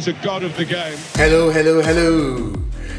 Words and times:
is 0.00 0.08
a 0.08 0.24
god 0.24 0.42
of 0.42 0.56
the 0.56 0.64
game. 0.64 0.96
Hello, 1.12 1.50
hello, 1.50 1.82
hello. 1.82 2.54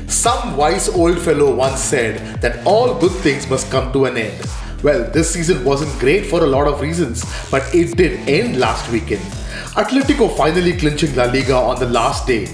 Some 0.08 0.56
wise 0.56 0.88
old 0.88 1.18
fellow 1.18 1.52
once 1.56 1.82
said 1.82 2.40
that 2.42 2.64
all 2.64 2.94
good 3.00 3.16
things 3.26 3.50
must 3.50 3.72
come 3.72 3.92
to 3.94 4.06
an 4.06 4.18
end. 4.18 4.46
Well, 4.84 5.10
this 5.10 5.34
season 5.34 5.64
wasn't 5.66 5.98
great 6.00 6.28
for 6.28 6.44
a 6.44 6.46
lot 6.46 6.68
of 6.68 6.80
reasons, 6.80 7.26
but 7.50 7.64
it 7.74 7.98
did 7.98 8.30
end 8.30 8.60
last 8.60 8.92
weekend. 8.92 9.24
Atletico 9.82 10.30
finally 10.38 10.78
clinching 10.78 11.16
La 11.16 11.24
Liga 11.24 11.56
on 11.56 11.80
the 11.80 11.90
last 11.90 12.28
day. 12.28 12.46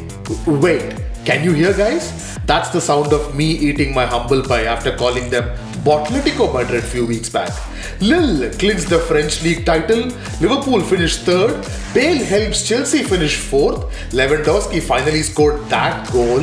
Wait, 0.45 0.95
can 1.25 1.43
you 1.43 1.51
hear, 1.51 1.73
guys? 1.73 2.37
That's 2.45 2.69
the 2.69 2.79
sound 2.79 3.11
of 3.11 3.35
me 3.35 3.51
eating 3.51 3.93
my 3.93 4.05
humble 4.05 4.43
pie 4.43 4.63
after 4.63 4.95
calling 4.95 5.29
them 5.29 5.45
Botletico 5.87 6.53
Madrid 6.53 6.83
few 6.83 7.05
weeks 7.05 7.29
back. 7.29 7.53
Lille 8.01 8.51
clinched 8.59 8.89
the 8.89 8.99
French 8.99 9.41
league 9.41 9.65
title, 9.65 10.09
Liverpool 10.41 10.81
finished 10.81 11.21
third, 11.21 11.65
Bale 11.93 12.25
helps 12.25 12.67
Chelsea 12.67 13.03
finish 13.03 13.37
fourth, 13.37 13.85
Lewandowski 14.11 14.83
finally 14.83 15.21
scored 15.21 15.63
that 15.69 16.11
goal, 16.11 16.41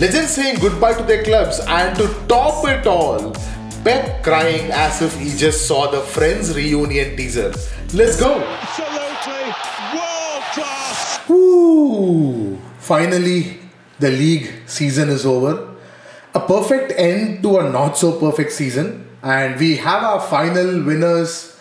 legends 0.00 0.30
saying 0.30 0.60
goodbye 0.60 0.94
to 0.94 1.02
their 1.02 1.22
clubs, 1.24 1.60
and 1.68 1.94
to 1.98 2.08
top 2.26 2.66
it 2.68 2.86
all, 2.86 3.36
Pep 3.84 4.22
crying 4.22 4.70
as 4.72 5.02
if 5.02 5.14
he 5.20 5.36
just 5.36 5.68
saw 5.68 5.90
the 5.90 6.00
Friends 6.00 6.56
reunion 6.56 7.18
teaser. 7.18 7.52
Let's 7.92 8.18
go! 8.18 8.40
Absolutely 8.40 9.52
world 9.92 10.42
class. 10.56 11.28
Woo! 11.28 12.58
Finally, 12.78 13.58
the 13.98 14.10
league 14.10 14.50
season 14.64 15.10
is 15.10 15.26
over. 15.26 15.75
A 16.36 16.40
perfect 16.40 16.92
end 16.98 17.42
to 17.44 17.60
a 17.60 17.70
not 17.70 17.96
so 17.96 18.20
perfect 18.20 18.52
season. 18.52 19.08
And 19.22 19.58
we 19.58 19.76
have 19.76 20.02
our 20.04 20.20
final 20.20 20.82
winners, 20.84 21.58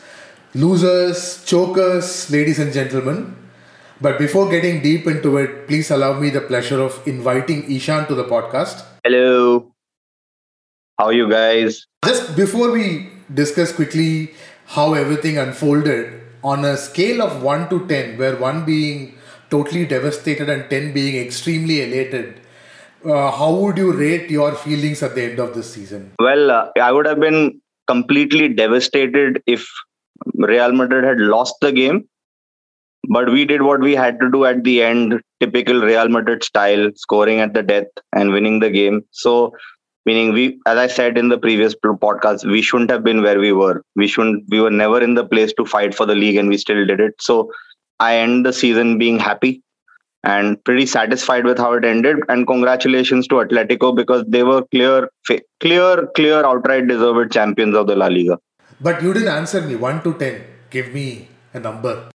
losers, 0.54 1.46
chokers, 1.46 2.30
ladies 2.30 2.60
and 2.60 2.74
gentlemen. 2.74 3.38
But 4.02 4.20
before 4.20 4.50
getting 4.50 4.82
deep 4.82 5.08
into 5.08 5.38
it, 5.38 5.68
please 5.68 5.92
allow 5.92 6.20
me 6.20 6.30
the 6.30 6.42
pleasure 6.42 6.82
of 6.82 7.00
inviting 7.08 7.72
Ishan 7.72 8.08
to 8.08 8.16
the 8.16 8.26
podcast. 8.26 8.84
Hello. 9.06 9.72
How 11.00 11.06
are 11.06 11.14
you 11.14 11.30
guys? 11.30 11.88
Just 12.04 12.36
before 12.36 12.70
we 12.72 13.10
discuss 13.34 13.72
quickly 13.72 14.34
how 14.66 14.94
everything 14.94 15.38
unfolded, 15.38 16.22
on 16.44 16.66
a 16.66 16.76
scale 16.76 17.22
of 17.22 17.42
1 17.42 17.70
to 17.70 17.88
10, 17.88 18.18
where 18.18 18.36
1 18.36 18.66
being 18.66 19.18
totally 19.50 19.86
devastated 19.86 20.50
and 20.50 20.70
10 20.70 20.92
being 20.92 21.16
extremely 21.16 21.82
elated, 21.82 22.42
uh, 23.06 23.32
how 23.32 23.54
would 23.54 23.78
you 23.78 23.92
rate 23.94 24.30
your 24.30 24.56
feelings 24.56 25.04
at 25.04 25.16
the 25.16 25.24
end 25.24 25.40
of 25.40 25.54
this 25.54 25.74
season? 25.74 26.12
Well, 26.20 26.52
uh, 26.52 26.70
I 26.82 26.92
would 26.92 27.06
have 27.06 27.20
been 27.20 27.62
completely 27.88 28.50
devastated 28.50 29.42
if 29.46 29.68
Real 30.34 30.72
Madrid 30.72 31.04
had 31.04 31.20
lost 31.20 31.56
the 31.62 31.72
game. 31.72 32.08
But 33.08 33.32
we 33.32 33.46
did 33.46 33.62
what 33.62 33.82
we 33.82 33.94
had 33.94 34.20
to 34.20 34.32
do 34.32 34.46
at 34.46 34.64
the 34.64 34.82
end, 34.82 35.22
typical 35.40 35.80
Real 35.82 36.10
Madrid 36.10 36.44
style, 36.44 36.90
scoring 36.96 37.40
at 37.40 37.54
the 37.54 37.62
death 37.62 37.86
and 38.16 38.32
winning 38.32 38.60
the 38.60 38.72
game. 38.72 39.04
So, 39.12 39.56
meaning 40.08 40.34
we, 40.34 40.60
as 40.66 40.78
I 40.78 40.88
said 40.88 41.16
in 41.16 41.30
the 41.30 41.38
previous 41.38 41.76
podcast, 41.76 42.50
we 42.50 42.64
shouldn't 42.64 42.90
have 42.90 43.04
been 43.04 43.22
where 43.22 43.40
we 43.40 43.52
were. 43.52 43.84
We 43.96 44.08
shouldn't, 44.08 44.46
we 44.50 44.60
were 44.60 44.72
never 44.72 45.00
in 45.02 45.14
the 45.14 45.24
place 45.26 45.54
to 45.54 45.66
fight 45.66 45.94
for 45.94 46.08
the 46.08 46.16
league 46.16 46.38
and 46.38 46.50
we 46.50 46.58
still 46.58 46.84
did 46.84 47.00
it. 47.00 47.14
So, 47.20 47.52
I 48.00 48.18
end 48.18 48.46
the 48.46 48.52
season 48.52 48.98
being 48.98 49.20
happy 49.20 49.62
and 50.26 50.62
pretty 50.64 50.86
satisfied 50.86 51.46
with 51.46 51.58
how 51.58 51.74
it 51.74 51.86
ended. 51.86 52.18
And 52.28 52.48
congratulations 52.48 53.28
to 53.30 53.36
Atletico 53.36 53.96
because 53.96 54.26
they 54.28 54.44
were 54.44 54.64
clear, 54.72 55.10
clear, 55.60 56.08
clear, 56.16 56.44
outright 56.46 56.88
deserved 56.88 57.32
champions 57.32 57.76
of 57.76 57.88
the 57.88 57.96
La 57.96 58.08
Liga. 58.08 58.40
But 58.82 59.02
you 59.02 59.14
didn't 59.14 59.30
answer 59.30 59.62
me. 59.62 59.76
One 59.76 60.02
to 60.04 60.14
ten. 60.16 60.44
Give 60.70 60.94
me 60.94 61.30
a 61.54 61.60
number. 61.60 62.10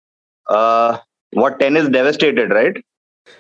Uh, 0.49 0.99
what 1.33 1.59
ten 1.61 1.77
is 1.77 1.89
devastated, 1.89 2.51
right? 2.51 2.77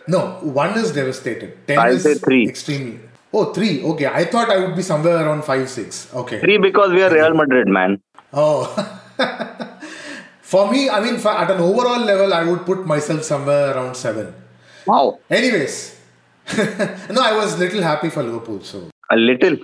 No, 0.09 0.39
one 0.43 0.77
is 0.77 0.93
devastated. 0.93 1.67
Ten 1.67 1.79
I'll 1.79 1.95
is 1.95 2.03
say 2.03 2.15
three. 2.15 2.49
extremely. 2.49 3.01
Oh, 3.33 3.53
three. 3.53 3.83
Okay, 3.83 4.07
I 4.07 4.25
thought 4.25 4.51
I 4.51 4.59
would 4.59 4.75
be 4.77 4.83
somewhere 4.83 5.17
around 5.25 5.45
five, 5.45 5.69
six. 5.69 6.13
Okay. 6.15 6.41
Three 6.41 6.59
because 6.59 6.91
we 6.91 7.03
are 7.03 7.13
Real 7.13 7.35
Madrid, 7.35 7.69
man. 7.69 8.01
Oh. 8.33 8.65
For 10.41 10.71
me, 10.71 10.89
I 10.89 11.01
mean, 11.01 11.17
at 11.17 11.51
an 11.51 11.61
overall 11.61 11.99
level, 12.01 12.33
I 12.33 12.45
would 12.45 12.65
put 12.65 12.87
myself 12.87 13.25
somewhere 13.25 13.75
around 13.75 13.97
seven. 13.97 14.33
Wow, 14.87 15.19
Anyways, 15.29 15.99
no, 16.57 17.21
I 17.21 17.37
was 17.37 17.59
little 17.59 17.83
happy 17.83 18.09
for 18.09 18.23
Liverpool. 18.23 18.61
So, 18.63 18.89
a 19.11 19.17
little. 19.17 19.59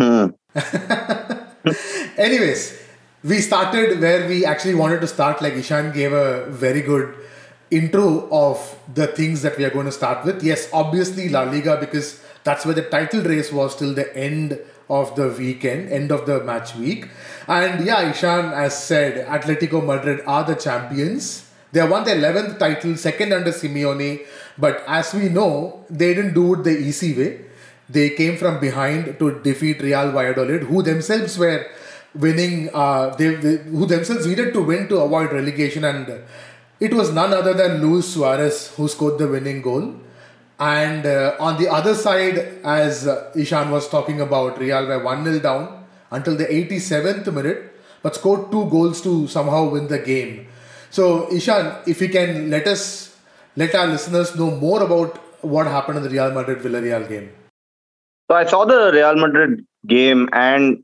Hmm. 0.00 0.26
anyways, 2.16 2.80
we 3.24 3.40
started 3.40 4.00
where 4.00 4.28
we 4.28 4.44
actually 4.44 4.74
wanted 4.74 5.00
to 5.00 5.08
start. 5.08 5.42
Like 5.42 5.54
Ishan 5.54 5.92
gave 5.92 6.12
a 6.12 6.46
very 6.46 6.82
good 6.82 7.14
intro 7.70 8.28
of 8.30 8.78
the 8.94 9.08
things 9.08 9.42
that 9.42 9.58
we 9.58 9.64
are 9.64 9.70
going 9.70 9.86
to 9.86 9.92
start 9.92 10.24
with. 10.24 10.42
Yes, 10.42 10.68
obviously 10.72 11.28
La 11.28 11.42
Liga 11.42 11.76
because 11.78 12.22
that's 12.44 12.64
where 12.64 12.74
the 12.74 12.82
title 12.82 13.22
race 13.22 13.52
was 13.52 13.76
till 13.76 13.94
the 13.94 14.16
end 14.16 14.58
of 14.88 15.14
the 15.16 15.28
weekend, 15.28 15.90
end 15.90 16.10
of 16.10 16.26
the 16.26 16.42
match 16.44 16.74
week. 16.76 17.08
And 17.46 17.84
yeah, 17.84 18.10
Ishan, 18.10 18.46
as 18.46 18.82
said, 18.82 19.26
Atletico 19.26 19.84
Madrid 19.84 20.22
are 20.26 20.44
the 20.44 20.54
champions. 20.54 21.49
They 21.72 21.86
won 21.86 22.04
their 22.04 22.16
11th 22.16 22.58
title, 22.58 22.96
second 22.96 23.32
under 23.32 23.52
Simeone. 23.52 24.26
But 24.58 24.82
as 24.86 25.14
we 25.14 25.28
know, 25.28 25.84
they 25.88 26.14
didn't 26.14 26.34
do 26.34 26.54
it 26.54 26.64
the 26.64 26.76
easy 26.78 27.14
way. 27.14 27.40
They 27.88 28.10
came 28.10 28.36
from 28.36 28.60
behind 28.60 29.18
to 29.18 29.40
defeat 29.40 29.82
Real 29.82 30.12
Valladolid, 30.12 30.64
who 30.64 30.82
themselves 30.82 31.38
were 31.38 31.66
winning, 32.14 32.70
uh, 32.72 33.14
they, 33.16 33.34
they, 33.34 33.56
who 33.58 33.86
themselves 33.86 34.26
needed 34.26 34.52
to 34.52 34.62
win 34.62 34.88
to 34.88 34.98
avoid 34.98 35.32
relegation. 35.32 35.84
And 35.84 36.22
it 36.78 36.94
was 36.94 37.12
none 37.12 37.32
other 37.32 37.54
than 37.54 37.80
Luis 37.80 38.12
Suarez 38.14 38.72
who 38.76 38.88
scored 38.88 39.18
the 39.18 39.28
winning 39.28 39.62
goal. 39.62 39.94
And 40.58 41.06
uh, 41.06 41.36
on 41.40 41.60
the 41.60 41.72
other 41.72 41.94
side, 41.94 42.60
as 42.64 43.06
uh, 43.06 43.32
Ishan 43.34 43.70
was 43.70 43.88
talking 43.88 44.20
about, 44.20 44.58
Real 44.58 44.86
were 44.86 45.02
1 45.02 45.24
0 45.24 45.38
down 45.38 45.84
until 46.10 46.36
the 46.36 46.44
87th 46.44 47.32
minute, 47.32 47.80
but 48.02 48.14
scored 48.14 48.50
two 48.50 48.68
goals 48.68 49.00
to 49.02 49.26
somehow 49.26 49.70
win 49.70 49.88
the 49.88 49.98
game. 49.98 50.46
So, 50.90 51.32
Ishan, 51.32 51.76
if 51.86 52.00
you 52.00 52.08
can 52.08 52.50
let 52.50 52.66
us, 52.66 53.16
let 53.56 53.74
our 53.74 53.86
listeners 53.86 54.36
know 54.36 54.50
more 54.50 54.82
about 54.82 55.18
what 55.42 55.66
happened 55.66 55.98
in 55.98 56.02
the 56.02 56.10
Real 56.10 56.32
Madrid 56.32 56.58
Villarreal 56.58 57.08
game. 57.08 57.30
So 58.30 58.36
I 58.36 58.44
saw 58.44 58.64
the 58.64 58.90
Real 58.92 59.16
Madrid 59.16 59.64
game, 59.86 60.28
and 60.32 60.82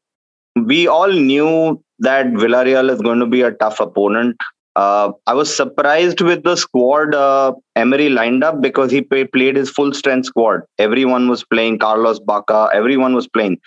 we 0.55 0.87
all 0.87 1.13
knew 1.13 1.83
that 1.99 2.27
Villarreal 2.27 2.91
is 2.91 3.01
going 3.01 3.19
to 3.19 3.27
be 3.27 3.43
a 3.43 3.51
tough 3.51 3.81
opponent. 3.81 4.37
Uh, 4.77 5.11
I 5.27 5.35
was 5.35 5.55
surprised 5.55 6.21
with 6.21 6.45
the 6.45 6.55
squad 6.55 7.15
uh, 7.15 7.55
Emery 7.77 8.09
lined 8.11 8.45
up 8.45 8.61
because 8.61 8.91
he 8.91 9.01
pay, 9.01 9.25
played 9.25 9.57
his 9.57 9.71
full 9.71 9.93
strength 9.93 10.27
squad. 10.27 10.61
Everyone 10.79 11.29
was 11.29 11.45
playing. 11.45 11.79
Carlos 11.79 12.21
Bacca, 12.21 12.69
everyone 12.75 13.15
was 13.15 13.27
playing. 13.27 13.59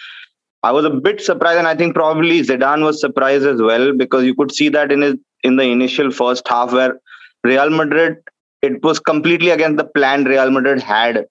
I 0.61 0.71
was 0.71 0.85
a 0.85 0.89
bit 0.89 1.19
surprised, 1.21 1.57
and 1.57 1.67
I 1.67 1.75
think 1.75 1.95
probably 1.95 2.41
Zidane 2.41 2.83
was 2.83 2.99
surprised 2.99 3.45
as 3.45 3.61
well 3.61 3.95
because 3.95 4.23
you 4.23 4.35
could 4.35 4.51
see 4.53 4.69
that 4.69 4.91
in 4.91 5.01
his 5.01 5.15
in 5.43 5.55
the 5.55 5.63
initial 5.63 6.11
first 6.11 6.47
half 6.47 6.71
where 6.73 6.99
Real 7.43 7.69
Madrid 7.69 8.17
it 8.61 8.83
was 8.83 8.99
completely 8.99 9.51
against 9.51 9.77
the 9.77 9.85
plan 9.85 10.25
Real 10.25 10.51
Madrid 10.51 10.81
had 10.81 11.25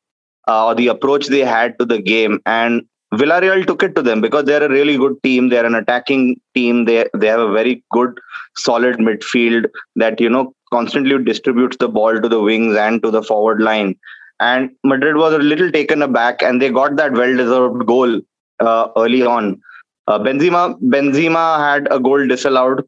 uh, 0.49 0.67
or 0.67 0.75
the 0.75 0.89
approach 0.89 1.27
they 1.27 1.41
had 1.41 1.79
to 1.79 1.85
the 1.85 2.01
game, 2.01 2.41
and 2.47 2.83
Villarreal 3.15 3.67
took 3.67 3.83
it 3.83 3.95
to 3.97 4.03
them 4.03 4.21
because 4.21 4.45
they're 4.45 4.63
a 4.63 4.69
really 4.69 4.97
good 4.97 5.23
team. 5.23 5.49
They're 5.49 5.67
an 5.67 5.75
attacking 5.75 6.41
team. 6.55 6.85
They 6.85 7.07
they 7.15 7.27
have 7.27 7.41
a 7.41 7.53
very 7.53 7.83
good, 7.91 8.19
solid 8.57 8.97
midfield 8.97 9.67
that 9.97 10.21
you 10.21 10.31
know 10.31 10.55
constantly 10.73 11.23
distributes 11.23 11.77
the 11.79 11.89
ball 11.89 12.21
to 12.21 12.29
the 12.29 12.41
wings 12.41 12.77
and 12.77 13.03
to 13.03 13.11
the 13.11 13.23
forward 13.23 13.63
line. 13.63 13.97
And 14.41 14.71
Madrid 14.85 15.17
was 15.17 15.33
a 15.35 15.39
little 15.39 15.71
taken 15.71 16.03
aback, 16.03 16.43
and 16.43 16.63
they 16.63 16.71
got 16.71 16.97
that 16.97 17.13
well-deserved 17.13 17.87
goal 17.87 18.21
uh, 18.61 18.89
early 18.97 19.22
on. 19.22 19.61
Uh, 20.07 20.19
Benzema 20.19 20.78
Benzema 20.81 21.59
had 21.59 21.89
a 21.91 21.99
goal 21.99 22.27
disallowed 22.27 22.87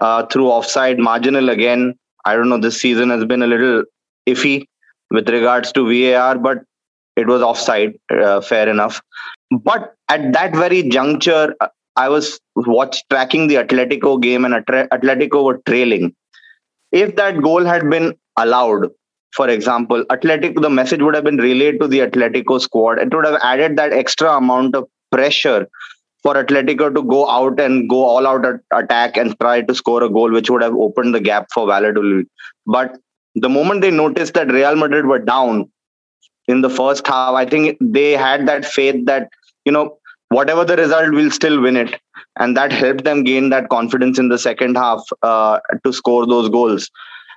uh, 0.00 0.26
through 0.26 0.48
offside, 0.48 0.98
marginal 0.98 1.50
again. 1.50 1.94
I 2.24 2.34
don't 2.34 2.48
know. 2.48 2.58
This 2.58 2.80
season 2.80 3.10
has 3.10 3.24
been 3.24 3.42
a 3.42 3.46
little 3.46 3.84
iffy 4.28 4.66
with 5.10 5.28
regards 5.28 5.72
to 5.72 5.86
VAR, 5.86 6.38
but 6.38 6.58
it 7.16 7.26
was 7.26 7.42
offside. 7.42 7.94
Uh, 8.10 8.40
fair 8.40 8.68
enough. 8.68 9.00
But 9.50 9.94
at 10.08 10.32
that 10.32 10.54
very 10.54 10.88
juncture, 10.88 11.54
uh, 11.60 11.68
I 11.96 12.08
was 12.08 12.38
watch 12.54 13.02
tracking 13.10 13.48
the 13.48 13.56
Atletico 13.56 14.20
game, 14.20 14.44
and 14.44 14.54
Atletico 14.54 15.44
were 15.44 15.60
trailing. 15.66 16.14
If 16.92 17.16
that 17.16 17.42
goal 17.42 17.64
had 17.64 17.88
been 17.90 18.14
allowed, 18.36 18.90
for 19.32 19.48
example, 19.48 20.04
Atletico, 20.06 20.62
the 20.62 20.70
message 20.70 21.02
would 21.02 21.14
have 21.14 21.24
been 21.24 21.36
relayed 21.36 21.80
to 21.80 21.88
the 21.88 22.00
Atletico 22.00 22.60
squad. 22.60 22.98
It 22.98 23.14
would 23.14 23.26
have 23.26 23.38
added 23.42 23.76
that 23.76 23.92
extra 23.92 24.36
amount 24.36 24.74
of 24.74 24.88
pressure 25.12 25.68
for 26.22 26.34
Atletico 26.34 26.94
to 26.94 27.02
go 27.02 27.28
out 27.28 27.58
and 27.60 27.88
go 27.88 28.04
all 28.04 28.26
out 28.26 28.44
at 28.44 28.60
attack 28.72 29.16
and 29.16 29.38
try 29.40 29.62
to 29.62 29.74
score 29.74 30.02
a 30.02 30.08
goal, 30.08 30.30
which 30.30 30.50
would 30.50 30.62
have 30.62 30.74
opened 30.74 31.14
the 31.14 31.20
gap 31.20 31.46
for 31.52 31.66
Valladolid. 31.66 32.26
But 32.66 32.98
the 33.34 33.48
moment 33.48 33.80
they 33.80 33.90
noticed 33.90 34.34
that 34.34 34.50
Real 34.50 34.76
Madrid 34.76 35.06
were 35.06 35.18
down 35.18 35.70
in 36.48 36.60
the 36.60 36.70
first 36.70 37.06
half, 37.06 37.34
I 37.34 37.46
think 37.46 37.78
they 37.80 38.12
had 38.12 38.46
that 38.48 38.64
faith 38.64 39.06
that, 39.06 39.30
you 39.64 39.72
know, 39.72 39.98
whatever 40.28 40.64
the 40.64 40.76
result, 40.76 41.12
we'll 41.12 41.30
still 41.30 41.60
win 41.60 41.76
it. 41.76 42.00
And 42.38 42.56
that 42.56 42.72
helped 42.72 43.04
them 43.04 43.24
gain 43.24 43.50
that 43.50 43.68
confidence 43.68 44.18
in 44.18 44.28
the 44.28 44.38
second 44.38 44.76
half 44.76 45.02
uh, 45.22 45.60
to 45.84 45.92
score 45.92 46.26
those 46.26 46.48
goals. 46.48 46.90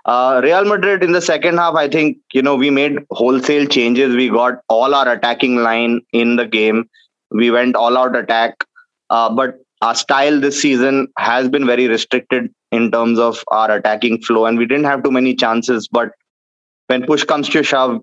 Uh, 0.05 0.41
Real 0.43 0.65
Madrid 0.65 1.03
in 1.03 1.13
the 1.13 1.21
second 1.21 1.57
half, 1.57 1.75
I 1.75 1.87
think 1.87 2.17
you 2.33 2.41
know 2.41 2.55
we 2.55 2.69
made 2.69 2.99
wholesale 3.11 3.65
changes. 3.65 4.15
We 4.15 4.29
got 4.29 4.55
all 4.67 4.93
our 4.93 5.09
attacking 5.09 5.57
line 5.57 6.01
in 6.11 6.35
the 6.35 6.45
game. 6.45 6.89
We 7.31 7.51
went 7.51 7.75
all 7.75 7.97
out 7.97 8.15
attack, 8.15 8.65
uh, 9.09 9.29
but 9.33 9.55
our 9.81 9.95
style 9.95 10.39
this 10.39 10.61
season 10.61 11.07
has 11.17 11.49
been 11.49 11.65
very 11.65 11.87
restricted 11.87 12.51
in 12.71 12.91
terms 12.91 13.19
of 13.19 13.43
our 13.49 13.71
attacking 13.71 14.21
flow, 14.21 14.45
and 14.45 14.57
we 14.57 14.65
didn't 14.65 14.85
have 14.85 15.03
too 15.03 15.11
many 15.11 15.35
chances. 15.35 15.87
But 15.87 16.11
when 16.87 17.05
push 17.05 17.23
comes 17.23 17.49
to 17.49 17.63
shove, 17.63 18.01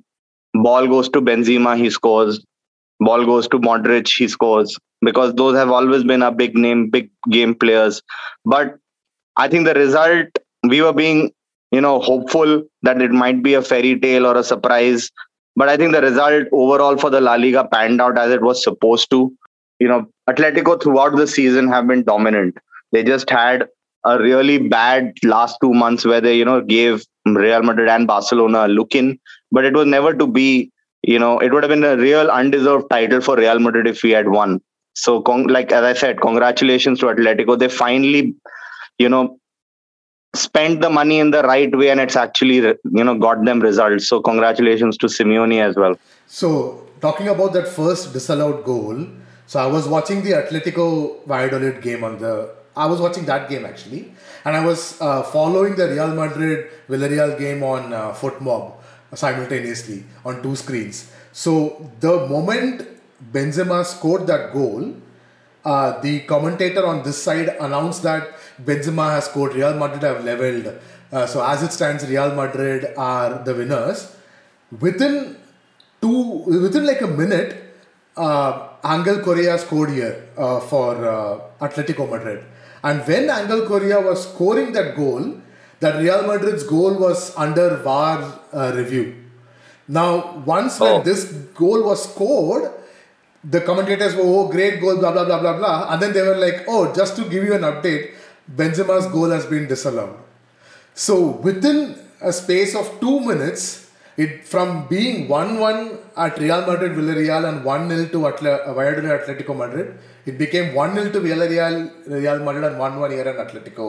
ball 0.55 0.87
goes 0.87 1.08
to 1.11 1.20
Benzema, 1.20 1.76
he 1.76 1.91
scores. 1.91 2.44
Ball 3.00 3.25
goes 3.25 3.49
to 3.49 3.58
Modric, 3.58 4.08
he 4.14 4.29
scores 4.29 4.79
because 5.02 5.35
those 5.35 5.56
have 5.56 5.70
always 5.70 6.05
been 6.05 6.23
our 6.23 6.32
big 6.32 6.55
name, 6.55 6.91
big 6.91 7.11
game 7.31 7.55
players. 7.55 8.03
But 8.44 8.76
I 9.37 9.49
think 9.49 9.67
the 9.67 9.75
result 9.75 10.26
we 10.62 10.82
were 10.82 10.93
being, 10.93 11.31
you 11.73 11.81
know, 11.81 12.00
hopeful 12.00 12.62
that 12.82 13.00
it 13.00 13.11
might 13.11 13.43
be 13.43 13.55
a 13.55 13.62
fairy 13.62 13.99
tale 13.99 14.26
or 14.26 14.37
a 14.37 14.44
surprise. 14.44 15.11
But 15.56 15.69
I 15.69 15.76
think 15.76 15.93
the 15.93 16.03
result 16.03 16.49
overall 16.53 16.96
for 16.99 17.11
the 17.11 17.20
La 17.20 17.35
Liga 17.35 17.67
panned 17.73 18.00
out 18.00 18.19
as 18.19 18.31
it 18.32 18.43
was 18.43 18.62
supposed 18.62 19.11
to. 19.11 19.32
You 19.81 19.88
know, 19.88 20.06
Atletico 20.29 20.81
throughout 20.81 21.17
the 21.17 21.27
season 21.27 21.69
have 21.69 21.88
been 21.88 22.05
dominant. 22.05 22.56
They 22.93 23.03
just 23.03 23.29
had 23.29 23.69
a 24.05 24.19
really 24.19 24.59
bad 24.59 25.15
last 25.25 25.56
two 25.62 25.73
months 25.75 26.05
where 26.05 26.21
they, 26.21 26.37
you 26.37 26.44
know, 26.44 26.61
gave 26.61 27.05
Real 27.27 27.62
Madrid 27.62 27.88
and 27.88 28.06
Barcelona 28.06 28.67
a 28.67 28.69
look 28.69 28.94
in, 28.94 29.19
but 29.50 29.65
it 29.65 29.75
was 29.75 29.87
never 29.87 30.15
to 30.15 30.27
be. 30.27 30.71
You 31.03 31.19
know, 31.19 31.38
it 31.38 31.53
would 31.53 31.62
have 31.62 31.71
been 31.71 31.85
a 31.85 31.97
real 31.97 32.31
undeserved 32.31 32.91
title 32.91 33.23
for 33.23 33.35
Real 33.37 33.59
Madrid 33.59 33.87
if 33.87 34.03
we 34.03 34.11
had 34.11 34.29
won. 34.29 34.61
So, 34.94 35.23
con- 35.23 35.47
like 35.47 35.73
as 35.73 35.82
I 35.82 35.94
said, 35.94 36.21
congratulations 36.21 36.99
to 37.00 37.06
Atletico. 37.06 37.59
They 37.59 37.69
finally, 37.69 38.35
you 38.99 39.09
know, 39.09 39.38
spent 40.35 40.82
the 40.82 40.91
money 40.91 41.19
in 41.19 41.31
the 41.31 41.43
right 41.43 41.75
way, 41.75 41.88
and 41.91 42.00
it's 42.00 42.17
actually 42.17 42.56
you 42.56 43.05
know 43.05 43.17
got 43.19 43.44
them 43.47 43.61
results. 43.61 44.09
So, 44.09 44.21
congratulations 44.21 44.99
to 44.99 45.06
Simeone 45.06 45.62
as 45.67 45.75
well. 45.77 45.94
So, 46.27 46.87
talking 47.00 47.29
about 47.29 47.55
that 47.55 47.69
first 47.69 48.12
disallowed 48.12 48.65
goal. 48.65 49.06
So, 49.50 49.58
I 49.58 49.67
was 49.67 49.88
watching 49.88 50.23
the 50.23 50.31
Atletico 50.31 51.26
Valladolid 51.26 51.82
game 51.82 52.05
on 52.05 52.20
the. 52.20 52.55
I 52.76 52.87
was 52.87 53.00
watching 53.00 53.25
that 53.25 53.49
game 53.49 53.67
actually, 53.67 54.14
and 54.44 54.56
I 54.56 54.64
was 54.64 54.81
uh, 55.00 55.25
following 55.25 55.75
the 55.75 55.88
Real 55.88 56.14
Madrid 56.14 56.70
Villarreal 56.88 57.37
game 57.37 57.64
on 57.64 57.93
uh, 57.93 58.12
FotMob 58.12 58.75
simultaneously 59.12 60.05
on 60.25 60.41
two 60.41 60.55
screens. 60.55 61.11
So 61.32 61.91
the 61.99 62.29
moment 62.29 62.87
Benzema 63.32 63.85
scored 63.85 64.29
that 64.29 64.52
goal, 64.52 64.94
uh, 65.64 65.99
the 65.99 66.20
commentator 66.20 66.87
on 66.87 67.03
this 67.03 67.20
side 67.20 67.49
announced 67.61 68.05
that 68.05 68.38
Benzema 68.64 69.11
has 69.17 69.25
scored, 69.25 69.56
Real 69.56 69.75
Madrid 69.75 70.05
have 70.05 70.25
leveled. 70.25 70.79
Uh, 71.11 71.26
so 71.26 71.44
as 71.44 71.64
it 71.64 71.73
stands, 71.73 72.08
Real 72.08 72.32
Madrid 72.37 72.94
are 72.96 73.43
the 73.43 73.53
winners. 73.53 74.17
Within 74.79 75.37
two, 76.00 76.44
within 76.46 76.87
like 76.87 77.00
a 77.00 77.08
minute, 77.08 77.64
uh, 78.17 78.69
Angel 78.85 79.21
Correa 79.21 79.59
scored 79.59 79.91
here 79.91 80.29
uh, 80.37 80.61
for 80.61 81.05
uh, 81.05 81.41
Atletico 81.61 82.09
Madrid. 82.09 82.44
And 82.82 83.06
when 83.06 83.29
Angel 83.29 83.67
Correa 83.67 84.00
was 84.00 84.23
scoring 84.23 84.73
that 84.73 84.97
goal, 84.97 85.41
that 85.81 85.97
Real 85.97 86.27
Madrid's 86.27 86.62
goal 86.65 86.99
was 86.99 87.37
under 87.37 87.77
VAR 87.77 88.41
uh, 88.53 88.73
review. 88.75 89.17
Now, 89.88 90.38
once 90.47 90.81
oh. 90.81 90.97
when 90.97 91.05
this 91.05 91.25
goal 91.55 91.85
was 91.85 92.11
scored, 92.11 92.71
the 93.43 93.61
commentators 93.62 94.15
were, 94.15 94.23
oh, 94.25 94.49
great 94.49 94.81
goal, 94.81 94.99
blah, 94.99 95.12
blah, 95.12 95.25
blah, 95.25 95.41
blah, 95.41 95.56
blah. 95.56 95.93
And 95.93 96.03
then 96.03 96.12
they 96.12 96.23
were 96.23 96.37
like, 96.37 96.65
oh, 96.69 96.94
just 96.94 97.17
to 97.17 97.23
give 97.23 97.44
you 97.44 97.55
an 97.55 97.62
update, 97.62 98.12
Benzema's 98.55 99.06
goal 99.06 99.31
has 99.31 99.47
been 99.47 99.67
disallowed. 99.67 100.17
So, 100.94 101.31
within 101.31 101.99
a 102.21 102.32
space 102.32 102.75
of 102.75 103.00
two 103.00 103.21
minutes, 103.21 103.80
it 104.22 104.32
from 104.52 104.69
being 104.93 105.17
1 105.28 105.58
1 105.58 105.99
at 106.25 106.38
Real 106.44 106.62
Madrid 106.69 106.93
Villarreal 106.99 107.44
and 107.50 107.64
1 107.64 107.88
0 107.88 108.08
to 108.14 108.20
Atle- 108.31 108.61
uh, 108.69 108.75
Valladolid 108.78 109.12
Atletico 109.20 109.55
Madrid, 109.62 109.88
it 110.26 110.37
became 110.44 110.75
1 110.75 110.94
0 110.94 111.12
to 111.14 111.20
Villarreal, 111.20 111.76
Real 112.06 112.38
Madrid, 112.49 112.64
and 112.70 112.78
1 112.78 113.00
1 113.00 113.11
here 113.17 113.28
at 113.32 113.38
Atletico 113.44 113.88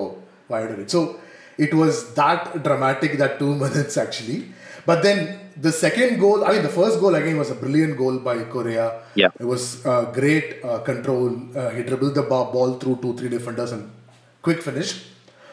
Valladolid. 0.49 0.89
So, 0.95 1.19
it 1.57 1.73
was 1.73 2.13
that 2.15 2.63
dramatic 2.63 3.17
that 3.21 3.39
two 3.39 3.53
minutes 3.65 3.97
actually. 3.97 4.39
But 4.85 5.03
then 5.03 5.39
the 5.65 5.71
second 5.71 6.19
goal, 6.19 6.43
I 6.45 6.53
mean, 6.53 6.63
the 6.63 6.75
first 6.81 6.99
goal 6.99 7.13
again 7.15 7.37
was 7.37 7.51
a 7.51 7.55
brilliant 7.55 7.97
goal 7.97 8.17
by 8.19 8.43
Correa. 8.45 9.01
Yeah. 9.15 9.29
It 9.39 9.45
was 9.45 9.85
uh, 9.85 10.05
great 10.19 10.63
uh, 10.63 10.79
control. 10.79 11.39
Uh, 11.55 11.69
he 11.69 11.83
dribbled 11.83 12.15
the 12.15 12.23
ball 12.23 12.79
through 12.79 12.97
two, 13.01 13.15
three 13.17 13.29
defenders 13.29 13.71
and 13.71 13.91
quick 14.41 14.61
finish. 14.61 15.05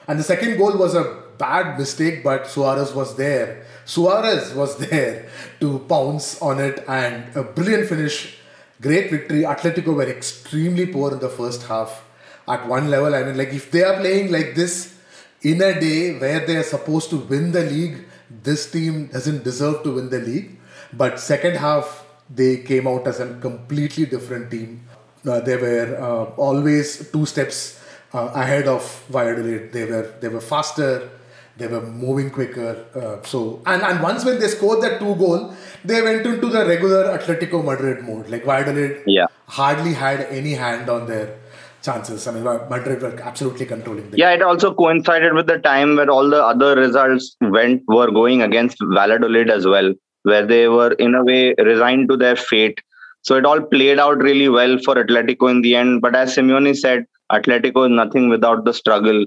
And 0.06 0.18
the 0.18 0.22
second 0.22 0.56
goal 0.56 0.78
was 0.78 0.94
a 0.94 1.04
bad 1.38 1.78
mistake, 1.78 2.22
but 2.22 2.46
Suarez 2.46 2.92
was 2.92 3.16
there. 3.16 3.64
Suarez 3.84 4.54
was 4.54 4.76
there 4.88 5.28
to 5.60 5.78
pounce 5.80 6.40
on 6.42 6.60
it 6.60 6.84
and 6.88 7.34
a 7.36 7.42
brilliant 7.42 7.88
finish. 7.88 8.36
Great 8.80 9.10
victory. 9.10 9.42
Atletico 9.42 9.94
were 9.94 10.08
extremely 10.08 10.86
poor 10.86 11.12
in 11.12 11.18
the 11.18 11.28
first 11.28 11.66
half. 11.66 12.04
At 12.46 12.66
one 12.66 12.90
level, 12.90 13.14
I 13.14 13.24
mean, 13.24 13.36
like 13.36 13.52
if 13.52 13.70
they 13.70 13.82
are 13.82 13.96
playing 13.98 14.32
like 14.32 14.54
this 14.54 14.94
in 15.42 15.60
a 15.62 15.78
day 15.78 16.18
where 16.18 16.46
they 16.46 16.56
are 16.56 16.62
supposed 16.62 17.10
to 17.10 17.16
win 17.16 17.52
the 17.52 17.62
league, 17.62 18.04
this 18.30 18.70
team 18.70 19.06
doesn't 19.06 19.44
deserve 19.44 19.82
to 19.82 19.94
win 19.94 20.10
the 20.10 20.20
league. 20.20 20.58
But 20.92 21.20
second 21.20 21.56
half, 21.56 22.06
they 22.30 22.58
came 22.58 22.86
out 22.86 23.06
as 23.06 23.20
a 23.20 23.34
completely 23.34 24.06
different 24.06 24.50
team. 24.50 24.86
Uh, 25.26 25.40
they 25.40 25.56
were 25.56 25.96
uh, 26.00 26.24
always 26.36 27.10
two 27.10 27.26
steps 27.26 27.80
uh, 28.12 28.30
ahead 28.34 28.68
of 28.68 28.82
Valladolid. 29.08 29.72
They 29.72 29.84
were 29.84 30.14
they 30.20 30.28
were 30.28 30.40
faster. 30.40 31.10
They 31.58 31.66
were 31.66 31.82
moving 31.82 32.30
quicker. 32.30 32.86
Uh, 32.94 33.26
so 33.26 33.60
and, 33.66 33.82
and 33.82 34.00
once 34.02 34.24
when 34.24 34.38
they 34.38 34.48
scored 34.48 34.80
that 34.82 35.00
two 35.00 35.14
goal, 35.16 35.52
they 35.84 36.00
went 36.02 36.24
into 36.24 36.48
the 36.48 36.64
regular 36.64 37.18
Atletico 37.18 37.64
Madrid 37.64 38.04
mode. 38.04 38.28
Like 38.28 38.44
Valladolid 38.44 39.02
yeah. 39.06 39.26
hardly 39.46 39.92
had 39.92 40.20
any 40.40 40.54
hand 40.54 40.88
on 40.88 41.06
their 41.08 41.36
chances. 41.82 42.26
I 42.26 42.32
mean, 42.32 42.44
Madrid 42.44 43.02
were 43.02 43.20
absolutely 43.20 43.66
controlling. 43.66 44.10
The 44.10 44.18
yeah, 44.18 44.30
game. 44.30 44.40
it 44.40 44.44
also 44.44 44.72
coincided 44.72 45.34
with 45.34 45.46
the 45.46 45.58
time 45.58 45.96
where 45.96 46.10
all 46.10 46.28
the 46.30 46.42
other 46.42 46.76
results 46.76 47.36
went 47.40 47.82
were 47.88 48.10
going 48.10 48.42
against 48.42 48.78
Valladolid 48.80 49.50
as 49.50 49.66
well, 49.66 49.92
where 50.22 50.46
they 50.46 50.68
were 50.68 50.92
in 50.92 51.14
a 51.14 51.24
way 51.24 51.54
resigned 51.58 52.08
to 52.10 52.16
their 52.16 52.36
fate. 52.36 52.80
So 53.22 53.36
it 53.36 53.44
all 53.44 53.60
played 53.60 53.98
out 53.98 54.18
really 54.18 54.48
well 54.48 54.78
for 54.78 54.94
Atletico 54.94 55.50
in 55.50 55.62
the 55.62 55.74
end. 55.74 56.02
But 56.02 56.14
as 56.14 56.36
Simeone 56.36 56.76
said, 56.76 57.06
Atletico 57.32 57.86
is 57.86 57.90
nothing 57.90 58.28
without 58.28 58.64
the 58.64 58.72
struggle, 58.72 59.24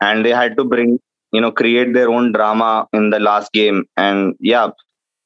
and 0.00 0.24
they 0.24 0.30
had 0.30 0.56
to 0.56 0.64
bring 0.64 0.98
you 1.32 1.40
know 1.40 1.52
create 1.52 1.92
their 1.94 2.10
own 2.10 2.32
drama 2.32 2.86
in 2.92 3.10
the 3.10 3.20
last 3.20 3.52
game. 3.52 3.84
And 3.96 4.34
yeah, 4.40 4.70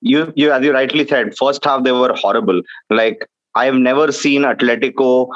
you 0.00 0.32
you 0.36 0.52
as 0.52 0.62
you 0.64 0.72
rightly 0.72 1.06
said, 1.06 1.36
first 1.36 1.64
half 1.64 1.84
they 1.84 1.92
were 1.92 2.14
horrible. 2.14 2.60
Like 2.90 3.26
I 3.54 3.66
have 3.66 3.74
never 3.74 4.12
seen 4.12 4.42
Atletico 4.42 5.28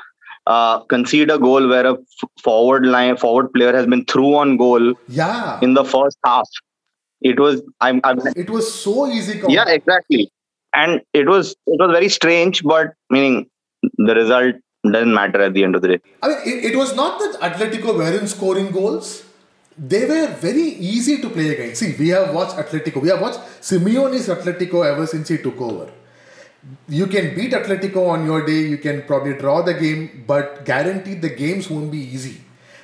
uh, 0.48 0.80
concede 0.84 1.30
a 1.30 1.38
goal 1.38 1.68
where 1.68 1.86
a 1.86 1.92
f- 1.92 2.30
forward 2.42 2.86
line 2.86 3.16
forward 3.16 3.52
player 3.52 3.74
has 3.76 3.86
been 3.86 4.04
through 4.06 4.34
on 4.34 4.56
goal 4.56 4.94
yeah. 5.08 5.58
in 5.62 5.74
the 5.74 5.84
first 5.84 6.18
half. 6.24 6.48
It 7.20 7.38
was 7.40 7.60
i'm, 7.80 8.00
I'm 8.04 8.20
it 8.36 8.48
was 8.48 8.72
so 8.72 9.06
easy 9.08 9.42
yeah 9.48 9.68
exactly. 9.68 10.30
And 10.74 11.02
it 11.12 11.28
was 11.28 11.50
it 11.66 11.80
was 11.80 11.90
very 11.90 12.08
strange 12.08 12.62
but 12.62 12.94
meaning 13.10 13.50
the 13.96 14.14
result 14.14 14.54
doesn't 14.84 15.12
matter 15.12 15.42
at 15.42 15.54
the 15.54 15.64
end 15.64 15.74
of 15.74 15.82
the 15.82 15.88
day. 15.88 16.00
I 16.22 16.28
mean 16.28 16.38
it, 16.44 16.64
it 16.72 16.76
was 16.76 16.94
not 16.94 17.18
that 17.18 17.40
atletico 17.40 17.96
weren't 17.96 18.28
scoring 18.28 18.70
goals 18.70 19.24
they 19.78 20.04
were 20.06 20.26
very 20.48 20.68
easy 20.92 21.20
to 21.20 21.30
play 21.30 21.50
against 21.54 21.80
see 21.80 21.94
we 21.98 22.08
have 22.08 22.34
watched 22.34 22.56
atletico 22.56 23.00
we 23.00 23.08
have 23.08 23.20
watched 23.20 23.40
simeone's 23.60 24.28
atletico 24.28 24.84
ever 24.84 25.06
since 25.06 25.28
he 25.28 25.38
took 25.38 25.60
over 25.60 25.88
you 26.88 27.06
can 27.06 27.34
beat 27.34 27.52
Atletico 27.52 28.08
on 28.08 28.26
your 28.26 28.44
day, 28.44 28.62
you 28.62 28.78
can 28.78 29.02
probably 29.02 29.34
draw 29.34 29.62
the 29.62 29.74
game, 29.74 30.24
but 30.26 30.64
guaranteed 30.64 31.22
the 31.22 31.28
games 31.28 31.70
won't 31.70 31.90
be 31.90 31.98
easy. 31.98 32.40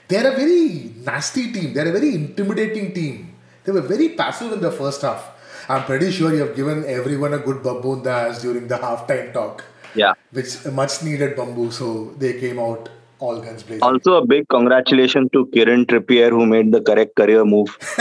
They're 0.09 0.33
a 0.33 0.37
very 0.37 0.93
nasty 1.05 1.53
team, 1.53 1.73
they're 1.73 1.89
a 1.89 1.93
very 1.93 2.15
intimidating 2.15 2.93
team. 2.93 3.35
They 3.65 3.73
were 3.73 3.81
very 3.81 4.11
passive 4.11 4.53
in 4.53 4.61
the 4.61 4.71
first 4.71 5.03
half. 5.03 5.31
I'm 5.69 5.85
pretty 5.85 6.11
sure 6.13 6.33
you 6.33 6.41
have 6.41 6.55
given 6.55 6.85
everyone 6.85 7.33
a 7.33 7.39
good 7.39 7.63
babundas 7.63 8.43
during 8.43 8.69
the 8.69 8.77
halftime 8.77 9.33
talk. 9.33 9.65
Yeah. 9.95 10.15
Which 10.31 10.67
much 10.67 11.03
needed 11.03 11.37
bamboo, 11.37 11.71
so 11.71 12.15
they 12.19 12.39
came 12.39 12.59
out 12.59 12.91
all 13.25 13.41
guns 13.41 13.63
blazing. 13.63 13.83
Also, 13.83 14.15
a 14.23 14.27
big 14.27 14.49
congratulations 14.49 15.31
to 15.33 15.47
Kieran 15.53 15.87
Trippier 15.87 16.31
who 16.31 16.47
made 16.47 16.73
the 16.73 16.81
correct 16.81 17.15
career 17.17 17.45
move. 17.45 17.77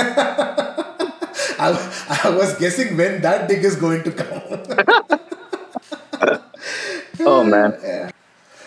I, 1.65 1.69
I 2.23 2.29
was 2.29 2.57
guessing 2.57 2.97
when 2.97 3.21
that 3.21 3.47
dig 3.47 3.63
is 3.63 3.75
going 3.75 4.03
to 4.03 4.11
come. 4.11 4.41
oh 7.31 7.43
man. 7.43 7.77
Yeah. 7.83 8.11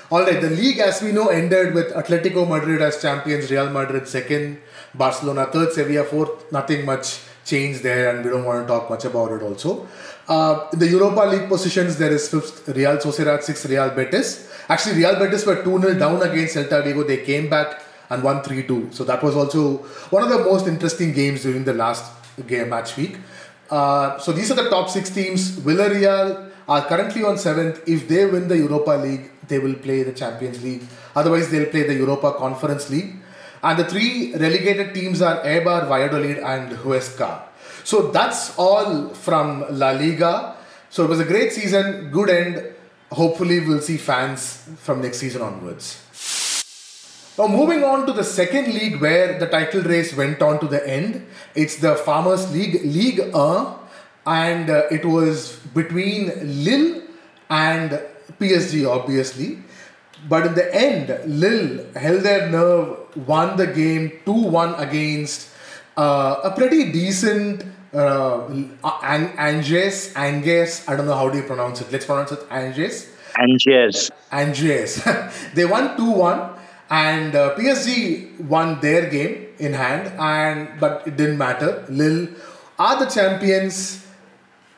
All 0.08 0.22
right, 0.22 0.40
the 0.40 0.50
league, 0.50 0.78
as 0.78 1.02
we 1.02 1.10
know, 1.10 1.28
ended 1.28 1.74
with 1.74 1.92
Atletico 1.92 2.48
Madrid 2.48 2.80
as 2.80 3.02
champions, 3.02 3.50
Real 3.50 3.68
Madrid 3.68 4.06
second, 4.06 4.58
Barcelona 4.94 5.46
third, 5.46 5.72
Sevilla 5.72 6.04
fourth. 6.04 6.52
Nothing 6.52 6.84
much 6.84 7.18
changed 7.44 7.82
there, 7.82 8.14
and 8.14 8.24
we 8.24 8.30
don't 8.30 8.44
want 8.44 8.62
to 8.62 8.72
talk 8.72 8.88
much 8.88 9.04
about 9.04 9.32
it. 9.32 9.42
Also, 9.42 9.88
uh, 10.28 10.68
in 10.72 10.78
the 10.78 10.88
Europa 10.88 11.20
League 11.20 11.48
positions, 11.48 11.96
there 11.98 12.12
is 12.12 12.28
fifth 12.28 12.68
Real 12.68 12.96
Sociedad, 12.96 13.42
sixth 13.42 13.66
Real 13.66 13.90
Betis. 13.90 14.50
Actually, 14.68 14.96
Real 14.96 15.16
Betis 15.18 15.46
were 15.46 15.62
2 15.62 15.80
0 15.80 15.98
down 15.98 16.22
against 16.22 16.56
Celta 16.56 16.82
Vigo. 16.82 17.04
They 17.04 17.18
came 17.18 17.48
back 17.48 17.82
and 18.10 18.22
won 18.22 18.42
3 18.42 18.66
2. 18.66 18.88
So 18.92 19.04
that 19.04 19.22
was 19.22 19.36
also 19.36 19.78
one 20.10 20.22
of 20.22 20.28
the 20.28 20.38
most 20.38 20.66
interesting 20.66 21.12
games 21.12 21.42
during 21.42 21.64
the 21.64 21.74
last 21.74 22.12
game 22.46 22.70
match 22.70 22.96
week. 22.96 23.18
Uh, 23.70 24.18
so 24.18 24.32
these 24.32 24.50
are 24.50 24.54
the 24.54 24.68
top 24.68 24.88
six 24.88 25.10
teams. 25.10 25.58
Villarreal 25.58 26.50
are 26.68 26.84
currently 26.86 27.22
on 27.24 27.38
seventh. 27.38 27.80
If 27.86 28.08
they 28.08 28.26
win 28.26 28.48
the 28.48 28.56
Europa 28.56 28.90
League, 28.90 29.30
they 29.48 29.58
will 29.58 29.74
play 29.74 30.02
the 30.02 30.12
Champions 30.12 30.62
League. 30.62 30.82
Otherwise, 31.14 31.50
they'll 31.50 31.70
play 31.70 31.84
the 31.84 31.94
Europa 31.94 32.32
Conference 32.32 32.90
League. 32.90 33.14
And 33.62 33.78
the 33.78 33.84
three 33.84 34.34
relegated 34.34 34.94
teams 34.94 35.22
are 35.22 35.42
Eibar, 35.42 35.88
Valladolid, 35.88 36.38
and 36.38 36.72
Huesca. 36.78 37.42
So 37.86 38.10
that's 38.10 38.58
all 38.58 39.10
from 39.10 39.64
La 39.70 39.92
Liga. 39.92 40.56
So 40.90 41.04
it 41.04 41.08
was 41.08 41.20
a 41.20 41.24
great 41.24 41.52
season, 41.52 42.10
good 42.10 42.28
end. 42.28 42.74
Hopefully, 43.12 43.60
we'll 43.60 43.80
see 43.80 43.96
fans 43.96 44.68
from 44.78 45.02
next 45.02 45.18
season 45.18 45.40
onwards. 45.40 46.02
Now, 47.38 47.46
moving 47.46 47.84
on 47.84 48.04
to 48.06 48.12
the 48.12 48.24
second 48.24 48.74
league 48.74 49.00
where 49.00 49.38
the 49.38 49.46
title 49.46 49.82
race 49.82 50.16
went 50.16 50.42
on 50.42 50.58
to 50.58 50.66
the 50.66 50.82
end, 50.84 51.26
it's 51.54 51.76
the 51.76 51.94
Farmers 51.94 52.52
League, 52.52 52.82
League 52.82 53.20
1, 53.32 53.74
and 54.26 54.68
uh, 54.68 54.82
it 54.90 55.04
was 55.04 55.54
between 55.72 56.32
Lille 56.64 57.02
and 57.48 58.02
PSG, 58.40 58.90
obviously. 58.90 59.58
But 60.28 60.44
in 60.44 60.54
the 60.54 60.74
end, 60.74 61.20
Lille 61.24 61.86
held 61.94 62.22
their 62.22 62.50
nerve, 62.50 62.98
won 63.28 63.56
the 63.56 63.68
game 63.68 64.10
2 64.24 64.32
1 64.32 64.74
against 64.74 65.50
uh, 65.96 66.40
a 66.42 66.50
pretty 66.50 66.90
decent 66.90 67.64
uh, 67.94 68.48
Angers. 69.02 70.12
Angers, 70.14 70.86
I 70.88 70.96
don't 70.96 71.06
know 71.06 71.14
how 71.14 71.28
do 71.28 71.38
you 71.38 71.44
pronounce 71.44 71.80
it. 71.80 71.90
Let's 71.90 72.06
pronounce 72.06 72.32
it 72.32 72.40
Angers. 72.50 73.08
Angers. 73.38 74.10
Angers. 74.32 75.02
they 75.54 75.64
won 75.64 75.96
2 75.96 76.10
1 76.10 76.50
and 76.90 77.34
uh, 77.34 77.54
PSG 77.56 78.40
won 78.40 78.80
their 78.80 79.10
game 79.10 79.48
in 79.58 79.72
hand, 79.72 80.12
and 80.18 80.80
but 80.80 81.02
it 81.06 81.16
didn't 81.16 81.38
matter. 81.38 81.84
Lille 81.88 82.28
are 82.78 83.04
the 83.04 83.10
champions 83.10 84.06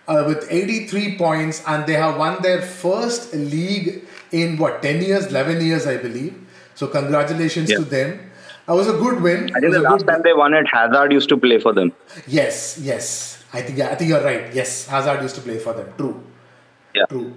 uh, 0.07 0.25
with 0.27 0.47
83 0.51 1.19
points, 1.19 1.63
and 1.67 1.87
they 1.87 1.95
have 1.95 2.17
won 2.17 2.41
their 2.43 2.63
first 2.63 3.35
league 3.35 4.05
in 4.33 4.57
what 4.57 4.83
10 4.83 5.03
years, 5.03 5.27
11 5.27 5.65
years, 5.65 5.87
I 5.87 5.97
believe. 5.97 6.35
So 6.75 6.87
congratulations 6.87 7.71
yeah. 7.71 7.79
to 7.79 7.85
them. 7.85 8.28
It 8.69 8.73
was 8.73 8.87
a 8.87 8.93
good 8.93 9.23
win. 9.23 9.51
I 9.57 9.61
think 9.61 9.73
the 9.73 9.81
last 9.81 10.07
time 10.07 10.21
they 10.23 10.35
won 10.35 10.53
it, 10.53 10.67
Hazard 10.71 11.11
used 11.11 11.31
to 11.31 11.39
play 11.39 11.59
for 11.59 11.73
them. 11.73 11.93
Yes, 12.27 12.79
yes. 12.83 13.43
I 13.53 13.63
think 13.63 13.81
I 13.81 13.95
think 13.95 14.11
you're 14.11 14.23
right. 14.23 14.53
Yes, 14.53 14.87
Hazard 14.87 15.23
used 15.23 15.37
to 15.37 15.41
play 15.41 15.59
for 15.59 15.73
them. 15.73 15.91
True. 15.97 16.23
Yeah. 16.95 17.07
True. 17.07 17.33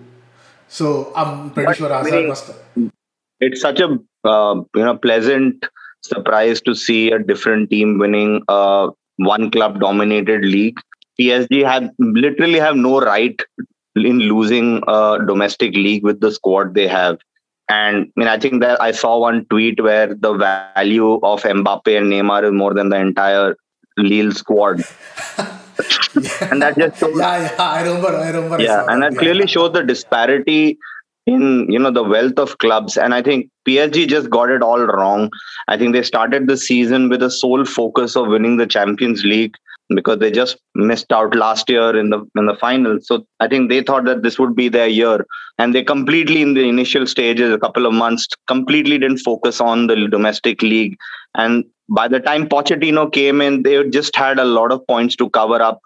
So 0.67 1.13
I'm 1.15 1.51
pretty 1.51 1.67
but 1.67 1.77
sure 1.77 1.89
Hazard 1.89 2.27
must. 2.27 2.47
Have. 2.47 2.91
It's 3.39 3.61
such 3.61 3.79
a 3.79 3.97
uh, 4.25 4.55
you 4.75 4.83
know 4.83 4.97
pleasant 4.97 5.65
surprise 6.03 6.59
to 6.61 6.75
see 6.75 7.11
a 7.11 7.19
different 7.19 7.69
team 7.69 7.97
winning 7.97 8.43
a 8.49 8.89
one 9.15 9.51
club 9.51 9.79
dominated 9.79 10.43
league. 10.43 10.79
PSG 11.17 11.63
have 11.65 11.89
literally 11.99 12.59
have 12.59 12.75
no 12.75 12.99
right 12.99 13.39
in 13.95 14.19
losing 14.19 14.81
a 14.87 15.17
domestic 15.25 15.73
league 15.75 16.03
with 16.03 16.19
the 16.19 16.31
squad 16.31 16.73
they 16.73 16.87
have. 16.87 17.19
And 17.69 18.07
I 18.17 18.19
mean, 18.19 18.27
I 18.27 18.37
think 18.37 18.61
that 18.61 18.81
I 18.81 18.91
saw 18.91 19.19
one 19.19 19.45
tweet 19.45 19.81
where 19.81 20.13
the 20.13 20.33
value 20.33 21.13
of 21.23 21.43
Mbappe 21.43 21.97
and 21.97 22.11
Neymar 22.11 22.43
is 22.45 22.51
more 22.51 22.73
than 22.73 22.89
the 22.89 22.97
entire 22.97 23.55
Lille 23.97 24.31
squad. 24.33 24.83
and 25.37 26.61
that 26.61 26.75
just 26.77 26.99
shows, 26.99 27.17
yeah, 27.17 27.41
yeah, 27.41 27.55
I 27.57 27.81
remember, 27.83 28.09
I 28.09 28.29
remember. 28.29 28.61
Yeah, 28.61 28.83
I 28.83 28.93
and 28.93 29.03
that, 29.03 29.13
that 29.13 29.19
clearly 29.19 29.47
shows 29.47 29.73
the 29.73 29.83
disparity 29.83 30.77
in 31.27 31.67
you 31.69 31.77
know 31.77 31.91
the 31.91 32.03
wealth 32.03 32.39
of 32.39 32.57
clubs 32.57 32.97
and 32.97 33.13
i 33.13 33.21
think 33.21 33.47
psg 33.67 34.07
just 34.07 34.29
got 34.29 34.49
it 34.49 34.63
all 34.63 34.79
wrong 34.79 35.29
i 35.67 35.77
think 35.77 35.93
they 35.93 36.01
started 36.01 36.47
the 36.47 36.57
season 36.57 37.09
with 37.09 37.21
a 37.21 37.29
sole 37.29 37.63
focus 37.63 38.15
of 38.15 38.27
winning 38.27 38.57
the 38.57 38.65
champions 38.65 39.23
league 39.23 39.53
because 39.95 40.19
they 40.19 40.31
just 40.31 40.57
missed 40.75 41.11
out 41.11 41.35
last 41.35 41.69
year 41.69 41.95
in 41.97 42.09
the 42.09 42.19
in 42.37 42.45
the 42.45 42.55
final 42.55 42.97
so 43.01 43.25
i 43.39 43.47
think 43.47 43.69
they 43.69 43.81
thought 43.81 44.05
that 44.05 44.23
this 44.23 44.39
would 44.39 44.55
be 44.55 44.69
their 44.69 44.87
year 44.87 45.25
and 45.57 45.75
they 45.75 45.83
completely 45.83 46.41
in 46.41 46.53
the 46.53 46.67
initial 46.67 47.05
stages 47.05 47.53
a 47.53 47.59
couple 47.59 47.85
of 47.85 47.93
months 47.93 48.27
completely 48.47 48.97
didn't 48.97 49.17
focus 49.19 49.59
on 49.59 49.87
the 49.87 50.07
domestic 50.07 50.61
league 50.61 50.95
and 51.35 51.65
by 51.89 52.07
the 52.07 52.19
time 52.19 52.47
pochettino 52.47 53.11
came 53.11 53.41
in 53.41 53.63
they 53.63 53.83
just 53.89 54.15
had 54.15 54.39
a 54.39 54.45
lot 54.45 54.71
of 54.71 54.85
points 54.87 55.15
to 55.15 55.29
cover 55.29 55.61
up 55.61 55.81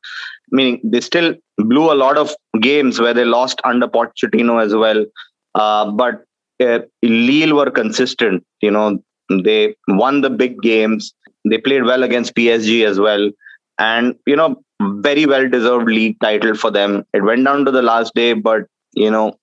meaning 0.52 0.80
they 0.84 1.02
still 1.02 1.34
blew 1.58 1.92
a 1.92 1.96
lot 1.96 2.18
of 2.18 2.36
games 2.62 3.00
where 3.00 3.14
they 3.14 3.26
lost 3.26 3.62
under 3.64 3.88
Pochettino 3.88 4.64
as 4.64 4.76
well. 4.76 5.06
Uh, 5.54 5.92
but 5.92 6.24
uh, 6.62 6.80
Lille 7.04 7.56
were 7.56 7.72
consistent. 7.72 8.44
You 8.62 8.72
know, 8.72 9.00
they 9.30 9.76
won 9.88 10.22
the 10.22 10.30
big 10.30 10.62
games. 10.62 11.14
They 11.46 11.58
played 11.58 11.84
well 11.84 12.04
against 12.04 12.36
PSG 12.36 12.86
as 12.86 13.00
well, 13.00 13.30
and 13.77 14.15
you 14.25 14.36
know, 14.36 14.62
very 14.82 15.25
well 15.25 15.48
deserved 15.50 15.88
league 15.88 16.20
title 16.20 16.55
for 16.55 16.72
them. 16.72 17.05
It 17.13 17.24
went 17.24 17.46
down 17.46 17.65
to 17.65 17.72
the 17.72 17.82
last 17.82 18.13
day, 18.13 18.34
but 18.34 18.63
you 18.94 19.12
know, 19.12 19.38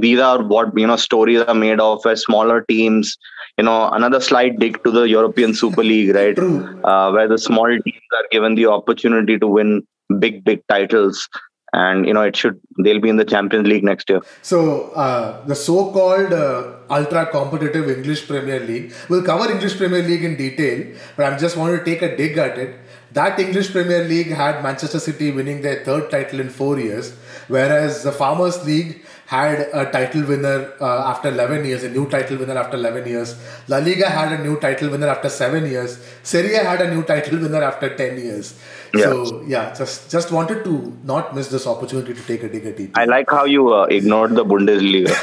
these 0.00 0.18
are 0.18 0.42
what 0.42 0.76
you 0.76 0.86
know 0.86 0.96
stories 0.96 1.42
are 1.42 1.54
made 1.54 1.80
of. 1.80 2.04
Where 2.04 2.16
smaller 2.16 2.62
teams, 2.62 3.16
you 3.58 3.64
know, 3.64 3.90
another 3.90 4.20
slight 4.20 4.58
dig 4.58 4.82
to 4.84 4.90
the 4.90 5.02
European 5.02 5.54
Super 5.54 5.82
League, 5.82 6.14
right? 6.20 6.38
Uh, 6.38 7.10
where 7.10 7.28
the 7.28 7.38
small 7.38 7.68
teams 7.68 8.12
are 8.16 8.26
given 8.30 8.54
the 8.54 8.66
opportunity 8.66 9.38
to 9.38 9.46
win 9.46 9.82
big 10.18 10.44
big 10.44 10.66
titles 10.68 11.28
and 11.72 12.06
you 12.06 12.12
know 12.12 12.22
it 12.22 12.36
should 12.36 12.60
they'll 12.84 13.00
be 13.00 13.08
in 13.08 13.16
the 13.16 13.24
champions 13.24 13.66
league 13.66 13.84
next 13.84 14.10
year 14.10 14.20
so 14.42 14.90
uh, 14.90 15.44
the 15.46 15.54
so-called 15.54 16.32
uh, 16.32 16.72
ultra 16.90 17.26
competitive 17.26 17.88
english 17.88 18.26
premier 18.26 18.60
league 18.60 18.92
we'll 19.08 19.22
cover 19.22 19.50
english 19.50 19.76
premier 19.76 20.02
league 20.02 20.24
in 20.24 20.36
detail 20.36 20.86
but 21.16 21.24
i'm 21.26 21.38
just 21.38 21.56
want 21.56 21.76
to 21.76 21.84
take 21.84 22.02
a 22.02 22.16
dig 22.16 22.36
at 22.36 22.58
it 22.58 22.78
that 23.12 23.38
english 23.38 23.72
premier 23.72 24.04
league 24.04 24.32
had 24.42 24.62
manchester 24.62 25.00
city 25.08 25.30
winning 25.30 25.62
their 25.62 25.84
third 25.84 26.10
title 26.10 26.40
in 26.40 26.48
four 26.48 26.78
years 26.78 27.12
whereas 27.48 28.02
the 28.02 28.12
farmers 28.12 28.64
league 28.64 29.02
had 29.32 29.60
a 29.80 29.84
title 29.90 30.24
winner 30.30 30.56
uh, 30.80 31.10
after 31.10 31.28
11 31.28 31.64
years, 31.64 31.84
a 31.84 31.90
new 31.96 32.06
title 32.14 32.36
winner 32.36 32.56
after 32.62 32.76
11 32.76 33.06
years. 33.12 33.30
La 33.68 33.78
Liga 33.78 34.08
had 34.16 34.32
a 34.38 34.42
new 34.46 34.56
title 34.64 34.90
winner 34.90 35.08
after 35.14 35.30
7 35.30 35.64
years. 35.74 35.98
Serie 36.22 36.54
A 36.54 36.64
had 36.70 36.82
a 36.86 36.90
new 36.94 37.02
title 37.02 37.38
winner 37.44 37.62
after 37.70 37.88
10 37.96 38.18
years. 38.18 38.52
Yeah. 38.94 39.04
So, 39.04 39.42
yeah, 39.54 39.74
just 39.78 40.10
just 40.10 40.32
wanted 40.38 40.64
to 40.64 40.74
not 41.12 41.34
miss 41.34 41.48
this 41.48 41.66
opportunity 41.66 42.12
to 42.18 42.26
take 42.30 42.42
a 42.42 42.50
dig 42.54 42.66
at 42.72 42.80
it. 42.84 42.90
I 43.02 43.06
like 43.12 43.30
how 43.38 43.44
you 43.54 43.72
uh, 43.72 43.84
ignored 43.98 44.34
the 44.40 44.44
Bundesliga. 44.44 45.14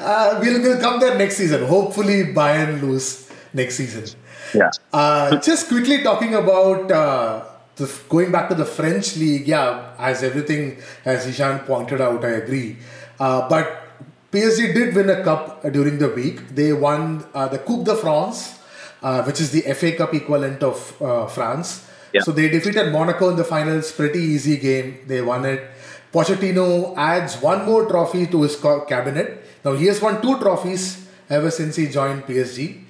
uh, 0.00 0.38
we'll, 0.40 0.62
we'll 0.62 0.80
come 0.80 1.00
there 1.00 1.18
next 1.18 1.36
season. 1.36 1.66
Hopefully, 1.66 2.18
Bayern 2.40 2.80
lose 2.80 3.08
next 3.52 3.76
season. 3.82 4.06
Yeah. 4.54 4.70
Uh, 4.92 5.36
just 5.40 5.68
quickly 5.68 6.02
talking 6.02 6.34
about 6.34 6.90
uh, 6.90 7.44
the, 7.76 7.90
going 8.08 8.30
back 8.30 8.48
to 8.48 8.54
the 8.54 8.64
French 8.64 9.16
league, 9.16 9.46
yeah, 9.46 9.94
as 9.98 10.22
everything 10.22 10.78
as 11.04 11.26
Ishan 11.26 11.60
pointed 11.60 12.00
out, 12.00 12.24
I 12.24 12.30
agree. 12.30 12.76
Uh, 13.18 13.48
but 13.48 13.84
PSG 14.32 14.74
did 14.74 14.94
win 14.94 15.10
a 15.10 15.22
cup 15.22 15.62
during 15.72 15.98
the 15.98 16.08
week. 16.08 16.48
They 16.54 16.72
won 16.72 17.24
uh, 17.34 17.48
the 17.48 17.58
Coupe 17.58 17.84
de 17.84 17.96
France, 17.96 18.58
uh, 19.02 19.22
which 19.24 19.40
is 19.40 19.50
the 19.50 19.62
FA 19.74 19.92
Cup 19.92 20.14
equivalent 20.14 20.62
of 20.62 21.02
uh, 21.02 21.26
France. 21.26 21.88
Yeah. 22.12 22.22
So 22.22 22.32
they 22.32 22.48
defeated 22.48 22.92
Monaco 22.92 23.30
in 23.30 23.36
the 23.36 23.44
finals. 23.44 23.92
Pretty 23.92 24.20
easy 24.20 24.56
game. 24.56 25.00
They 25.06 25.20
won 25.20 25.44
it. 25.44 25.70
Pochettino 26.12 26.94
adds 26.96 27.42
one 27.42 27.66
more 27.66 27.86
trophy 27.86 28.26
to 28.28 28.42
his 28.42 28.54
cabinet. 28.88 29.42
Now 29.64 29.72
he 29.72 29.86
has 29.86 30.00
won 30.00 30.22
two 30.22 30.38
trophies 30.38 31.08
ever 31.28 31.50
since 31.50 31.74
he 31.74 31.88
joined 31.88 32.22
PSG, 32.22 32.83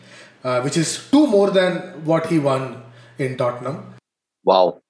uh, 0.44 0.60
which 0.60 0.76
is 0.76 1.08
two 1.10 1.26
more 1.26 1.50
than 1.50 2.04
what 2.04 2.26
he 2.26 2.38
won 2.38 2.82
in 3.18 3.36
Tottenham. 3.36 3.94
Wow. 4.44 4.80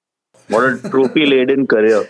What 0.47 0.63
a 0.63 0.89
trophy 0.89 1.25
laden 1.33 1.65
career. 1.65 2.07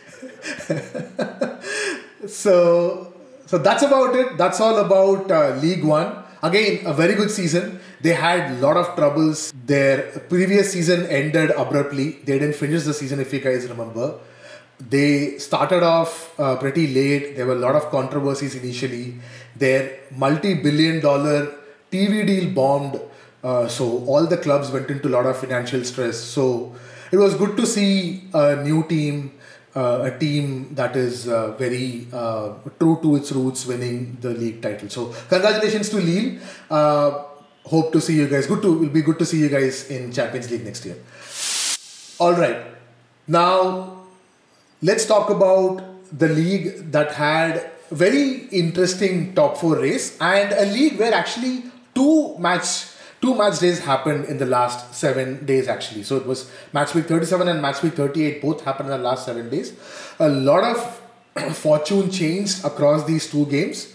so, 2.27 3.13
so 3.45 3.57
that's 3.57 3.83
about 3.83 4.15
it. 4.15 4.37
That's 4.37 4.59
all 4.59 4.77
about 4.79 5.31
uh, 5.31 5.55
League 5.61 5.83
One. 5.83 6.23
Again, 6.43 6.85
a 6.85 6.93
very 6.93 7.15
good 7.15 7.31
season. 7.31 7.79
They 8.01 8.13
had 8.13 8.51
a 8.51 8.55
lot 8.55 8.77
of 8.77 8.95
troubles. 8.95 9.53
Their 9.65 10.03
previous 10.29 10.73
season 10.73 11.05
ended 11.07 11.51
abruptly. 11.51 12.19
They 12.25 12.39
didn't 12.39 12.55
finish 12.55 12.83
the 12.83 12.93
season, 12.93 13.19
if 13.19 13.33
you 13.33 13.39
guys 13.39 13.67
remember. 13.67 14.19
They 14.79 15.37
started 15.37 15.83
off 15.83 16.37
uh, 16.39 16.57
pretty 16.57 16.93
late. 16.93 17.35
There 17.35 17.45
were 17.45 17.53
a 17.53 17.63
lot 17.67 17.75
of 17.75 17.89
controversies 17.89 18.55
initially. 18.55 19.15
Their 19.55 19.99
multi 20.11 20.53
billion 20.55 20.99
dollar 20.99 21.55
TV 21.91 22.27
deal 22.27 22.53
bombed. 22.53 22.99
Uh, 23.45 23.67
so 23.67 24.03
all 24.05 24.25
the 24.25 24.37
clubs 24.37 24.71
went 24.71 24.89
into 24.89 25.07
a 25.07 25.13
lot 25.15 25.25
of 25.27 25.37
financial 25.37 25.83
stress. 25.83 26.19
So 26.19 26.75
it 27.11 27.17
was 27.17 27.35
good 27.35 27.55
to 27.57 27.65
see 27.67 28.23
a 28.33 28.55
new 28.55 28.83
team, 28.87 29.33
uh, 29.75 30.09
a 30.09 30.17
team 30.17 30.73
that 30.73 30.95
is 30.95 31.27
uh, 31.27 31.51
very 31.51 32.07
uh, 32.11 32.53
true 32.79 32.97
to 33.03 33.17
its 33.17 33.31
roots, 33.31 33.67
winning 33.67 34.17
the 34.19 34.31
league 34.31 34.63
title. 34.63 34.89
So 34.89 35.13
congratulations 35.29 35.89
to 35.89 35.97
Lille. 35.97 36.39
Uh, 36.71 37.23
hope 37.65 37.91
to 37.93 38.01
see 38.01 38.15
you 38.15 38.27
guys. 38.27 38.47
Good 38.47 38.63
to 38.63 38.73
will 38.79 38.89
be 38.89 39.03
good 39.03 39.19
to 39.19 39.25
see 39.25 39.39
you 39.41 39.49
guys 39.49 39.91
in 39.91 40.11
Champions 40.11 40.49
League 40.49 40.65
next 40.65 40.83
year. 40.85 40.97
All 42.17 42.33
right, 42.33 42.65
now 43.27 44.07
let's 44.81 45.05
talk 45.05 45.29
about 45.29 45.83
the 46.17 46.29
league 46.29 46.91
that 46.91 47.13
had 47.13 47.69
very 47.91 48.47
interesting 48.63 49.35
top 49.35 49.57
four 49.57 49.75
race 49.77 50.17
and 50.19 50.51
a 50.53 50.65
league 50.65 50.97
where 50.97 51.13
actually 51.13 51.63
two 51.93 52.35
match 52.39 52.94
two 53.25 53.35
match 53.35 53.59
days 53.59 53.79
happened 53.79 54.25
in 54.25 54.37
the 54.37 54.45
last 54.45 54.93
seven 54.93 55.45
days 55.45 55.67
actually. 55.67 56.03
So 56.03 56.17
it 56.17 56.25
was 56.25 56.49
match 56.73 56.93
week 56.93 57.07
37 57.07 57.47
and 57.47 57.61
match 57.61 57.81
week 57.81 57.95
38 57.95 58.41
both 58.41 58.63
happened 58.63 58.89
in 58.91 58.97
the 58.97 59.07
last 59.09 59.25
seven 59.25 59.49
days. 59.49 59.73
A 60.19 60.29
lot 60.29 60.63
of 60.63 60.77
fortune 61.55 62.11
changed 62.11 62.63
across 62.63 63.05
these 63.05 63.29
two 63.29 63.45
games. 63.47 63.91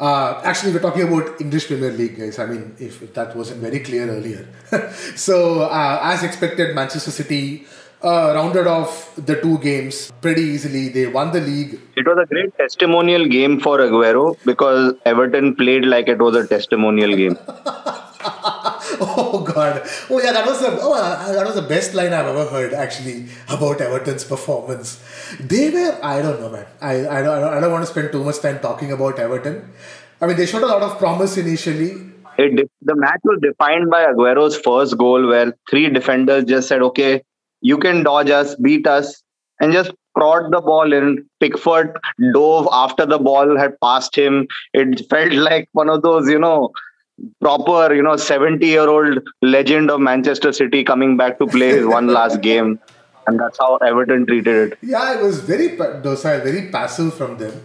Uh, 0.00 0.40
actually, 0.44 0.72
we're 0.72 0.78
talking 0.78 1.02
about 1.02 1.40
English 1.40 1.66
Premier 1.66 1.90
League, 1.90 2.16
guys. 2.16 2.38
I 2.38 2.46
mean, 2.46 2.76
if, 2.78 3.02
if 3.02 3.14
that 3.14 3.34
wasn't 3.34 3.60
very 3.60 3.80
clear 3.80 4.08
earlier. 4.08 4.46
so, 5.16 5.62
uh, 5.62 5.98
as 6.00 6.22
expected, 6.22 6.72
Manchester 6.72 7.10
City 7.10 7.66
uh, 8.04 8.32
rounded 8.36 8.68
off 8.68 9.12
the 9.16 9.40
two 9.40 9.58
games 9.58 10.12
pretty 10.20 10.42
easily. 10.42 10.88
They 10.88 11.08
won 11.08 11.32
the 11.32 11.40
league. 11.40 11.80
It 11.96 12.06
was 12.06 12.16
a 12.22 12.26
great 12.26 12.56
testimonial 12.56 13.26
game 13.26 13.58
for 13.58 13.78
Aguero 13.78 14.36
because 14.44 14.94
Everton 15.04 15.56
played 15.56 15.84
like 15.84 16.06
it 16.06 16.18
was 16.18 16.36
a 16.36 16.46
testimonial 16.46 17.16
game. 17.16 17.36
oh 19.00 19.44
God! 19.46 19.82
Oh 20.10 20.20
yeah, 20.22 20.32
that 20.32 20.46
was 20.46 20.60
the 20.60 20.78
oh 20.80 20.94
uh, 20.94 21.32
that 21.32 21.44
was 21.44 21.54
the 21.54 21.62
best 21.62 21.94
line 21.94 22.12
I've 22.12 22.26
ever 22.26 22.46
heard 22.46 22.72
actually 22.72 23.26
about 23.48 23.80
Everton's 23.80 24.24
performance. 24.24 25.02
They 25.40 25.70
were 25.70 25.98
I 26.02 26.22
don't 26.22 26.40
know 26.40 26.50
man. 26.50 26.66
I 26.80 26.94
I 27.18 27.22
don't, 27.22 27.44
I 27.44 27.60
don't 27.60 27.72
want 27.72 27.84
to 27.84 27.90
spend 27.90 28.12
too 28.12 28.24
much 28.24 28.40
time 28.40 28.60
talking 28.60 28.92
about 28.92 29.18
Everton. 29.18 29.70
I 30.20 30.26
mean 30.26 30.36
they 30.36 30.46
showed 30.46 30.62
a 30.62 30.66
lot 30.66 30.82
of 30.82 30.98
promise 30.98 31.36
initially. 31.36 31.90
It, 32.38 32.70
the 32.82 32.94
match 32.94 33.20
was 33.24 33.40
defined 33.42 33.90
by 33.90 34.04
Aguero's 34.04 34.56
first 34.56 34.96
goal, 34.96 35.26
where 35.26 35.52
three 35.68 35.88
defenders 35.90 36.44
just 36.44 36.68
said, 36.68 36.82
"Okay, 36.82 37.22
you 37.60 37.78
can 37.78 38.04
dodge 38.04 38.30
us, 38.30 38.54
beat 38.54 38.86
us, 38.86 39.22
and 39.60 39.72
just 39.72 39.92
prod 40.14 40.52
the 40.52 40.60
ball 40.60 40.92
in. 40.92 41.24
Pickford 41.40 41.96
dove 42.32 42.68
after 42.72 43.06
the 43.06 43.18
ball 43.18 43.56
had 43.56 43.78
passed 43.80 44.16
him. 44.16 44.46
It 44.72 45.08
felt 45.08 45.32
like 45.32 45.68
one 45.72 45.88
of 45.88 46.02
those, 46.02 46.28
you 46.28 46.38
know, 46.38 46.70
proper, 47.40 47.94
you 47.94 48.02
know, 48.02 48.16
70 48.16 48.66
year 48.66 48.88
old 48.88 49.20
legend 49.42 49.90
of 49.90 50.00
Manchester 50.00 50.52
City 50.52 50.84
coming 50.84 51.16
back 51.16 51.38
to 51.38 51.46
play 51.46 51.68
his 51.68 51.86
one 51.86 52.08
last 52.08 52.40
game. 52.50 52.78
And 53.26 53.38
that's 53.38 53.58
how 53.58 53.76
Everton 53.76 54.26
treated 54.26 54.72
it. 54.72 54.78
Yeah, 54.82 55.18
it 55.18 55.22
was 55.22 55.40
very 55.40 55.76
docile, 55.76 56.40
very 56.40 56.70
passive 56.70 57.14
from 57.14 57.36
them. 57.36 57.60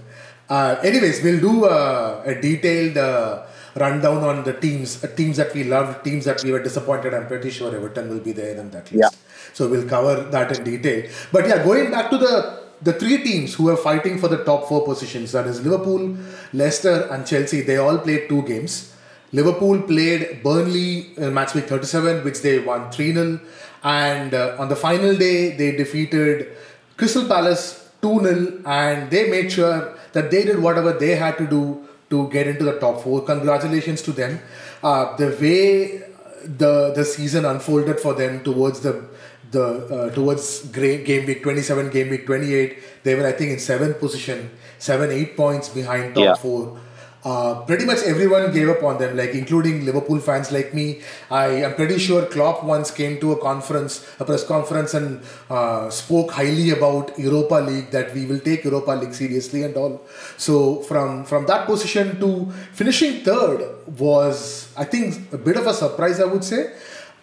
Uh, 0.49 0.75
anyways, 0.83 1.23
we'll 1.23 1.39
do 1.39 1.65
uh, 1.65 2.21
a 2.25 2.35
detailed 2.35 2.97
uh, 2.97 3.43
rundown 3.75 4.23
on 4.23 4.43
the 4.43 4.53
teams, 4.53 5.03
uh, 5.03 5.07
teams 5.07 5.37
that 5.37 5.53
we 5.53 5.63
loved, 5.63 6.03
teams 6.03 6.25
that 6.25 6.43
we 6.43 6.51
were 6.51 6.61
disappointed. 6.61 7.13
I'm 7.13 7.27
pretty 7.27 7.49
sure 7.49 7.73
Everton 7.73 8.09
will 8.09 8.19
be 8.19 8.33
there 8.33 8.57
in 8.57 8.69
that 8.71 8.91
list. 8.91 9.13
Yeah. 9.13 9.19
So 9.53 9.69
we'll 9.69 9.87
cover 9.87 10.23
that 10.31 10.57
in 10.57 10.63
detail. 10.63 11.09
But 11.31 11.47
yeah, 11.47 11.63
going 11.63 11.91
back 11.91 12.09
to 12.09 12.17
the 12.17 12.63
the 12.81 12.93
three 12.93 13.23
teams 13.23 13.53
who 13.53 13.69
are 13.69 13.77
fighting 13.77 14.19
for 14.19 14.27
the 14.27 14.43
top 14.43 14.67
four 14.67 14.83
positions, 14.83 15.31
that 15.31 15.47
is 15.47 15.61
Liverpool, 15.61 16.17
Leicester, 16.51 17.07
and 17.11 17.25
Chelsea, 17.25 17.61
they 17.61 17.77
all 17.77 17.97
played 17.97 18.27
two 18.27 18.41
games. 18.43 18.92
Liverpool 19.33 19.81
played 19.81 20.41
Burnley 20.43 21.11
in 21.17 21.33
match 21.33 21.53
week 21.55 21.65
37, 21.65 22.23
which 22.23 22.41
they 22.41 22.59
won 22.59 22.91
3 22.91 23.13
0. 23.13 23.39
And 23.83 24.33
uh, 24.33 24.55
on 24.59 24.69
the 24.69 24.75
final 24.75 25.15
day, 25.15 25.57
they 25.57 25.75
defeated 25.75 26.55
Crystal 26.95 27.27
Palace 27.27 27.89
2 28.01 28.19
0. 28.19 28.61
And 28.65 29.09
they 29.09 29.29
made 29.29 29.51
sure 29.51 29.97
that 30.13 30.31
they 30.31 30.45
did 30.45 30.61
whatever 30.61 30.93
they 30.93 31.15
had 31.15 31.37
to 31.39 31.47
do 31.47 31.87
to 32.11 32.29
get 32.29 32.47
into 32.47 32.63
the 32.63 32.79
top 32.79 33.01
four. 33.01 33.21
Congratulations 33.25 34.01
to 34.03 34.11
them. 34.11 34.39
Uh, 34.83 35.15
the 35.17 35.29
way 35.41 36.03
the 36.45 36.93
the 36.93 37.05
season 37.05 37.45
unfolded 37.45 37.99
for 37.99 38.13
them 38.13 38.43
towards 38.43 38.81
the 38.81 39.03
the 39.51 39.65
uh, 39.65 40.09
towards 40.13 40.65
game 40.67 41.25
week 41.25 41.41
27 41.43 41.89
game 41.89 42.09
week 42.09 42.25
28 42.25 42.77
they 43.03 43.15
were 43.15 43.25
i 43.25 43.31
think 43.31 43.51
in 43.51 43.59
seventh 43.59 43.99
position 43.99 44.49
seven 44.79 45.11
eight 45.11 45.37
points 45.37 45.69
behind 45.69 46.15
top 46.15 46.23
yeah. 46.23 46.33
four 46.35 46.79
uh, 47.25 47.61
pretty 47.65 47.85
much 47.85 47.99
everyone 48.05 48.51
gave 48.51 48.69
up 48.69 48.83
on 48.83 48.97
them, 48.97 49.15
like 49.15 49.31
including 49.31 49.85
Liverpool 49.85 50.19
fans 50.19 50.51
like 50.51 50.73
me. 50.73 51.01
I 51.31 51.47
am 51.63 51.75
pretty 51.75 51.97
sure 51.97 52.25
Klopp 52.25 52.63
once 52.63 52.91
came 52.91 53.19
to 53.21 53.31
a 53.31 53.39
conference, 53.41 54.05
a 54.19 54.25
press 54.25 54.45
conference, 54.45 54.93
and 54.93 55.21
uh, 55.49 55.89
spoke 55.89 56.31
highly 56.31 56.71
about 56.71 57.17
Europa 57.17 57.55
League 57.55 57.91
that 57.91 58.13
we 58.13 58.25
will 58.25 58.39
take 58.39 58.63
Europa 58.63 58.91
League 58.91 59.13
seriously 59.13 59.63
and 59.63 59.75
all. 59.75 60.01
So 60.37 60.81
from 60.81 61.23
from 61.25 61.45
that 61.47 61.65
position 61.65 62.19
to 62.19 62.51
finishing 62.73 63.23
third 63.23 63.69
was, 63.97 64.71
I 64.75 64.85
think, 64.85 65.31
a 65.33 65.37
bit 65.37 65.57
of 65.57 65.67
a 65.67 65.73
surprise. 65.73 66.19
I 66.19 66.25
would 66.25 66.43
say. 66.43 66.73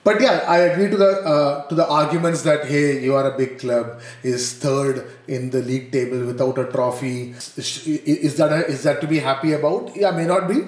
But 0.03 0.21
yeah, 0.21 0.45
I 0.49 0.59
agree 0.59 0.89
to 0.89 0.97
the 0.97 1.11
uh, 1.33 1.67
to 1.69 1.75
the 1.75 1.87
arguments 1.87 2.43
that 2.43 2.65
hey, 2.65 3.03
you 3.05 3.15
are 3.15 3.33
a 3.33 3.37
big 3.37 3.59
club, 3.59 4.01
is 4.23 4.55
third 4.55 5.05
in 5.29 5.51
the 5.51 5.61
league 5.61 5.93
table 5.93 6.25
without 6.25 6.59
a 6.59 6.65
trophy. 6.65 7.35
Is, 7.57 8.37
that 8.39 8.51
a, 8.53 8.67
is 8.67 8.83
that 8.85 9.03
to 9.03 9.07
be 9.07 9.19
happy 9.19 9.53
about? 9.53 9.95
Yeah, 9.95 10.13
may 10.13 10.27
not 10.27 10.49
be. 10.49 10.63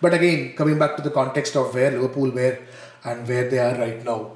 But 0.00 0.14
again, 0.14 0.54
coming 0.56 0.78
back 0.78 0.96
to 0.96 1.02
the 1.02 1.10
context 1.10 1.54
of 1.56 1.74
where 1.74 1.90
Liverpool 1.90 2.30
were 2.30 2.58
and 3.04 3.28
where 3.28 3.50
they 3.50 3.58
are 3.58 3.76
right 3.76 4.02
now, 4.04 4.32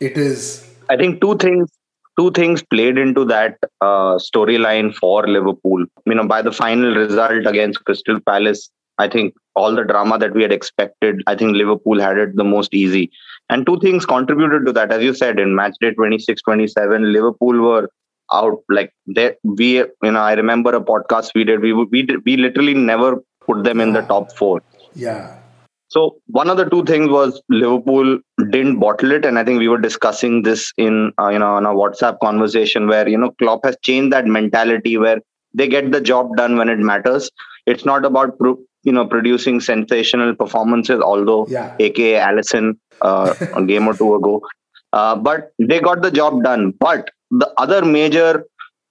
it 0.00 0.18
is. 0.18 0.68
I 0.90 0.96
think 0.96 1.20
two 1.20 1.36
things 1.36 1.70
two 2.18 2.30
things 2.32 2.62
played 2.62 2.98
into 2.98 3.24
that 3.26 3.58
uh, 3.80 4.18
storyline 4.18 4.94
for 4.94 5.26
Liverpool. 5.26 5.84
You 6.06 6.14
know, 6.14 6.26
by 6.26 6.42
the 6.42 6.52
final 6.52 6.94
result 6.94 7.46
against 7.46 7.84
Crystal 7.84 8.20
Palace, 8.20 8.70
I 8.98 9.08
think 9.08 9.34
all 9.54 9.74
the 9.74 9.84
drama 9.84 10.18
that 10.18 10.34
we 10.34 10.42
had 10.42 10.52
expected, 10.52 11.22
I 11.26 11.34
think 11.34 11.56
Liverpool 11.56 12.00
had 12.00 12.18
it 12.18 12.36
the 12.36 12.44
most 12.44 12.74
easy. 12.74 13.10
And 13.52 13.66
two 13.66 13.78
things 13.80 14.06
contributed 14.06 14.64
to 14.66 14.72
that. 14.72 14.90
As 14.90 15.02
you 15.02 15.12
said, 15.12 15.38
in 15.38 15.54
match 15.54 15.76
day 15.80 15.92
26 15.92 16.40
27, 16.40 17.12
Liverpool 17.12 17.60
were 17.60 17.90
out. 18.32 18.58
Like 18.70 18.92
they, 19.06 19.34
we, 19.44 19.76
you 19.76 19.86
know, 20.02 20.20
I 20.20 20.32
remember 20.32 20.74
a 20.74 20.80
podcast 20.80 21.32
we 21.34 21.44
did. 21.44 21.60
We, 21.60 21.74
we, 21.74 22.08
we 22.24 22.36
literally 22.38 22.72
never 22.72 23.22
put 23.46 23.62
them 23.64 23.80
in 23.80 23.92
the 23.92 24.00
top 24.02 24.32
four. 24.36 24.62
Yeah. 24.94 25.38
So 25.88 26.16
one 26.28 26.48
of 26.48 26.56
the 26.56 26.64
two 26.64 26.84
things 26.84 27.10
was 27.10 27.42
Liverpool 27.50 28.20
didn't 28.50 28.78
bottle 28.78 29.12
it, 29.12 29.26
and 29.26 29.38
I 29.38 29.44
think 29.44 29.58
we 29.58 29.68
were 29.68 29.76
discussing 29.78 30.42
this 30.42 30.72
in 30.78 31.12
uh, 31.20 31.28
you 31.28 31.38
know 31.38 31.56
on 31.56 31.66
a 31.66 31.74
WhatsApp 31.74 32.18
conversation 32.20 32.88
where 32.88 33.06
you 33.06 33.18
know 33.18 33.32
Klopp 33.32 33.66
has 33.66 33.76
changed 33.82 34.14
that 34.14 34.26
mentality 34.26 34.96
where 34.96 35.20
they 35.52 35.68
get 35.68 35.92
the 35.92 36.00
job 36.00 36.34
done 36.38 36.56
when 36.56 36.70
it 36.70 36.78
matters. 36.78 37.30
It's 37.66 37.84
not 37.84 38.06
about 38.06 38.38
pro- 38.38 38.58
you 38.84 38.92
know 38.92 39.06
producing 39.06 39.60
sensational 39.60 40.34
performances 40.34 41.00
although 41.00 41.46
yeah. 41.48 41.76
aka 41.78 42.20
Alisson 42.20 42.74
uh, 43.02 43.34
a 43.54 43.64
game 43.64 43.86
or 43.86 43.94
two 43.94 44.14
ago. 44.14 44.42
Uh, 44.92 45.16
but 45.16 45.52
they 45.58 45.80
got 45.80 46.02
the 46.02 46.10
job 46.10 46.42
done. 46.42 46.72
But 46.78 47.10
the 47.30 47.52
other 47.58 47.84
major 47.84 48.44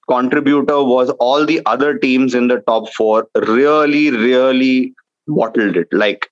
contributor 0.09 0.83
was 0.83 1.09
all 1.19 1.45
the 1.45 1.61
other 1.65 1.97
teams 1.97 2.33
in 2.33 2.47
the 2.47 2.59
top 2.61 2.91
4 2.93 3.27
really 3.47 4.09
really 4.09 4.93
bottled 5.27 5.77
it. 5.77 5.87
Like 5.91 6.27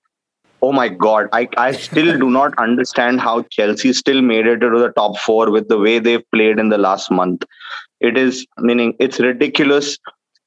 oh 0.62 0.72
my 0.72 0.88
god 0.90 1.26
i 1.32 1.48
i 1.56 1.72
still 1.72 2.18
do 2.18 2.28
not 2.28 2.52
understand 2.58 3.18
how 3.18 3.40
chelsea 3.44 3.94
still 3.94 4.20
made 4.20 4.46
it 4.46 4.58
to 4.58 4.78
the 4.78 4.90
top 4.90 5.16
4 5.16 5.50
with 5.50 5.68
the 5.68 5.78
way 5.78 5.98
they've 5.98 6.30
played 6.32 6.58
in 6.58 6.68
the 6.68 6.76
last 6.76 7.10
month. 7.10 7.46
It 8.00 8.16
is 8.16 8.46
meaning 8.58 8.94
it's 8.98 9.20
ridiculous. 9.20 9.98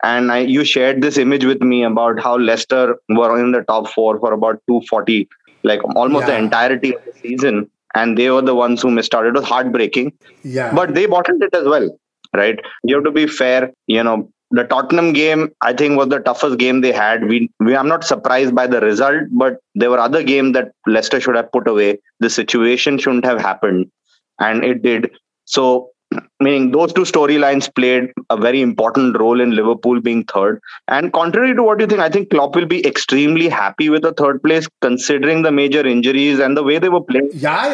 And 0.04 0.32
I, 0.32 0.40
you 0.40 0.66
shared 0.66 1.02
this 1.02 1.18
image 1.18 1.46
with 1.46 1.62
me 1.62 1.84
about 1.84 2.20
how 2.20 2.38
Leicester 2.38 2.98
were 3.10 3.40
in 3.40 3.52
the 3.52 3.62
top 3.62 3.88
four 3.88 4.20
for 4.20 4.34
about 4.34 4.60
240, 4.68 5.30
like 5.64 5.84
almost 5.96 6.28
yeah. 6.28 6.34
the 6.34 6.44
entirety 6.44 6.96
of 6.96 7.04
the 7.06 7.14
season. 7.20 7.70
And 7.96 8.18
they 8.18 8.30
were 8.30 8.42
the 8.42 8.56
ones 8.56 8.82
who 8.82 8.90
missed 8.90 9.14
out. 9.14 9.26
It 9.26 9.36
was 9.36 9.44
heartbreaking. 9.44 10.14
Yeah. 10.44 10.74
But 10.74 10.96
they 10.96 11.06
bottled 11.06 11.44
it 11.44 11.54
as 11.54 11.66
well, 11.66 11.96
right? 12.34 12.60
You 12.84 12.96
have 12.96 13.04
to 13.04 13.12
be 13.12 13.28
fair. 13.28 13.72
You 13.86 14.04
know, 14.04 14.32
the 14.50 14.64
Tottenham 14.64 15.14
game, 15.14 15.52
I 15.62 15.74
think, 15.74 15.98
was 15.98 16.10
the 16.10 16.20
toughest 16.20 16.58
game 16.58 16.82
they 16.82 16.92
had. 16.92 17.28
We, 17.28 17.52
we, 17.60 17.76
I'm 17.76 17.88
not 17.88 18.04
surprised 18.04 18.56
by 18.56 18.68
the 18.68 18.82
result, 18.82 19.24
but 19.32 19.58
there 19.76 19.92
were 19.92 20.00
other 20.00 20.24
games 20.24 20.54
that 20.54 20.72
Leicester 20.88 21.20
should 21.20 21.36
have 21.36 21.52
put 21.52 21.68
away. 21.68 22.00
The 22.20 22.30
situation 22.30 22.98
shouldn't 22.98 23.26
have 23.26 23.40
happened, 23.40 23.92
and 24.40 24.64
it 24.64 24.82
did. 24.82 25.12
So 25.46 25.90
meaning 26.40 26.72
those 26.72 26.94
two 26.94 27.02
storylines 27.02 27.74
played 27.74 28.12
a 28.30 28.38
very 28.38 28.62
important 28.62 29.18
role 29.20 29.40
in 29.40 29.56
Liverpool 29.56 30.02
being 30.02 30.24
third. 30.26 30.62
And 30.88 31.12
contrary 31.14 31.56
to 31.56 31.64
what 31.64 31.80
you 31.80 31.88
think, 31.88 32.02
I 32.02 32.10
think 32.10 32.30
Klopp 32.30 32.56
will 32.56 32.66
be 32.66 32.86
extremely 32.86 33.50
happy 33.50 33.90
with 33.90 34.02
the 34.04 34.14
third 34.14 34.42
place 34.44 34.68
considering 34.82 35.42
the 35.42 35.52
major 35.52 35.86
injuries 35.86 36.40
and 36.40 36.58
the 36.58 36.64
way 36.64 36.80
they 36.80 36.90
were 36.90 37.02
playing. 37.04 37.30
Yeah, 37.34 37.74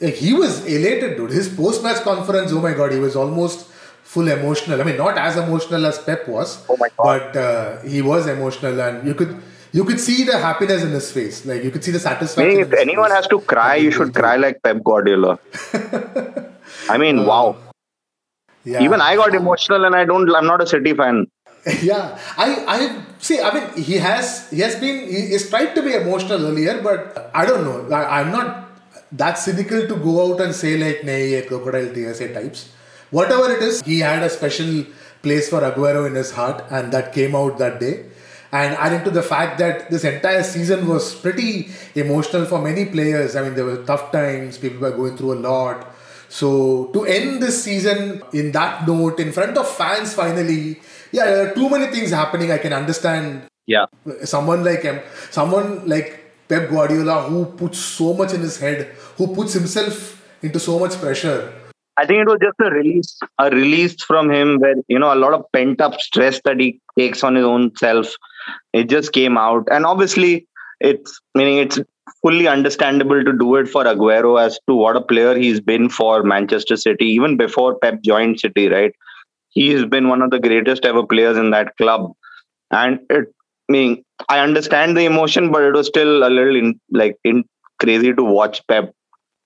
yeah. 0.00 0.10
He 0.10 0.32
was 0.32 0.64
elated, 0.66 1.16
dude. 1.16 1.30
His 1.30 1.48
post 1.48 1.82
match 1.82 2.02
conference, 2.02 2.52
oh 2.52 2.60
my 2.60 2.72
god, 2.72 2.92
he 2.92 2.98
was 2.98 3.14
almost 3.14 3.66
full 4.02 4.28
emotional. 4.28 4.80
I 4.80 4.84
mean, 4.84 4.96
not 4.96 5.16
as 5.16 5.36
emotional 5.36 5.86
as 5.86 5.98
Pep 5.98 6.28
was, 6.28 6.64
oh 6.68 6.76
but 6.98 7.36
uh, 7.36 7.80
he 7.82 8.02
was 8.02 8.26
emotional, 8.26 8.80
and 8.80 9.06
you 9.06 9.14
could 9.14 9.40
you 9.72 9.84
could 9.84 10.00
see 10.00 10.24
the 10.24 10.38
happiness 10.38 10.82
in 10.82 10.90
his 10.90 11.10
face. 11.10 11.46
Like 11.46 11.62
you 11.64 11.70
could 11.70 11.84
see 11.84 11.92
the 11.92 12.00
satisfaction. 12.00 12.48
Meaning, 12.48 12.66
if 12.66 12.72
anyone 12.72 13.10
face. 13.10 13.16
has 13.16 13.26
to 13.28 13.40
cry, 13.40 13.76
you 13.76 13.90
should 13.90 14.14
cry 14.14 14.36
like 14.36 14.62
Pep 14.62 14.82
Guardiola. 14.84 15.38
I 16.88 16.98
mean, 16.98 17.18
uh, 17.18 17.24
wow. 17.24 17.56
Yeah. 18.64 18.82
Even 18.82 19.00
I 19.00 19.16
got 19.16 19.34
emotional, 19.34 19.84
and 19.84 19.94
I 19.94 20.04
don't. 20.04 20.32
I'm 20.34 20.46
not 20.46 20.62
a 20.62 20.66
City 20.66 20.94
fan. 20.94 21.26
yeah, 21.82 22.18
I 22.36 22.48
I 22.74 23.02
see. 23.18 23.40
I 23.40 23.52
mean, 23.54 23.82
he 23.84 23.94
has 23.98 24.50
he 24.50 24.60
has 24.60 24.76
been 24.76 25.08
he 25.08 25.38
tried 25.38 25.74
to 25.74 25.82
be 25.82 25.94
emotional 25.94 26.46
earlier, 26.46 26.80
but 26.82 27.30
I 27.34 27.44
don't 27.46 27.64
know. 27.64 27.96
I, 27.96 28.20
I'm 28.20 28.32
not 28.32 28.68
that 29.12 29.34
cynical 29.38 29.86
to 29.86 29.96
go 29.96 30.14
out 30.32 30.40
and 30.40 30.54
say 30.54 30.76
like 30.76 31.04
nay 31.04 31.42
crocodile 31.42 31.92
tears 31.92 32.18
types. 32.18 32.70
Whatever 33.10 33.50
it 33.52 33.62
is, 33.62 33.82
he 33.82 34.00
had 34.00 34.22
a 34.22 34.30
special 34.30 34.84
place 35.22 35.48
for 35.50 35.60
Aguero 35.60 36.06
in 36.06 36.14
his 36.14 36.32
heart, 36.32 36.64
and 36.70 36.92
that 36.92 37.12
came 37.12 37.34
out 37.34 37.58
that 37.58 37.80
day. 37.80 37.94
and 38.52 38.74
adding 38.84 39.02
to 39.04 39.10
the 39.10 39.22
fact 39.22 39.58
that 39.58 39.90
this 39.90 40.04
entire 40.04 40.42
season 40.42 40.86
was 40.86 41.14
pretty 41.14 41.70
emotional 41.94 42.44
for 42.44 42.58
many 42.60 42.84
players. 42.84 43.34
I 43.34 43.42
mean, 43.44 43.54
there 43.54 43.64
were 43.64 43.82
tough 43.84 44.12
times, 44.12 44.58
people 44.58 44.80
were 44.80 44.90
going 44.90 45.16
through 45.16 45.34
a 45.34 45.40
lot. 45.44 45.91
So 46.32 46.86
to 46.94 47.04
end 47.04 47.42
this 47.42 47.62
season 47.62 48.22
in 48.32 48.52
that 48.52 48.88
note, 48.88 49.20
in 49.20 49.32
front 49.32 49.54
of 49.58 49.68
fans, 49.68 50.14
finally, 50.14 50.80
yeah, 51.12 51.26
there 51.26 51.50
are 51.50 51.54
too 51.54 51.68
many 51.68 51.92
things 51.92 52.10
happening. 52.10 52.50
I 52.50 52.56
can 52.56 52.72
understand. 52.72 53.42
Yeah, 53.66 53.84
someone 54.24 54.64
like 54.64 54.80
him, 54.80 55.00
someone 55.30 55.86
like 55.86 56.32
Pep 56.48 56.70
Guardiola, 56.70 57.22
who 57.24 57.44
puts 57.44 57.78
so 57.78 58.14
much 58.14 58.32
in 58.32 58.40
his 58.40 58.58
head, 58.58 58.86
who 59.18 59.34
puts 59.34 59.52
himself 59.52 60.26
into 60.42 60.58
so 60.58 60.78
much 60.78 60.94
pressure. 60.94 61.52
I 61.98 62.06
think 62.06 62.22
it 62.22 62.26
was 62.26 62.38
just 62.40 62.58
a 62.60 62.70
release, 62.70 63.20
a 63.38 63.50
release 63.50 64.02
from 64.02 64.30
him 64.30 64.58
where 64.58 64.76
you 64.88 64.98
know 64.98 65.12
a 65.12 65.20
lot 65.26 65.34
of 65.34 65.44
pent 65.52 65.82
up 65.82 66.00
stress 66.00 66.40
that 66.46 66.58
he 66.58 66.80
takes 66.98 67.22
on 67.22 67.34
his 67.34 67.44
own 67.44 67.76
self. 67.76 68.16
It 68.72 68.88
just 68.88 69.12
came 69.12 69.36
out, 69.36 69.68
and 69.70 69.84
obviously, 69.84 70.48
it's 70.80 71.20
meaning 71.34 71.58
it's 71.58 71.78
fully 72.22 72.46
understandable 72.48 73.24
to 73.24 73.32
do 73.32 73.56
it 73.56 73.68
for 73.68 73.84
Aguero 73.84 74.40
as 74.40 74.58
to 74.68 74.74
what 74.74 74.96
a 74.96 75.00
player 75.00 75.34
he's 75.36 75.60
been 75.60 75.88
for 75.88 76.22
Manchester 76.22 76.76
City, 76.76 77.06
even 77.06 77.36
before 77.36 77.78
Pep 77.78 78.02
joined 78.02 78.40
City, 78.40 78.68
right? 78.68 78.92
He 79.50 79.70
has 79.70 79.84
been 79.84 80.08
one 80.08 80.22
of 80.22 80.30
the 80.30 80.40
greatest 80.40 80.84
ever 80.84 81.06
players 81.06 81.36
in 81.36 81.50
that 81.50 81.76
club. 81.76 82.12
And 82.70 83.00
it 83.10 83.32
I 83.68 83.72
mean, 83.72 84.04
I 84.28 84.40
understand 84.40 84.96
the 84.96 85.04
emotion, 85.04 85.50
but 85.50 85.62
it 85.62 85.72
was 85.72 85.86
still 85.86 86.26
a 86.26 86.28
little 86.28 86.56
in, 86.56 86.80
like 86.90 87.16
in, 87.24 87.44
crazy 87.80 88.12
to 88.12 88.22
watch 88.22 88.60
Pep 88.66 88.92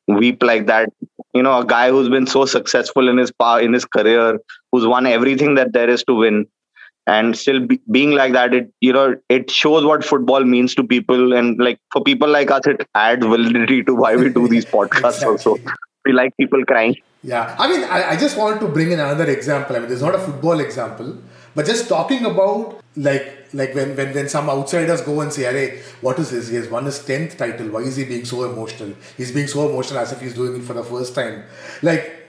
weep 0.08 0.42
like 0.42 0.66
that. 0.66 0.90
You 1.34 1.42
know, 1.42 1.58
a 1.58 1.66
guy 1.66 1.90
who's 1.90 2.08
been 2.08 2.26
so 2.26 2.44
successful 2.46 3.08
in 3.08 3.18
his 3.18 3.32
in 3.60 3.72
his 3.72 3.84
career, 3.84 4.40
who's 4.72 4.86
won 4.86 5.06
everything 5.06 5.54
that 5.56 5.72
there 5.72 5.88
is 5.88 6.02
to 6.04 6.14
win, 6.14 6.46
and 7.06 7.36
still 7.36 7.60
be, 7.60 7.80
being 7.90 8.12
like 8.12 8.32
that 8.32 8.52
it 8.52 8.72
you 8.80 8.92
know 8.92 9.14
it 9.28 9.50
shows 9.50 9.84
what 9.84 10.04
football 10.04 10.44
means 10.44 10.74
to 10.74 10.84
people 10.84 11.32
and 11.32 11.58
like 11.58 11.78
for 11.92 12.02
people 12.02 12.28
like 12.28 12.50
us 12.50 12.66
it 12.66 12.86
adds 12.94 13.24
validity 13.24 13.82
to 13.82 13.94
why 13.94 14.16
we 14.16 14.28
do 14.28 14.48
these 14.54 14.64
podcasts 14.64 15.22
exactly. 15.22 15.28
also 15.28 15.56
we 16.04 16.12
like 16.12 16.36
people 16.36 16.64
crying 16.64 16.96
yeah 17.22 17.54
i 17.58 17.68
mean 17.68 17.84
I, 17.84 18.10
I 18.10 18.16
just 18.16 18.36
want 18.36 18.60
to 18.60 18.68
bring 18.68 18.92
in 18.92 19.00
another 19.00 19.30
example 19.30 19.76
i 19.76 19.78
mean 19.78 19.88
there's 19.88 20.02
not 20.02 20.14
a 20.14 20.18
football 20.18 20.60
example 20.60 21.16
but 21.56 21.64
just 21.64 21.88
talking 21.88 22.26
about 22.26 22.82
like 22.96 23.48
like 23.54 23.74
when, 23.74 23.96
when 23.96 24.12
when 24.14 24.28
some 24.28 24.50
outsiders 24.50 25.00
go 25.00 25.20
and 25.22 25.32
say, 25.32 25.44
hey, 25.44 25.80
what 26.00 26.18
is 26.18 26.30
this? 26.30 26.48
He 26.48 26.56
has 26.56 26.68
won 26.68 26.84
his 26.84 27.02
tenth 27.04 27.38
title. 27.38 27.68
Why 27.68 27.80
is 27.80 27.96
he 27.96 28.04
being 28.04 28.24
so 28.26 28.44
emotional? 28.44 28.94
He's 29.16 29.32
being 29.32 29.46
so 29.46 29.68
emotional 29.68 30.00
as 30.00 30.12
if 30.12 30.20
he's 30.20 30.34
doing 30.34 30.60
it 30.60 30.64
for 30.64 30.74
the 30.74 30.84
first 30.84 31.14
time. 31.14 31.44
Like 31.82 32.25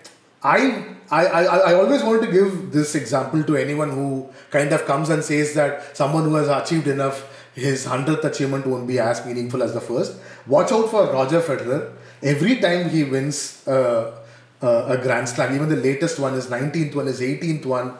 I, 0.47 0.95
I, 1.11 1.45
I, 1.69 1.73
always 1.73 2.03
want 2.03 2.21
to 2.23 2.31
give 2.31 2.71
this 2.71 2.95
example 2.95 3.43
to 3.43 3.55
anyone 3.57 3.89
who 3.91 4.29
kind 4.49 4.71
of 4.71 4.85
comes 4.85 5.09
and 5.09 5.23
says 5.23 5.53
that 5.55 5.95
someone 5.95 6.23
who 6.23 6.35
has 6.35 6.47
achieved 6.47 6.87
enough, 6.87 7.17
his 7.53 7.85
100th 7.85 8.23
achievement 8.23 8.65
won't 8.65 8.87
be 8.87 8.99
as 8.99 9.25
meaningful 9.25 9.61
as 9.61 9.73
the 9.73 9.81
first. 9.81 10.17
Watch 10.45 10.71
out 10.71 10.89
for 10.89 11.05
Roger 11.11 11.41
Federer. 11.41 11.93
Every 12.21 12.57
time 12.57 12.89
he 12.89 13.03
wins 13.03 13.67
uh, 13.67 14.15
uh, 14.61 14.95
a 14.95 14.97
Grand 14.97 15.27
Slam, 15.27 15.53
even 15.53 15.69
the 15.69 15.75
latest 15.75 16.19
one, 16.19 16.33
his 16.33 16.47
19th 16.47 16.95
one, 16.95 17.07
his 17.07 17.19
18th 17.19 17.65
one, 17.65 17.93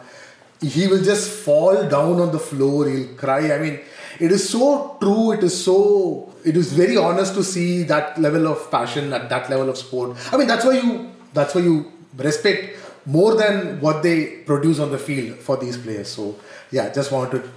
he 0.60 0.86
will 0.86 1.02
just 1.02 1.30
fall 1.30 1.88
down 1.88 2.18
on 2.20 2.32
the 2.32 2.38
floor, 2.38 2.88
he'll 2.88 3.14
cry. 3.14 3.52
I 3.52 3.58
mean, 3.58 3.80
it 4.18 4.32
is 4.32 4.48
so 4.48 4.96
true, 5.00 5.32
it 5.32 5.44
is 5.44 5.64
so, 5.64 6.32
it 6.44 6.56
is 6.56 6.72
very 6.72 6.96
honest 6.96 7.34
to 7.34 7.44
see 7.44 7.82
that 7.84 8.18
level 8.18 8.48
of 8.48 8.70
passion 8.70 9.12
at 9.12 9.28
that 9.28 9.50
level 9.50 9.68
of 9.68 9.76
sport. 9.76 10.16
I 10.32 10.36
mean, 10.36 10.48
that's 10.48 10.64
why 10.64 10.80
you, 10.80 11.12
that's 11.32 11.54
why 11.54 11.60
you 11.60 11.92
respect 12.18 12.78
more 13.06 13.34
than 13.34 13.80
what 13.80 14.02
they 14.02 14.26
produce 14.46 14.78
on 14.78 14.90
the 14.90 14.98
field 14.98 15.38
for 15.38 15.56
these 15.56 15.76
hmm. 15.76 15.82
players. 15.82 16.08
So 16.08 16.36
yeah, 16.70 16.92
just 16.92 17.12
wanted 17.12 17.42
to. 17.42 17.50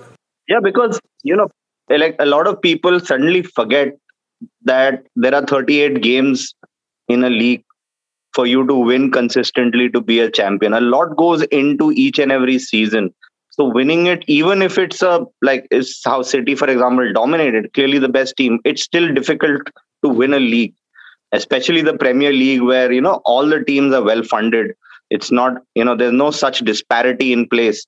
Yeah, 0.47 0.59
because 0.61 0.99
you 1.23 1.35
know, 1.35 1.49
like 1.89 2.15
a 2.19 2.25
lot 2.25 2.47
of 2.47 2.61
people 2.61 2.99
suddenly 2.99 3.43
forget 3.43 3.97
that 4.63 5.05
there 5.15 5.35
are 5.35 5.45
38 5.45 6.01
games 6.01 6.53
in 7.07 7.23
a 7.23 7.29
league 7.29 7.63
for 8.33 8.47
you 8.47 8.65
to 8.65 8.73
win 8.73 9.11
consistently 9.11 9.89
to 9.89 10.01
be 10.01 10.19
a 10.19 10.31
champion. 10.31 10.73
A 10.73 10.81
lot 10.81 11.17
goes 11.17 11.43
into 11.43 11.91
each 11.91 12.17
and 12.17 12.31
every 12.31 12.57
season. 12.59 13.13
So 13.49 13.65
winning 13.65 14.05
it, 14.07 14.23
even 14.27 14.61
if 14.61 14.77
it's 14.77 15.01
a 15.01 15.25
like 15.41 15.67
is 15.71 16.01
how 16.05 16.21
City, 16.21 16.55
for 16.55 16.69
example, 16.69 17.11
dominated, 17.11 17.73
clearly 17.73 17.99
the 17.99 18.09
best 18.09 18.37
team, 18.37 18.59
it's 18.63 18.81
still 18.81 19.13
difficult 19.13 19.61
to 20.03 20.09
win 20.09 20.33
a 20.33 20.39
league 20.39 20.73
especially 21.31 21.81
the 21.81 21.97
Premier 21.97 22.31
League, 22.31 22.61
where 22.61 22.91
you 22.91 23.01
know 23.01 23.21
all 23.25 23.45
the 23.47 23.63
teams 23.63 23.93
are 23.93 24.03
well 24.03 24.23
funded. 24.23 24.73
It's 25.09 25.31
not 25.31 25.61
you 25.75 25.83
know 25.85 25.95
there's 25.95 26.13
no 26.13 26.31
such 26.31 26.59
disparity 26.59 27.33
in 27.33 27.47
place. 27.47 27.85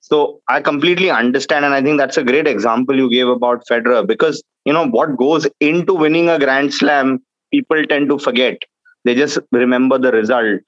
So 0.00 0.40
I 0.48 0.60
completely 0.60 1.10
understand, 1.10 1.64
and 1.64 1.74
I 1.74 1.82
think 1.82 1.98
that's 1.98 2.16
a 2.16 2.24
great 2.24 2.46
example 2.46 2.96
you 2.96 3.10
gave 3.10 3.28
about 3.28 3.64
Federer 3.70 4.06
because 4.06 4.42
you 4.64 4.72
know 4.72 4.86
what 4.86 5.16
goes 5.16 5.48
into 5.60 5.94
winning 5.94 6.28
a 6.28 6.38
Grand 6.38 6.72
Slam, 6.72 7.20
people 7.50 7.82
tend 7.84 8.08
to 8.10 8.18
forget. 8.18 8.62
They 9.04 9.14
just 9.14 9.38
remember 9.52 9.98
the 9.98 10.12
result. 10.12 10.60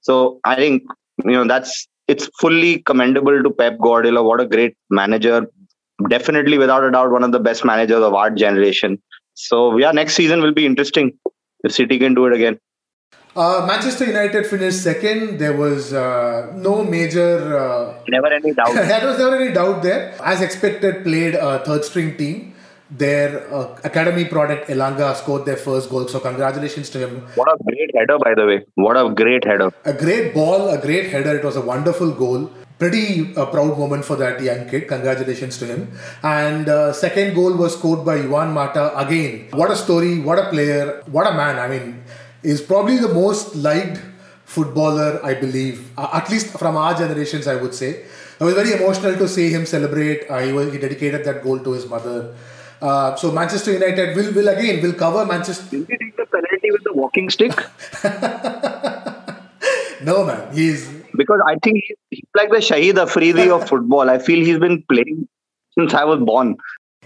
So 0.00 0.40
I 0.44 0.56
think 0.56 0.84
you 1.24 1.32
know 1.32 1.44
that's 1.44 1.86
it's 2.08 2.28
fully 2.40 2.78
commendable 2.80 3.42
to 3.42 3.50
Pep 3.50 3.78
Guardiola. 3.78 4.22
What 4.22 4.40
a 4.40 4.46
great 4.46 4.76
manager! 4.90 5.46
Definitely, 6.08 6.58
without 6.58 6.84
a 6.84 6.90
doubt, 6.90 7.10
one 7.10 7.24
of 7.24 7.32
the 7.32 7.40
best 7.40 7.64
managers 7.64 8.02
of 8.02 8.14
our 8.14 8.30
generation. 8.30 9.00
So 9.34 9.76
yeah, 9.78 9.92
next 9.92 10.14
season 10.14 10.40
will 10.40 10.52
be 10.52 10.66
interesting 10.66 11.12
if 11.64 11.72
City 11.72 11.98
can 11.98 12.14
do 12.14 12.26
it 12.26 12.34
again. 12.34 12.58
Uh, 13.36 13.64
Manchester 13.66 14.04
United 14.04 14.46
finished 14.46 14.80
second. 14.80 15.38
There 15.38 15.56
was 15.56 15.92
uh, 15.92 16.52
no 16.54 16.84
major. 16.84 17.58
Uh, 17.58 17.94
never 18.08 18.28
any 18.28 18.52
doubt. 18.54 18.74
there 18.90 19.06
was 19.06 19.18
never 19.18 19.36
any 19.36 19.52
doubt 19.52 19.82
there. 19.82 20.14
As 20.22 20.40
expected, 20.40 21.02
played 21.02 21.34
a 21.34 21.58
third 21.64 21.84
string 21.84 22.16
team. 22.16 22.54
Their 22.90 23.52
uh, 23.52 23.76
academy 23.82 24.24
product 24.24 24.68
Elanga 24.68 25.16
scored 25.16 25.46
their 25.46 25.56
first 25.56 25.90
goal. 25.90 26.06
So 26.06 26.20
congratulations 26.20 26.90
to 26.90 26.98
him. 26.98 27.26
What 27.34 27.48
a 27.52 27.56
great 27.64 27.90
header, 27.96 28.18
by 28.18 28.34
the 28.36 28.46
way. 28.46 28.64
What 28.74 28.96
a 28.96 29.12
great 29.12 29.44
header. 29.44 29.72
A 29.84 29.92
great 29.92 30.32
ball, 30.32 30.68
a 30.68 30.80
great 30.80 31.10
header. 31.10 31.34
It 31.36 31.44
was 31.44 31.56
a 31.56 31.62
wonderful 31.62 32.12
goal 32.12 32.50
pretty 32.78 33.34
uh, 33.36 33.46
proud 33.46 33.78
moment 33.78 34.04
for 34.04 34.16
that 34.16 34.40
young 34.40 34.68
kid. 34.68 34.88
Congratulations 34.88 35.58
to 35.58 35.66
him. 35.66 35.92
And 36.22 36.68
uh, 36.68 36.92
second 36.92 37.34
goal 37.34 37.56
was 37.56 37.76
scored 37.76 38.04
by 38.04 38.20
Juan 38.20 38.52
Mata. 38.52 38.96
Again, 38.98 39.48
what 39.52 39.70
a 39.70 39.76
story, 39.76 40.20
what 40.20 40.38
a 40.38 40.48
player, 40.50 41.02
what 41.06 41.26
a 41.26 41.34
man. 41.34 41.58
I 41.58 41.68
mean, 41.68 42.02
is 42.42 42.60
probably 42.60 42.98
the 42.98 43.12
most 43.12 43.54
liked 43.54 44.00
footballer, 44.44 45.20
I 45.24 45.34
believe, 45.34 45.90
uh, 45.98 46.10
at 46.12 46.30
least 46.30 46.58
from 46.58 46.76
our 46.76 46.94
generations, 46.94 47.46
I 47.46 47.56
would 47.56 47.74
say. 47.74 48.04
I 48.40 48.44
was 48.44 48.54
very 48.54 48.72
emotional 48.72 49.16
to 49.16 49.28
see 49.28 49.50
him 49.50 49.64
celebrate. 49.64 50.28
Uh, 50.28 50.38
he, 50.40 50.52
was, 50.52 50.72
he 50.72 50.78
dedicated 50.78 51.24
that 51.24 51.42
goal 51.42 51.58
to 51.60 51.72
his 51.72 51.88
mother. 51.88 52.34
Uh, 52.82 53.14
so 53.16 53.30
Manchester 53.30 53.72
United 53.72 54.16
will 54.16 54.32
will 54.34 54.48
again 54.48 54.82
will 54.82 54.92
cover 54.92 55.24
Manchester. 55.24 55.78
Did 55.78 55.86
he 55.88 55.96
take 55.96 56.16
the 56.16 56.26
penalty 56.26 56.70
with 56.70 56.84
the 56.84 56.92
walking 56.92 57.30
stick? 57.30 57.52
no 60.04 60.26
man, 60.26 60.52
he's 60.52 60.90
because 61.16 61.40
I 61.46 61.56
think 61.62 61.82
he's 62.10 62.24
like 62.34 62.50
the 62.50 62.58
Shahid 62.58 62.98
Afridi 62.98 63.50
of 63.50 63.68
football. 63.68 64.10
I 64.10 64.18
feel 64.18 64.44
he's 64.44 64.58
been 64.58 64.82
playing 64.88 65.28
since 65.78 65.94
I 65.94 66.04
was 66.04 66.20
born. 66.20 66.56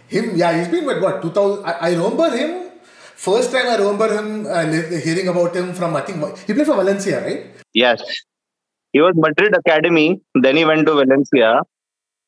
Him, 0.08 0.36
yeah, 0.36 0.56
he's 0.58 0.68
been 0.68 0.86
with 0.86 1.02
what 1.02 1.20
2000. 1.22 1.64
I, 1.64 1.72
I 1.72 1.90
remember 1.90 2.30
him. 2.30 2.70
First 3.14 3.50
time 3.50 3.66
I 3.66 3.76
remember 3.76 4.08
him 4.16 4.46
uh, 4.46 4.64
hearing 5.04 5.28
about 5.28 5.54
him 5.54 5.74
from 5.74 5.96
I 5.96 6.02
think 6.02 6.24
he 6.46 6.54
played 6.54 6.66
for 6.66 6.76
Valencia, 6.76 7.20
right? 7.24 7.46
Yes, 7.74 8.02
he 8.92 9.00
was 9.00 9.14
Madrid 9.16 9.54
academy. 9.56 10.20
Then 10.34 10.56
he 10.56 10.64
went 10.64 10.86
to 10.86 10.94
Valencia. 10.94 11.60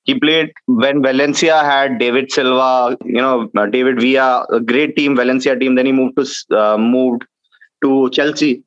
He 0.05 0.19
played 0.19 0.53
when 0.67 1.03
Valencia 1.03 1.63
had 1.63 1.99
David 1.99 2.33
Silva, 2.33 2.97
you 3.05 3.21
know, 3.21 3.51
uh, 3.57 3.67
David 3.67 4.01
Villa, 4.01 4.47
a 4.51 4.59
great 4.59 4.97
team, 4.97 5.15
Valencia 5.15 5.59
team. 5.59 5.75
Then 5.75 5.87
he 5.87 5.93
moved 5.93 6.17
to 6.17 6.59
uh, 6.59 6.77
moved 6.79 7.25
to 7.83 8.11
Chelsea 8.11 8.65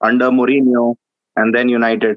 under 0.00 0.30
Mourinho, 0.30 0.96
and 1.36 1.54
then 1.54 1.68
United. 1.68 2.16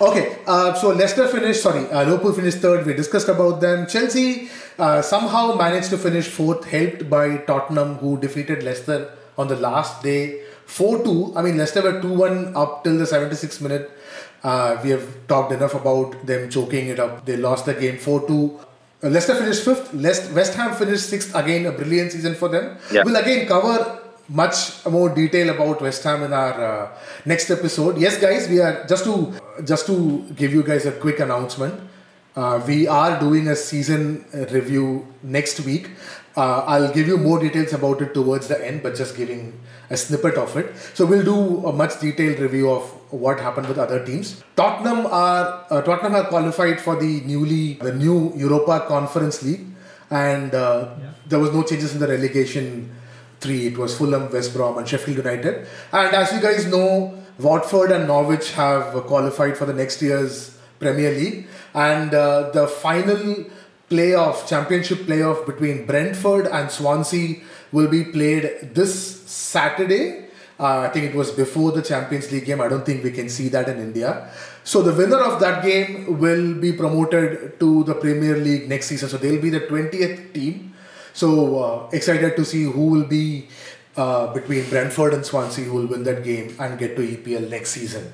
Okay, 0.00 0.38
uh, 0.46 0.74
so 0.74 0.90
Leicester 0.90 1.26
finished, 1.28 1.62
sorry, 1.62 1.90
uh, 1.90 2.04
Liverpool 2.04 2.32
finished 2.32 2.58
third. 2.58 2.86
We 2.86 2.94
discussed 2.94 3.28
about 3.28 3.60
them. 3.60 3.86
Chelsea 3.86 4.48
uh, 4.78 5.02
somehow 5.02 5.54
managed 5.56 5.90
to 5.90 5.98
finish 5.98 6.26
fourth, 6.28 6.64
helped 6.64 7.10
by 7.10 7.38
Tottenham, 7.38 7.96
who 7.96 8.18
defeated 8.18 8.62
Leicester 8.62 9.12
on 9.36 9.48
the 9.48 9.56
last 9.56 10.02
day 10.02 10.40
4 10.66 11.04
2. 11.04 11.32
I 11.36 11.42
mean, 11.42 11.58
Leicester 11.58 11.82
were 11.82 12.00
2 12.00 12.12
1 12.12 12.56
up 12.56 12.84
till 12.84 12.96
the 12.96 13.04
76th 13.04 13.60
minute. 13.60 13.90
Uh, 14.42 14.80
we 14.82 14.90
have 14.90 15.26
talked 15.26 15.52
enough 15.52 15.74
about 15.74 16.24
them 16.24 16.48
choking 16.48 16.88
it 16.88 16.98
up. 16.98 17.26
They 17.26 17.36
lost 17.36 17.66
the 17.66 17.74
game 17.74 17.98
4 17.98 18.26
2. 18.26 18.60
Uh, 19.02 19.08
Leicester 19.08 19.34
finished 19.34 19.64
fifth. 19.64 19.92
West 19.94 20.54
Ham 20.54 20.74
finished 20.74 21.08
sixth. 21.08 21.34
Again, 21.34 21.66
a 21.66 21.72
brilliant 21.72 22.12
season 22.12 22.34
for 22.34 22.48
them. 22.48 22.78
Yeah. 22.92 23.04
We'll 23.04 23.16
again 23.16 23.46
cover 23.46 23.97
much 24.28 24.84
more 24.86 25.08
detail 25.08 25.50
about 25.50 25.80
West 25.80 26.02
Ham 26.04 26.22
in 26.22 26.32
our 26.32 26.52
uh, 26.52 26.90
next 27.24 27.50
episode. 27.50 27.98
Yes, 27.98 28.18
guys, 28.20 28.48
we 28.48 28.60
are 28.60 28.84
just 28.86 29.04
to 29.04 29.32
just 29.64 29.86
to 29.86 30.20
give 30.36 30.52
you 30.52 30.62
guys 30.62 30.86
a 30.86 30.92
quick 30.92 31.20
announcement. 31.20 31.74
Uh, 32.36 32.62
we 32.66 32.86
are 32.86 33.18
doing 33.18 33.48
a 33.48 33.56
season 33.56 34.24
review 34.52 35.06
next 35.22 35.60
week. 35.60 35.90
Uh, 36.36 36.60
I'll 36.66 36.92
give 36.92 37.08
you 37.08 37.16
more 37.16 37.40
details 37.40 37.72
about 37.72 38.00
it 38.00 38.14
towards 38.14 38.46
the 38.46 38.64
end, 38.64 38.82
but 38.82 38.94
just 38.94 39.16
giving 39.16 39.58
a 39.90 39.96
snippet 39.96 40.34
of 40.34 40.56
it. 40.56 40.76
So 40.94 41.04
we'll 41.04 41.24
do 41.24 41.66
a 41.66 41.72
much 41.72 41.98
detailed 41.98 42.38
review 42.38 42.70
of 42.70 42.82
what 43.10 43.40
happened 43.40 43.66
with 43.66 43.78
other 43.78 44.04
teams. 44.04 44.42
Tottenham 44.54 45.06
are 45.06 45.64
uh, 45.70 45.80
Tottenham 45.82 46.12
have 46.12 46.26
qualified 46.26 46.80
for 46.80 46.94
the 46.96 47.22
newly 47.22 47.74
the 47.74 47.92
new 47.92 48.32
Europa 48.36 48.84
Conference 48.86 49.42
League 49.42 49.64
and 50.10 50.54
uh, 50.54 50.94
there 51.26 51.38
was 51.38 51.52
no 51.52 51.62
changes 51.62 51.94
in 51.94 52.00
the 52.00 52.08
relegation 52.08 52.94
three. 53.40 53.66
It 53.66 53.78
was 53.78 53.96
Fulham, 53.96 54.30
West 54.32 54.54
Brom, 54.54 54.78
and 54.78 54.88
Sheffield 54.88 55.18
United. 55.18 55.66
And 55.92 56.14
as 56.14 56.32
you 56.32 56.40
guys 56.40 56.66
know, 56.66 57.22
Watford 57.38 57.92
and 57.92 58.06
Norwich 58.06 58.52
have 58.52 58.92
qualified 59.04 59.56
for 59.56 59.64
the 59.64 59.72
next 59.72 60.02
year's 60.02 60.58
Premier 60.78 61.10
League, 61.10 61.46
and 61.74 62.14
uh, 62.14 62.50
the 62.50 62.66
final 62.66 63.44
playoff, 63.90 64.46
championship 64.46 64.98
playoff 64.98 65.46
between 65.46 65.86
Brentford 65.86 66.46
and 66.46 66.70
Swansea 66.70 67.40
will 67.72 67.88
be 67.88 68.04
played 68.04 68.74
this 68.74 69.20
Saturday. 69.22 70.26
Uh, 70.60 70.80
I 70.80 70.88
think 70.88 71.06
it 71.06 71.14
was 71.14 71.30
before 71.30 71.72
the 71.72 71.82
Champions 71.82 72.30
League 72.32 72.46
game. 72.46 72.60
I 72.60 72.68
don't 72.68 72.84
think 72.84 73.04
we 73.04 73.12
can 73.12 73.28
see 73.28 73.48
that 73.50 73.68
in 73.68 73.78
India. 73.78 74.30
So 74.64 74.82
the 74.82 74.92
winner 74.92 75.20
of 75.20 75.40
that 75.40 75.62
game 75.62 76.18
will 76.18 76.54
be 76.54 76.72
promoted 76.72 77.58
to 77.60 77.84
the 77.84 77.94
Premier 77.94 78.36
League 78.36 78.68
next 78.68 78.86
season. 78.86 79.08
So 79.08 79.16
they'll 79.16 79.40
be 79.40 79.50
the 79.50 79.60
20th 79.60 80.34
team. 80.34 80.67
So 81.18 81.58
uh, 81.58 81.90
excited 81.90 82.36
to 82.36 82.44
see 82.44 82.62
who 82.62 82.86
will 82.94 83.02
be 83.02 83.48
uh, 83.96 84.32
between 84.32 84.70
Brentford 84.70 85.14
and 85.14 85.26
Swansea 85.26 85.64
who 85.64 85.74
will 85.74 85.88
win 85.88 86.04
that 86.04 86.22
game 86.22 86.54
and 86.60 86.78
get 86.78 86.94
to 86.94 87.02
EPL 87.02 87.50
next 87.50 87.70
season. 87.70 88.06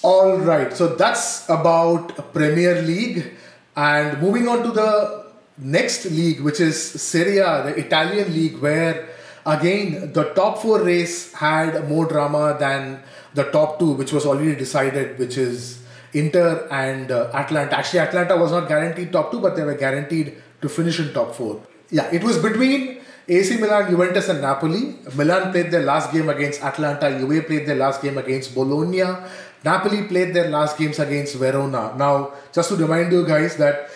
All 0.00 0.38
right, 0.38 0.72
so 0.72 0.96
that's 0.96 1.44
about 1.50 2.32
Premier 2.32 2.80
League. 2.80 3.34
And 3.76 4.22
moving 4.22 4.48
on 4.48 4.62
to 4.62 4.70
the 4.70 5.26
next 5.58 6.06
league, 6.06 6.40
which 6.40 6.60
is 6.60 6.80
Serie 6.80 7.44
A, 7.44 7.64
the 7.64 7.76
Italian 7.76 8.32
league, 8.32 8.56
where 8.56 9.10
again 9.44 10.14
the 10.14 10.32
top 10.32 10.62
four 10.62 10.80
race 10.80 11.34
had 11.34 11.86
more 11.90 12.06
drama 12.06 12.56
than 12.58 13.02
the 13.34 13.44
top 13.52 13.78
two, 13.78 13.92
which 13.92 14.14
was 14.14 14.24
already 14.24 14.56
decided, 14.56 15.18
which 15.18 15.36
is 15.36 15.84
Inter 16.14 16.66
and 16.70 17.10
uh, 17.10 17.28
Atalanta. 17.34 17.76
Actually, 17.76 18.00
Atalanta 18.00 18.38
was 18.38 18.50
not 18.50 18.66
guaranteed 18.66 19.12
top 19.12 19.30
two, 19.30 19.40
but 19.40 19.56
they 19.56 19.62
were 19.62 19.74
guaranteed 19.74 20.40
to 20.66 20.74
finish 20.74 20.98
in 20.98 21.12
top 21.14 21.34
four. 21.34 21.62
Yeah, 21.90 22.10
it 22.10 22.22
was 22.24 22.38
between 22.42 22.98
AC 23.28 23.58
Milan, 23.58 23.90
Juventus, 23.90 24.28
and 24.28 24.40
Napoli. 24.40 24.98
Milan 25.14 25.52
played 25.52 25.70
their 25.70 25.82
last 25.82 26.12
game 26.12 26.28
against 26.28 26.62
Atalanta. 26.62 27.10
Juve 27.18 27.46
played 27.46 27.66
their 27.66 27.76
last 27.76 28.02
game 28.02 28.18
against 28.18 28.54
Bologna. 28.54 29.02
Napoli 29.64 30.04
played 30.06 30.34
their 30.34 30.48
last 30.48 30.78
games 30.78 30.98
against 30.98 31.34
Verona. 31.36 31.94
Now, 31.96 32.32
just 32.52 32.68
to 32.70 32.76
remind 32.76 33.12
you 33.12 33.26
guys 33.26 33.56
that 33.56 33.90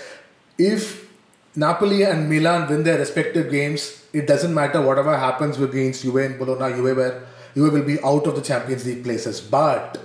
if 0.59 1.09
Napoli 1.55 2.03
and 2.05 2.29
Milan 2.29 2.69
win 2.69 2.83
their 2.83 2.99
respective 2.99 3.51
games, 3.51 4.05
it 4.13 4.27
doesn't 4.27 4.55
matter 4.55 4.81
whatever 4.83 5.17
happens 5.17 5.61
against 5.61 6.03
Juve 6.03 6.17
and 6.17 6.39
Bologna. 6.39 6.75
Juve, 6.75 6.97
were, 6.97 7.27
Juve 7.55 7.73
will 7.73 7.85
be 7.85 8.01
out 8.03 8.27
of 8.27 8.35
the 8.37 8.43
Champions 8.43 8.87
League 8.87 9.05
places. 9.05 9.41
But 9.41 9.99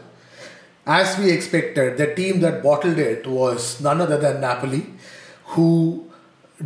as 0.85 1.17
we 1.17 1.31
expected, 1.31 1.97
the 1.97 2.13
team 2.13 2.41
that 2.41 2.61
bottled 2.61 2.99
it 2.99 3.25
was 3.25 3.81
none 3.81 4.01
other 4.01 4.17
than 4.17 4.41
Napoli, 4.41 4.85
who 5.53 6.11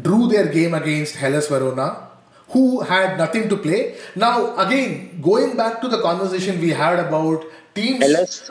drew 0.01 0.27
their 0.27 0.47
game 0.47 0.73
against 0.73 1.15
Hellas 1.15 1.47
Verona, 1.47 2.07
who 2.49 2.81
had 2.81 3.17
nothing 3.17 3.49
to 3.49 3.57
play. 3.57 3.95
Now, 4.15 4.55
again, 4.57 5.21
going 5.21 5.55
back 5.55 5.81
to 5.81 5.87
the 5.87 6.01
conversation 6.01 6.59
we 6.59 6.69
had 6.69 6.99
about 6.99 7.45
teams. 7.75 8.03
Hellas 8.03 8.49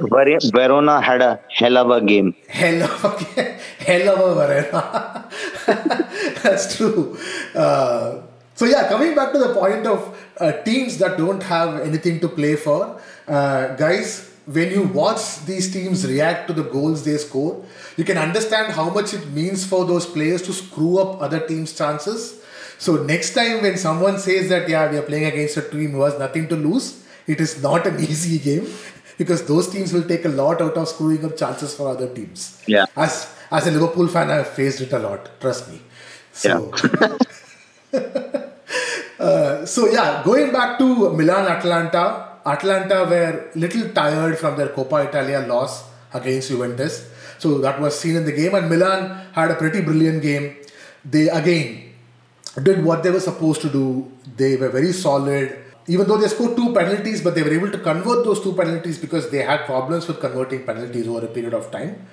Verona 0.52 1.00
had 1.00 1.22
a 1.22 1.40
hell 1.48 1.76
of 1.76 1.90
a 1.90 2.00
game. 2.04 2.34
Hell 2.48 2.82
of 2.84 3.04
a 3.36 3.42
hell 3.86 4.08
of 4.14 4.20
a 4.30 4.34
Verona. 4.34 5.28
That's 6.42 6.76
true. 6.76 7.18
Uh, 7.54 8.22
so 8.54 8.64
yeah, 8.64 8.88
coming 8.88 9.14
back 9.14 9.32
to 9.32 9.38
the 9.38 9.54
point 9.54 9.86
of 9.86 10.16
uh, 10.38 10.52
teams 10.62 10.98
that 10.98 11.16
don't 11.16 11.42
have 11.42 11.80
anything 11.80 12.20
to 12.20 12.28
play 12.28 12.56
for, 12.56 13.00
uh, 13.26 13.74
guys. 13.76 14.24
When 14.56 14.70
you 14.70 14.84
watch 14.84 15.44
these 15.44 15.70
teams 15.70 16.06
react 16.06 16.46
to 16.48 16.54
the 16.54 16.62
goals 16.62 17.04
they 17.04 17.18
score, 17.18 17.62
you 17.98 18.04
can 18.04 18.16
understand 18.16 18.72
how 18.72 18.88
much 18.88 19.12
it 19.12 19.26
means 19.30 19.64
for 19.66 19.84
those 19.84 20.06
players 20.06 20.40
to 20.42 20.52
screw 20.52 20.98
up 20.98 21.20
other 21.20 21.46
teams' 21.46 21.76
chances. 21.76 22.40
So 22.78 22.96
next 23.04 23.34
time 23.34 23.62
when 23.62 23.76
someone 23.76 24.18
says 24.18 24.48
that 24.48 24.68
yeah 24.68 24.90
we 24.90 24.98
are 24.98 25.02
playing 25.02 25.26
against 25.26 25.56
a 25.56 25.62
team 25.62 25.90
who 25.90 26.02
has 26.02 26.18
nothing 26.18 26.48
to 26.48 26.56
lose, 26.56 27.04
it 27.26 27.40
is 27.40 27.62
not 27.62 27.86
an 27.86 28.00
easy 28.10 28.38
game 28.38 28.66
because 29.18 29.44
those 29.46 29.68
teams 29.68 29.92
will 29.92 30.04
take 30.04 30.24
a 30.24 30.28
lot 30.28 30.62
out 30.62 30.76
of 30.76 30.88
screwing 30.88 31.24
up 31.24 31.36
chances 31.36 31.74
for 31.74 31.88
other 31.88 32.08
teams. 32.14 32.62
Yeah. 32.66 32.86
As 32.96 33.34
as 33.50 33.66
a 33.66 33.70
Liverpool 33.70 34.08
fan, 34.08 34.30
I've 34.30 34.48
faced 34.48 34.80
it 34.80 34.92
a 34.92 34.98
lot. 34.98 35.28
Trust 35.40 35.70
me. 35.70 35.80
So, 36.32 36.72
yeah. 37.92 38.00
uh, 39.18 39.66
so 39.66 39.88
yeah, 39.90 40.22
going 40.24 40.52
back 40.52 40.78
to 40.78 41.12
Milan 41.12 41.46
Atalanta. 41.46 42.27
Atalanta 42.46 43.04
were 43.04 43.50
little 43.54 43.88
tired 43.90 44.38
from 44.38 44.56
their 44.56 44.68
Coppa 44.68 45.08
Italia 45.08 45.40
loss 45.46 45.84
against 46.12 46.48
Juventus. 46.48 47.10
So 47.38 47.58
that 47.58 47.80
was 47.80 47.98
seen 47.98 48.16
in 48.16 48.24
the 48.24 48.32
game, 48.32 48.54
and 48.54 48.68
Milan 48.68 49.26
had 49.32 49.50
a 49.50 49.54
pretty 49.54 49.80
brilliant 49.80 50.22
game. 50.22 50.56
They 51.04 51.28
again 51.28 51.92
did 52.62 52.84
what 52.84 53.02
they 53.02 53.10
were 53.10 53.20
supposed 53.20 53.60
to 53.62 53.68
do. 53.68 54.10
They 54.36 54.56
were 54.56 54.68
very 54.70 54.92
solid 54.92 55.64
even 55.88 56.06
though 56.06 56.18
they 56.18 56.28
scored 56.28 56.54
two 56.54 56.72
penalties, 56.74 57.22
but 57.22 57.34
they 57.34 57.42
were 57.42 57.52
able 57.52 57.70
to 57.70 57.78
convert 57.78 58.24
those 58.24 58.42
two 58.42 58.52
penalties 58.52 58.98
because 58.98 59.30
they 59.30 59.38
had 59.38 59.64
problems 59.64 60.06
with 60.06 60.20
converting 60.20 60.64
penalties 60.64 61.08
over 61.08 61.24
a 61.24 61.28
period 61.28 61.54
of 61.54 61.70
time. 61.70 62.06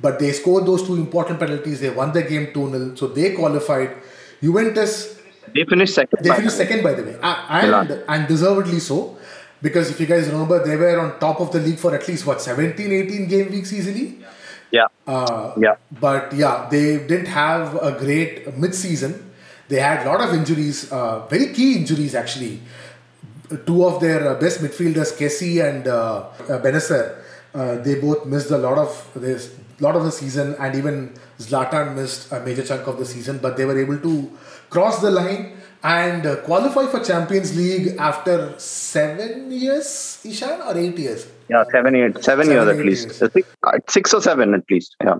But 0.00 0.18
they 0.18 0.32
scored 0.32 0.64
those 0.64 0.86
two 0.86 0.96
important 0.96 1.38
penalties. 1.38 1.80
They 1.80 1.90
won 1.90 2.12
the 2.12 2.22
game 2.22 2.52
2 2.54 2.70
0. 2.70 2.94
So 2.94 3.08
they 3.08 3.34
qualified. 3.34 3.96
Juventus. 4.42 5.20
They 5.54 5.64
finished 5.64 5.94
second. 5.94 6.24
They 6.24 6.34
finished 6.34 6.56
second, 6.56 6.82
by 6.82 6.94
the 6.94 7.02
way. 7.02 7.18
And, 7.22 8.04
and 8.08 8.26
deservedly 8.26 8.80
so. 8.80 9.18
Because 9.62 9.90
if 9.90 10.00
you 10.00 10.06
guys 10.06 10.28
remember, 10.28 10.64
they 10.64 10.76
were 10.76 10.98
on 10.98 11.18
top 11.18 11.40
of 11.40 11.52
the 11.52 11.60
league 11.60 11.78
for 11.78 11.94
at 11.94 12.06
least, 12.08 12.26
what, 12.26 12.40
17, 12.40 12.92
18 12.92 13.28
game 13.28 13.50
weeks 13.50 13.72
easily? 13.72 14.18
Yeah. 14.70 14.86
Uh, 15.06 15.52
yeah. 15.58 15.76
But 15.90 16.32
yeah, 16.32 16.68
they 16.70 16.98
didn't 16.98 17.26
have 17.26 17.76
a 17.76 17.92
great 17.98 18.56
mid 18.56 18.74
season. 18.74 19.32
They 19.68 19.80
had 19.80 20.06
a 20.06 20.10
lot 20.10 20.20
of 20.20 20.34
injuries, 20.34 20.90
uh, 20.90 21.26
very 21.26 21.52
key 21.52 21.76
injuries 21.76 22.14
actually 22.14 22.60
two 23.66 23.84
of 23.84 24.00
their 24.00 24.28
uh, 24.28 24.34
best 24.38 24.60
midfielders, 24.60 25.12
Kessie 25.18 25.58
and 25.62 25.88
uh, 25.88 26.28
uh 26.48 27.12
uh, 27.52 27.82
they 27.82 27.96
both 27.96 28.26
missed 28.26 28.50
a 28.50 28.58
lot 28.58 28.78
of 28.78 29.10
this 29.14 29.54
lot 29.80 29.96
of 29.96 30.04
the 30.04 30.12
season, 30.12 30.54
and 30.60 30.76
even 30.76 31.12
Zlatan 31.38 31.96
missed 31.96 32.30
a 32.32 32.40
major 32.40 32.62
chunk 32.62 32.86
of 32.86 32.98
the 32.98 33.04
season. 33.04 33.38
But 33.38 33.56
they 33.56 33.64
were 33.64 33.78
able 33.78 33.98
to 33.98 34.30
cross 34.68 35.00
the 35.00 35.10
line 35.10 35.59
and 35.82 36.26
uh, 36.26 36.36
qualify 36.42 36.86
for 36.86 37.00
Champions 37.00 37.56
League 37.56 37.96
after 37.98 38.58
seven 38.58 39.50
years, 39.50 40.20
Ishan, 40.24 40.60
or 40.62 40.76
eight 40.76 40.98
years. 40.98 41.26
Yeah, 41.48 41.64
seven, 41.72 41.94
eight, 41.96 42.22
seven, 42.22 42.22
seven 42.22 42.50
years 42.50 42.68
eight 42.68 42.78
at 42.78 42.86
least. 42.86 43.06
Years. 43.06 43.32
Six, 43.32 43.48
six 43.88 44.14
or 44.14 44.20
seven 44.20 44.54
at 44.54 44.64
least. 44.70 44.96
Yeah. 45.02 45.16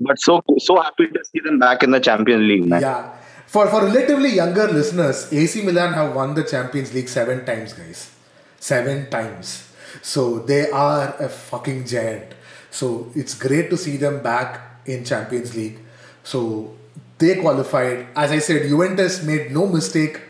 But 0.00 0.18
so 0.20 0.42
so 0.58 0.80
happy 0.80 1.06
to 1.06 1.24
see 1.24 1.40
them 1.40 1.58
back 1.58 1.82
in 1.82 1.90
the 1.90 2.00
Champions 2.00 2.42
League, 2.42 2.66
man. 2.66 2.80
Yeah 2.82 3.14
for, 3.54 3.68
for 3.68 3.84
relatively 3.84 4.30
younger 4.30 4.66
listeners, 4.66 5.32
AC 5.32 5.62
Milan 5.62 5.92
have 5.92 6.12
won 6.12 6.34
the 6.34 6.42
Champions 6.42 6.92
League 6.92 7.08
seven 7.08 7.46
times, 7.46 7.72
guys. 7.72 8.10
Seven 8.58 9.08
times. 9.10 9.70
So 10.02 10.40
they 10.40 10.70
are 10.72 11.14
a 11.20 11.28
fucking 11.28 11.86
giant. 11.86 12.34
So 12.72 13.12
it's 13.14 13.34
great 13.34 13.70
to 13.70 13.76
see 13.76 13.96
them 13.96 14.24
back 14.24 14.80
in 14.86 15.04
Champions 15.04 15.54
League. 15.54 15.78
So 16.24 16.74
they 17.18 17.36
qualified. 17.40 18.08
As 18.16 18.30
I 18.32 18.38
said, 18.38 18.68
Juventus 18.68 19.22
made 19.22 19.52
no 19.52 19.66
mistake. 19.66 20.20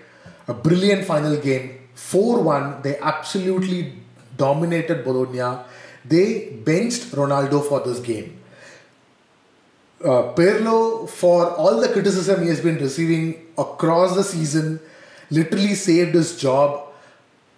A 0.48 0.54
brilliant 0.54 1.04
final 1.06 1.36
game. 1.36 1.78
4 1.94 2.42
1. 2.42 2.82
They 2.82 2.98
absolutely 2.98 3.94
dominated 4.36 5.04
Bologna. 5.04 5.64
They 6.04 6.50
benched 6.50 7.12
Ronaldo 7.12 7.66
for 7.66 7.80
this 7.80 7.98
game 8.00 8.40
uh, 10.04 10.34
Pirlo, 10.34 11.08
for 11.08 11.50
all 11.52 11.80
the 11.80 11.88
criticism 11.88 12.42
he 12.42 12.48
has 12.48 12.60
been 12.60 12.76
receiving 12.76 13.46
across 13.56 14.14
the 14.14 14.22
season, 14.22 14.80
literally 15.30 15.74
saved 15.74 16.14
his 16.14 16.36
job, 16.38 16.88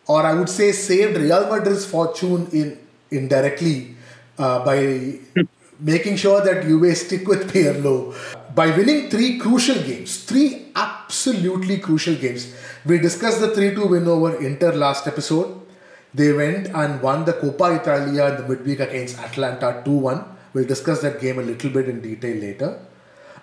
or 0.07 0.23
I 0.23 0.35
would 0.35 0.49
say 0.49 0.73
saved 0.73 1.17
Real 1.17 1.49
Madrid's 1.51 1.85
fortune 1.85 2.49
in 2.53 2.79
indirectly 3.11 3.97
uh, 4.39 4.65
by 4.65 5.19
making 5.81 6.17
sure 6.17 6.41
that 6.43 6.63
Juve 6.63 6.97
stick 6.97 7.27
with 7.27 7.53
Pirlo 7.53 8.15
by 8.57 8.67
winning 8.77 9.11
three 9.11 9.39
crucial 9.39 9.77
games, 9.89 10.25
three 10.25 10.73
absolutely 10.75 11.77
crucial 11.79 12.17
games. 12.17 12.55
We 12.87 12.99
discussed 12.99 13.41
the 13.41 13.49
3-2 13.49 13.91
win 13.91 14.09
over 14.09 14.35
Inter 14.43 14.73
last 14.73 15.07
episode. 15.07 15.61
They 16.15 16.33
went 16.33 16.69
and 16.69 17.03
won 17.03 17.27
the 17.27 17.35
Coppa 17.35 17.79
Italia 17.81 18.31
in 18.31 18.37
the 18.41 18.49
midweek 18.49 18.81
against 18.81 19.19
Atalanta 19.19 19.83
2-1 19.85 20.37
We'll 20.57 20.65
discuss 20.65 21.03
that 21.03 21.21
game 21.21 21.39
a 21.39 21.43
little 21.43 21.69
bit 21.69 21.87
in 21.87 22.01
detail 22.01 22.35
later. 22.35 22.81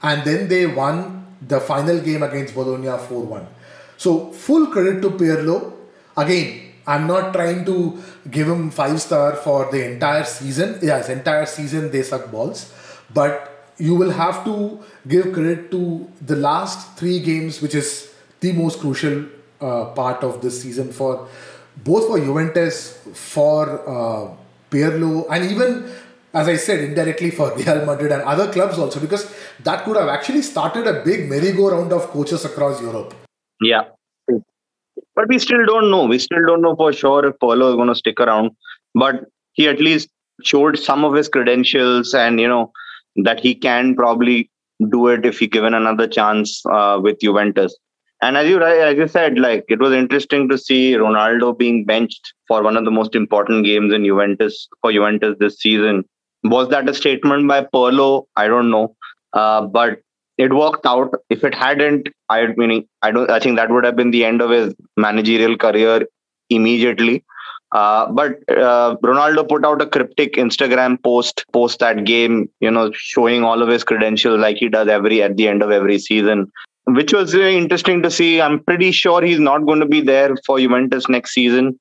And 0.02 0.24
then 0.24 0.48
they 0.48 0.66
won 0.66 1.28
the 1.40 1.60
final 1.60 2.00
game 2.00 2.24
against 2.24 2.56
Bologna 2.56 2.98
4 2.98 3.22
1. 3.22 3.48
So, 3.98 4.32
full 4.32 4.66
credit 4.72 5.04
to 5.04 5.12
Pirlo. 5.12 5.74
Again, 6.18 6.74
I'm 6.88 7.06
not 7.06 7.32
trying 7.32 7.66
to 7.66 8.02
give 8.32 8.48
him 8.48 8.72
five 8.72 9.00
star 9.00 9.36
for 9.36 9.70
the 9.72 9.86
entire 9.92 10.24
season. 10.24 10.80
Yes, 10.82 11.08
entire 11.10 11.46
season 11.46 11.92
they 11.92 12.02
suck 12.02 12.32
balls. 12.32 12.74
But 13.14 13.53
you 13.78 13.96
will 13.96 14.12
have 14.12 14.44
to 14.46 14.80
give 15.08 15.34
credit 15.34 15.72
to 15.72 16.08
the 16.22 16.36
last 16.36 16.98
three 16.98 17.20
games, 17.20 17.62
which 17.62 17.76
is 17.76 18.14
the 18.40 18.52
most 18.52 18.80
crucial 18.80 19.26
uh, 19.62 19.86
part 19.86 20.24
of 20.24 20.42
this 20.42 20.62
season 20.62 20.92
for 20.92 21.28
both 21.78 22.08
for 22.08 22.20
Juventus, 22.20 23.00
for 23.14 23.82
uh, 23.90 24.36
Pirlo, 24.70 25.26
and 25.30 25.52
even 25.52 25.90
as 26.34 26.48
I 26.48 26.56
said, 26.56 26.80
indirectly 26.80 27.30
for 27.32 27.54
Real 27.58 27.86
Madrid 27.86 28.12
and 28.12 28.22
other 28.24 28.52
clubs 28.52 28.78
also, 28.78 29.00
because 29.00 29.32
that 29.64 29.86
could 29.86 29.96
have 29.98 30.08
actually 30.08 30.42
started 30.42 30.88
a 30.88 31.04
big 31.04 31.30
merry-go-round 31.30 31.94
of 31.94 32.08
coaches 32.10 32.44
across 32.44 32.82
Europe. 32.82 33.14
Yeah. 33.62 33.84
But 35.16 35.28
we 35.28 35.38
still 35.38 35.64
don't 35.66 35.92
know. 35.92 36.06
We 36.06 36.18
still 36.18 36.44
don't 36.46 36.62
know 36.62 36.76
for 36.76 36.92
sure 36.92 37.26
if 37.28 37.38
Pirlo 37.38 37.70
is 37.70 37.76
going 37.76 37.88
to 37.88 37.96
stick 37.96 38.20
around. 38.20 38.52
But 38.96 39.26
he 39.54 39.68
at 39.68 39.80
least 39.80 40.10
showed 40.44 40.80
some 40.80 41.06
of 41.06 41.14
his 41.14 41.30
credentials 41.30 42.16
and, 42.16 42.40
you 42.40 42.48
know, 42.48 42.72
that 43.18 43.40
he 43.40 43.56
can 43.56 43.96
probably 43.96 44.50
do 44.90 45.08
it 45.08 45.26
if 45.26 45.40
he 45.40 45.48
given 45.48 45.74
another 45.74 46.08
chance 46.08 46.62
uh, 46.72 47.00
with 47.02 47.20
Juventus. 47.20 47.76
And 48.22 48.38
as 48.38 48.48
you 48.48 48.62
as 48.64 48.96
you 48.96 49.08
said, 49.08 49.38
like 49.38 49.66
it 49.68 49.80
was 49.80 49.94
interesting 49.94 50.48
to 50.50 50.58
see 50.58 50.94
Ronaldo 50.94 51.58
being 51.58 51.84
benched 51.84 52.34
for 52.48 52.64
one 52.64 52.78
of 52.78 52.86
the 52.86 52.92
most 52.92 53.16
important 53.16 53.66
games 53.66 53.94
in 53.94 54.06
Juventus 54.06 54.68
for 54.82 54.94
Juventus 54.94 55.36
this 55.40 55.60
season. 55.60 56.06
Was 56.46 56.70
that 56.70 56.88
a 56.88 56.94
statement 56.94 57.48
by 57.48 57.66
Pirlo? 57.66 58.24
I 58.38 58.48
don't 58.48 58.72
know, 58.72 58.96
uh, 59.34 59.62
but 59.66 60.00
it 60.38 60.54
worked 60.54 60.86
out. 60.86 61.14
If 61.30 61.44
it 61.44 61.54
hadn't, 61.54 62.08
I 62.30 62.48
mean, 62.56 62.88
I 63.02 63.12
don't. 63.12 63.30
I 63.30 63.40
think 63.40 63.58
that 63.58 63.70
would 63.70 63.84
have 63.84 63.98
been 63.98 64.12
the 64.12 64.24
end 64.24 64.42
of 64.42 64.52
his 64.52 64.74
managerial 64.96 65.58
career 65.58 66.08
immediately. 66.50 67.26
Uh, 67.74 68.10
but 68.12 68.38
uh, 68.50 68.96
Ronaldo 69.04 69.50
put 69.50 69.66
out 69.66 69.82
a 69.82 69.88
cryptic 69.88 70.36
Instagram 70.36 71.02
post 71.04 71.44
post 71.52 71.80
that 71.80 72.06
game, 72.06 72.50
you 72.60 72.70
know, 72.70 72.92
showing 72.94 73.44
all 73.44 73.62
of 73.62 73.68
his 73.68 73.84
credentials 73.84 74.40
like 74.40 74.58
he 74.58 74.70
does 74.70 74.88
every 74.88 75.24
at 75.24 75.38
the 75.38 75.48
end 75.48 75.64
of 75.64 75.72
every 75.72 75.98
season 75.98 76.52
which 76.86 77.14
was 77.14 77.34
really 77.34 77.58
interesting 77.58 78.02
to 78.04 78.12
see. 78.12 78.42
I'm 78.42 78.64
pretty 78.64 78.92
sure 78.92 79.22
he's 79.22 79.40
not 79.40 79.66
going 79.66 79.80
to 79.80 79.86
be 79.86 80.02
there 80.02 80.36
for 80.46 80.60
Juventus 80.60 81.08
next 81.08 81.34
season. 81.34 81.80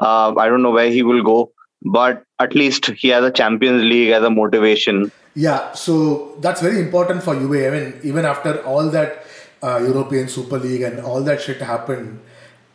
Uh, 0.00 0.34
I 0.36 0.48
don't 0.48 0.62
know 0.62 0.70
where 0.70 0.90
he 0.90 1.02
will 1.02 1.22
go, 1.22 1.52
but 1.82 2.24
at 2.40 2.54
least 2.54 2.86
he 2.86 3.08
has 3.08 3.24
a 3.24 3.30
Champions 3.30 3.82
League 3.82 4.10
as 4.10 4.22
a 4.22 4.30
motivation. 4.30 5.10
Yeah, 5.34 5.72
so 5.72 6.36
that's 6.40 6.60
very 6.60 6.80
important 6.80 7.22
for 7.22 7.34
Juve. 7.34 7.66
I 7.66 7.70
mean, 7.70 8.00
even 8.02 8.24
after 8.24 8.62
all 8.64 8.88
that 8.90 9.24
uh, 9.62 9.78
European 9.78 10.28
Super 10.28 10.58
League 10.58 10.82
and 10.82 11.00
all 11.00 11.22
that 11.22 11.40
shit 11.40 11.60
happened, 11.60 12.20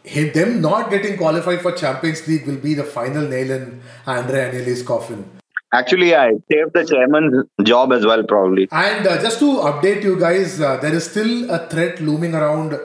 him, 0.04 0.32
them 0.34 0.62
not 0.62 0.90
getting 0.90 1.18
qualified 1.18 1.62
for 1.62 1.72
Champions 1.72 2.28
League 2.28 2.48
will 2.48 2.58
be 2.58 2.74
the 2.74 2.84
final 2.84 3.28
nail 3.28 3.52
in 3.52 3.82
Andrea 4.06 4.52
Agnelli's 4.52 4.84
coffin. 4.84 5.26
Actually, 5.72 6.16
I 6.16 6.32
saved 6.52 6.74
the 6.74 6.84
chairman's 6.84 7.46
job 7.64 7.94
as 7.94 8.06
well, 8.06 8.24
probably. 8.24 8.68
And 8.72 9.06
uh, 9.06 9.22
just 9.22 9.38
to 9.40 9.46
update 9.46 10.04
you 10.04 10.20
guys, 10.20 10.60
uh, 10.60 10.78
there 10.78 10.94
is 10.94 11.10
still 11.10 11.50
a 11.52 11.68
threat 11.68 12.02
looming 12.02 12.34
around 12.34 12.80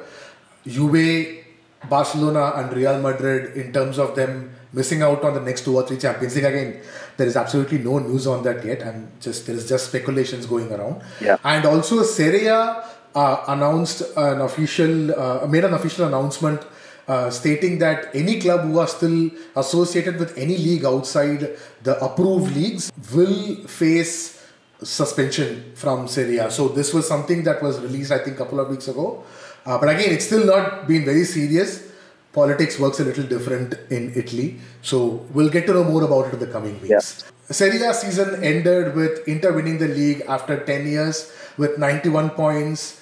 Juve, 0.67 1.45
Barcelona, 1.89 2.53
and 2.57 2.77
Real 2.77 3.01
Madrid 3.01 3.57
in 3.57 3.73
terms 3.73 3.99
of 3.99 4.15
them 4.15 4.55
missing 4.75 5.01
out 5.01 5.23
on 5.25 5.33
the 5.33 5.41
next 5.41 5.65
two 5.65 5.77
or 5.77 5.87
three 5.87 5.97
Champions 5.97 6.35
League. 6.35 6.45
Again, 6.45 6.81
there 7.17 7.27
is 7.27 7.37
absolutely 7.37 7.79
no 7.79 8.01
news 8.01 8.27
on 8.27 8.43
that 8.43 8.63
yet, 8.63 8.83
and 8.83 9.09
just 9.19 9.47
there 9.47 9.57
is 9.57 9.67
just 9.67 9.89
speculations 9.89 10.45
going 10.45 10.71
around. 10.71 11.01
Yeah. 11.23 11.39
And 11.43 11.65
also, 11.65 12.03
Serie 12.03 12.49
A 12.49 12.85
uh, 13.15 13.45
announced 13.49 14.03
an 14.15 14.43
official, 14.43 15.19
uh, 15.19 15.47
made 15.47 15.65
an 15.65 15.73
official 15.73 16.07
announcement 16.07 16.61
uh, 17.09 17.31
stating 17.31 17.79
that 17.79 18.15
any 18.15 18.41
club 18.41 18.63
who 18.63 18.79
are 18.79 18.89
still 18.89 19.31
associated 19.57 20.19
with 20.19 20.37
any 20.39 20.57
league 20.57 20.85
outside 20.85 21.57
the 21.83 22.03
approved 22.05 22.55
leagues 22.55 22.91
will 23.13 23.57
face 23.67 24.35
suspension 24.83 25.73
from 25.75 26.09
Serie 26.09 26.39
A. 26.39 26.51
So 26.51 26.69
this 26.69 26.93
was 26.93 27.07
something 27.07 27.43
that 27.45 27.63
was 27.63 27.81
released, 27.81 28.11
I 28.13 28.19
think, 28.19 28.37
a 28.37 28.39
couple 28.39 28.61
of 28.61 28.69
weeks 28.69 28.89
ago. 28.89 29.25
Uh, 29.67 29.79
but 29.79 29.89
again, 29.89 30.13
it's 30.13 30.27
still 30.27 30.45
not 30.47 30.87
been 30.87 31.05
very 31.05 31.25
serious. 31.25 31.91
Politics 32.33 32.79
works 32.79 33.01
a 33.01 33.05
little 33.05 33.25
different 33.25 33.75
in 33.91 34.13
Italy. 34.15 34.59
So 34.83 35.27
we'll 35.33 35.51
get 35.51 35.67
to 35.67 35.75
know 35.75 35.85
more 35.85 36.03
about 36.03 36.27
it 36.27 36.35
in 36.35 36.41
the 36.41 36.47
coming 36.49 36.81
weeks. 36.81 36.91
Yeah. 36.91 37.31
Serie 37.51 37.83
A 37.83 37.95
season 37.95 38.43
ended 38.43 38.95
with 38.95 39.27
Inter 39.29 39.53
winning 39.53 39.79
the 39.79 39.89
league 39.89 40.23
after 40.29 40.65
10 40.65 40.87
years 40.87 41.33
with 41.57 41.79
91 41.79 42.31
points. 42.31 43.01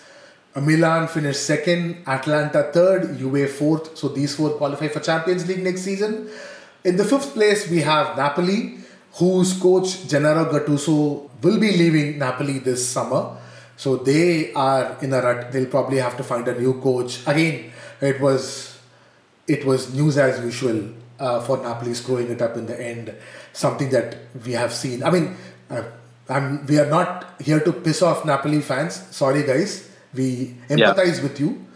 Milan 0.60 1.08
finished 1.08 1.46
second, 1.46 2.02
Atalanta 2.06 2.64
third, 2.72 3.16
Juve 3.18 3.50
fourth. 3.50 3.96
So 3.96 4.08
these 4.08 4.36
four 4.36 4.50
qualify 4.50 4.88
for 4.88 5.00
Champions 5.00 5.48
League 5.48 5.62
next 5.62 5.82
season. 5.82 6.28
In 6.84 6.96
the 6.96 7.04
fifth 7.04 7.32
place, 7.32 7.70
we 7.70 7.80
have 7.80 8.16
Napoli, 8.16 8.78
whose 9.14 9.54
coach 9.58 10.06
Gennaro 10.08 10.44
Gattuso 10.52 11.30
will 11.42 11.58
be 11.58 11.72
leaving 11.72 12.18
Napoli 12.18 12.58
this 12.58 12.86
summer. 12.86 13.36
So 13.76 13.96
they 13.96 14.52
are 14.52 14.98
in 15.00 15.12
a 15.14 15.22
rut. 15.22 15.52
They'll 15.52 15.66
probably 15.66 15.98
have 15.98 16.16
to 16.18 16.22
find 16.22 16.46
a 16.46 16.58
new 16.58 16.80
coach. 16.80 17.26
Again, 17.26 17.72
it 18.00 18.20
was 18.20 18.78
it 19.48 19.64
was 19.64 19.94
news 19.94 20.18
as 20.18 20.44
usual 20.44 20.90
uh, 21.18 21.40
for 21.40 21.56
Napoli 21.58 21.94
screwing 21.94 22.30
it 22.30 22.42
up 22.42 22.56
in 22.56 22.66
the 22.66 22.78
end. 22.78 23.14
Something 23.54 23.88
that 23.90 24.16
we 24.44 24.52
have 24.52 24.72
seen. 24.72 25.02
I 25.02 25.10
mean, 25.10 25.36
uh, 25.70 25.82
I'm, 26.28 26.66
we 26.66 26.78
are 26.78 26.86
not 26.88 27.40
here 27.40 27.60
to 27.60 27.72
piss 27.72 28.02
off 28.02 28.24
Napoli 28.26 28.60
fans. 28.60 29.02
Sorry, 29.10 29.44
guys 29.44 29.91
we 30.14 30.54
empathize 30.68 31.16
yeah. 31.16 31.22
with 31.22 31.40
you. 31.40 31.66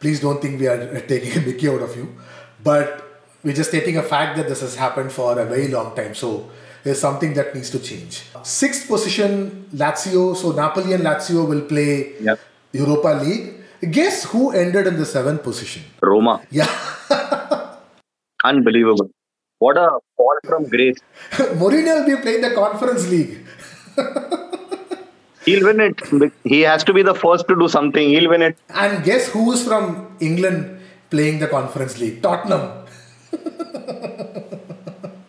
Please 0.00 0.20
don't 0.20 0.40
think 0.40 0.60
we 0.60 0.66
are 0.66 1.00
taking 1.08 1.42
a 1.42 1.46
mickey 1.46 1.68
out 1.68 1.82
of 1.82 1.96
you. 1.96 2.14
But 2.62 3.22
we're 3.42 3.54
just 3.54 3.70
stating 3.70 3.96
a 3.96 4.02
fact 4.02 4.36
that 4.36 4.48
this 4.48 4.60
has 4.60 4.76
happened 4.76 5.12
for 5.12 5.38
a 5.38 5.44
very 5.44 5.68
long 5.68 5.94
time. 5.96 6.14
So 6.14 6.50
there's 6.82 7.00
something 7.00 7.34
that 7.34 7.54
needs 7.54 7.70
to 7.70 7.78
change. 7.78 8.22
Sixth 8.42 8.86
position, 8.88 9.66
Lazio. 9.74 10.36
So 10.36 10.52
Napoli 10.52 10.92
and 10.92 11.02
Lazio 11.02 11.48
will 11.48 11.62
play 11.62 12.14
yep. 12.20 12.40
Europa 12.72 13.08
League. 13.22 13.54
Guess 13.90 14.24
who 14.24 14.52
ended 14.52 14.86
in 14.86 14.96
the 14.96 15.06
seventh 15.06 15.42
position? 15.42 15.82
Roma. 16.02 16.42
Yeah. 16.50 16.70
Unbelievable. 18.44 19.10
What 19.58 19.76
a 19.78 19.98
fall 20.16 20.38
from 20.44 20.64
grace. 20.68 20.98
Mourinho 21.60 22.00
will 22.00 22.16
be 22.16 22.22
playing 22.22 22.42
the 22.42 22.54
Conference 22.54 23.08
League. 23.08 23.46
He'll 25.46 25.64
win 25.64 25.80
it. 25.80 26.32
He 26.44 26.60
has 26.62 26.84
to 26.84 26.92
be 26.92 27.02
the 27.02 27.14
first 27.14 27.46
to 27.48 27.54
do 27.56 27.68
something. 27.68 28.08
He'll 28.08 28.28
win 28.30 28.42
it. 28.42 28.58
And 28.70 29.04
guess 29.04 29.28
who's 29.28 29.64
from 29.66 30.16
England 30.20 30.80
playing 31.10 31.38
the 31.38 31.46
Conference 31.46 31.98
League? 32.00 32.20
Tottenham. 32.22 32.84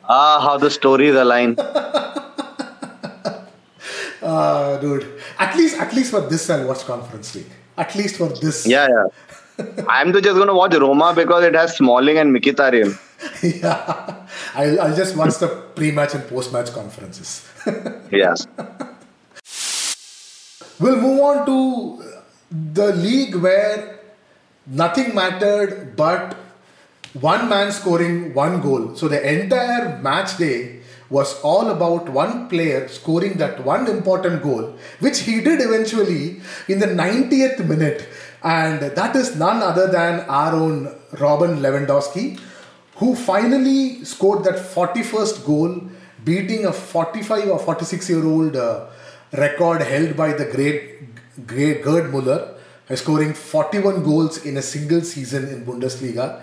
ah, 0.10 0.40
how 0.42 0.58
the 0.58 0.70
stories 0.72 1.16
align. 1.16 1.56
Ah, 4.30 4.78
dude. 4.82 5.06
At 5.40 5.56
least, 5.56 5.78
at 5.80 5.94
least 5.94 6.12
for 6.12 6.20
this, 6.22 6.50
I'll 6.50 6.68
watch 6.68 6.84
Conference 6.84 7.34
League. 7.36 7.50
At 7.78 7.96
least 7.96 8.18
for 8.18 8.28
this. 8.28 8.68
Yeah, 8.68 8.88
yeah. 8.90 9.06
I'm 9.88 10.12
just 10.12 10.26
going 10.26 10.48
to 10.48 10.54
watch 10.54 10.74
Roma 10.76 11.14
because 11.16 11.46
it 11.46 11.56
has 11.56 11.78
Smalling 11.78 12.18
and 12.18 12.36
Mkhitaryan. 12.36 12.92
yeah. 13.62 14.26
I'll, 14.54 14.82
I'll 14.82 14.96
just 14.96 15.16
watch 15.16 15.38
the 15.38 15.48
pre-match 15.76 16.14
and 16.16 16.28
post-match 16.28 16.74
conferences. 16.74 17.48
yeah. 18.12 18.36
We'll 20.80 21.02
move 21.02 21.20
on 21.22 21.46
to 21.48 22.04
the 22.52 22.94
league 22.94 23.36
where 23.36 24.00
nothing 24.68 25.16
mattered 25.16 25.96
but 25.96 26.38
one 27.14 27.50
man 27.50 27.72
scoring 27.72 28.34
one 28.36 28.62
goal. 28.62 28.96
So 28.96 29.08
the 29.08 29.22
entire 29.28 29.98
match 30.00 30.38
day 30.38 30.82
was 31.10 31.40
all 31.42 31.70
about 31.70 32.10
one 32.10 32.48
player 32.48 32.88
scoring 32.90 33.38
that 33.38 33.64
one 33.64 33.88
important 33.88 34.44
goal, 34.44 34.78
which 35.00 35.22
he 35.22 35.42
did 35.42 35.62
eventually 35.62 36.42
in 36.68 36.78
the 36.80 36.86
90th 36.86 37.66
minute. 37.66 38.08
And 38.44 38.82
that 38.82 39.16
is 39.16 39.36
none 39.36 39.64
other 39.64 39.88
than 39.88 40.20
our 40.30 40.54
own 40.54 40.96
Robert 41.20 41.58
Lewandowski, 41.58 42.40
who 42.98 43.16
finally 43.16 44.04
scored 44.06 44.44
that 44.44 44.56
41st 44.56 45.44
goal, 45.44 45.82
beating 46.24 46.66
a 46.66 46.74
45 46.74 47.50
or 47.50 47.60
46 47.60 48.10
year 48.10 48.26
old 48.26 48.56
uh, 48.56 48.86
record 49.34 49.82
held 49.82 50.16
by 50.16 50.34
the 50.34 50.46
great, 50.46 51.46
great 51.46 51.84
Gerd 51.84 52.12
Muller, 52.12 52.56
scoring 52.96 53.34
41 53.34 54.04
goals 54.04 54.46
in 54.46 54.58
a 54.58 54.62
single 54.62 55.02
season 55.02 55.48
in 55.50 55.66
Bundesliga. 55.66 56.42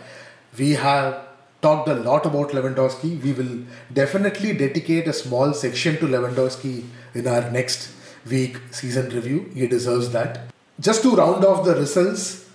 We 0.58 0.72
have 0.72 1.26
talked 1.62 1.88
a 1.88 1.94
lot 1.94 2.26
about 2.26 2.50
Lewandowski. 2.50 3.22
We 3.22 3.32
will 3.32 3.64
definitely 3.92 4.52
dedicate 4.52 5.08
a 5.08 5.12
small 5.12 5.54
section 5.54 5.96
to 5.96 6.06
Lewandowski 6.06 6.84
in 7.14 7.26
our 7.26 7.50
next 7.50 7.90
week 8.28 8.58
season 8.70 9.08
review. 9.10 9.50
He 9.54 9.66
deserves 9.66 10.10
that. 10.12 10.40
Just 10.78 11.02
to 11.02 11.14
round 11.16 11.44
off 11.44 11.64
the 11.64 11.74
results, 11.74 12.48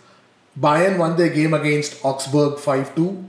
Bayern 0.59 0.97
won 0.97 1.15
their 1.17 1.29
game 1.29 1.53
against 1.53 2.03
Augsburg 2.03 2.59
5 2.59 2.95
2. 2.95 3.25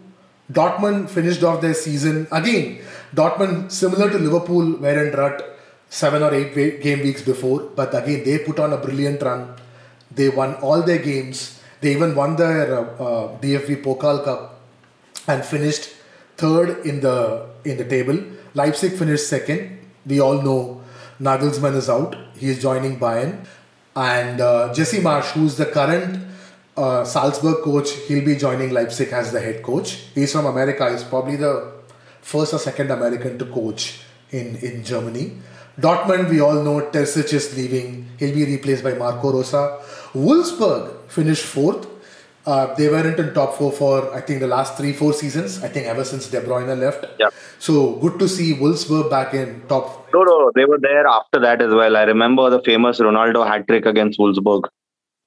Dortmund 0.53 1.09
finished 1.09 1.45
off 1.45 1.61
their 1.61 1.75
season 1.75 2.27
again. 2.33 2.81
Dortmund, 3.15 3.71
similar 3.71 4.11
to 4.11 4.19
Liverpool, 4.19 4.77
were 4.79 5.07
in 5.07 5.15
rut 5.15 5.60
seven 5.91 6.23
or 6.23 6.33
eight 6.33 6.55
game 6.83 7.01
weeks 7.01 7.23
before. 7.23 7.61
But 7.77 7.95
again, 7.95 8.25
they 8.25 8.39
put 8.39 8.59
on 8.59 8.73
a 8.73 8.79
brilliant 8.79 9.21
run. 9.21 9.55
They 10.11 10.31
won 10.31 10.55
all 10.57 10.83
their 10.83 10.99
games. 10.99 11.61
They 11.81 11.93
even 11.93 12.15
won 12.15 12.37
their 12.37 12.79
uh, 12.79 12.83
uh, 12.83 13.39
DFB 13.41 13.83
Pokal 13.83 14.25
Cup 14.25 14.61
and 15.27 15.45
finished 15.45 15.91
third 16.37 16.87
in 16.87 17.01
the 17.01 17.47
in 17.65 17.77
the 17.77 17.85
table. 17.85 18.19
Leipzig 18.55 18.93
finished 18.93 19.29
second. 19.29 19.79
We 20.07 20.21
all 20.21 20.41
know 20.43 20.83
Nagelsmann 21.21 21.75
is 21.75 21.89
out. 21.91 22.17
He 22.37 22.49
is 22.49 22.63
joining 22.63 22.99
Bayern. 22.99 23.45
And 23.95 24.41
uh, 24.41 24.73
Jesse 24.73 24.99
Marsch, 24.99 25.33
who's 25.33 25.57
the 25.57 25.67
current 25.67 26.25
uh, 26.77 27.05
Salzburg 27.05 27.63
coach, 27.63 27.91
he'll 28.09 28.25
be 28.25 28.37
joining 28.37 28.71
Leipzig 28.71 29.09
as 29.13 29.33
the 29.33 29.41
head 29.41 29.63
coach. 29.63 29.95
He's 30.15 30.33
from 30.33 30.47
America. 30.47 30.91
He's 30.91 31.05
probably 31.05 31.37
the 31.37 31.73
first 32.23 32.55
or 32.55 32.59
second 32.59 32.91
American 32.91 33.39
to 33.39 33.47
coach 33.47 34.01
in, 34.31 34.57
in 34.57 34.85
Germany. 34.85 35.33
Dortmund, 35.81 36.29
we 36.31 36.41
all 36.41 36.63
know 36.63 36.81
Terzic 36.91 37.33
is 37.33 37.57
leaving. 37.57 38.07
He'll 38.19 38.35
be 38.35 38.45
replaced 38.45 38.83
by 38.85 38.95
Marco 38.95 39.33
Rose. 39.33 39.53
Wolfsburg 40.15 41.09
finished 41.09 41.45
fourth. 41.45 41.87
Uh, 42.47 42.75
they 42.75 42.89
weren't 42.89 43.19
in 43.19 43.33
top 43.35 43.55
four 43.57 43.71
for 43.71 44.13
I 44.15 44.21
think 44.23 44.41
the 44.41 44.47
last 44.47 44.77
three 44.77 44.93
four 44.93 45.13
seasons. 45.13 45.63
I 45.63 45.69
think 45.69 45.87
ever 45.87 46.05
since 46.05 46.29
De 46.29 46.41
Bruyne 46.41 46.77
left. 46.79 47.05
Yeah. 47.19 47.29
So 47.59 47.97
good 47.97 48.19
to 48.19 48.29
see 48.29 48.55
Wolfsburg 48.55 49.11
back 49.11 49.35
in 49.35 49.63
top. 49.69 50.09
No, 50.13 50.23
no, 50.23 50.51
they 50.55 50.65
were 50.65 50.79
there 50.79 51.07
after 51.07 51.39
that 51.41 51.61
as 51.63 51.73
well. 51.73 51.97
I 51.97 52.05
remember 52.05 52.49
the 52.51 52.63
famous 52.63 52.99
Ronaldo 52.99 53.47
hat 53.47 53.69
trick 53.69 53.87
against 53.87 54.19
Wolfsburg 54.19 54.65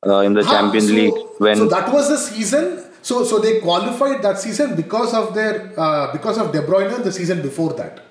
uh, 0.06 0.20
in 0.20 0.34
the 0.34 0.42
Ah, 0.46 0.50
Champions 0.52 0.88
so- 0.90 0.94
League 0.96 1.14
when 1.38 1.56
so 1.56 1.68
that 1.68 1.94
was 1.94 2.10
the 2.10 2.18
season. 2.18 2.84
So 3.04 3.24
so 3.24 3.40
they 3.40 3.60
qualified 3.60 4.22
that 4.24 4.40
season 4.40 4.76
because 4.76 5.14
of 5.14 5.34
their 5.36 5.72
uh, 5.78 6.12
because 6.12 6.38
of 6.38 6.52
De 6.52 6.62
Bruyne 6.62 7.04
the 7.04 7.12
season 7.12 7.42
before 7.42 7.74
that. 7.74 8.02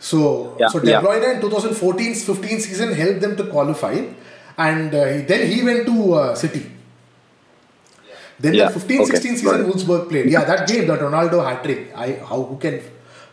So 0.00 0.56
Yeah, 0.58 0.68
so 0.68 0.80
De 0.80 0.90
yeah. 0.90 1.32
In 1.32 1.40
2014-15 1.42 2.60
season 2.60 2.92
helped 2.94 3.20
them 3.20 3.36
to 3.36 3.44
qualify, 3.44 4.02
and 4.56 4.94
uh, 4.94 5.04
then 5.30 5.50
he 5.50 5.62
went 5.62 5.86
to 5.86 6.14
uh, 6.14 6.34
City. 6.34 6.66
Then 8.38 8.54
Yeah, 8.54 8.70
the 8.70 8.80
15-16 8.80 9.02
okay, 9.02 9.16
season. 9.18 9.66
Wolfsburg 9.66 10.08
played. 10.08 10.30
Yeah, 10.30 10.44
that 10.44 10.66
game, 10.66 10.86
that 10.86 11.00
Ronaldo 11.00 11.44
hat 11.46 11.62
trick. 11.62 11.92
I 11.94 12.12
how 12.30 12.42
who 12.42 12.56
can 12.56 12.80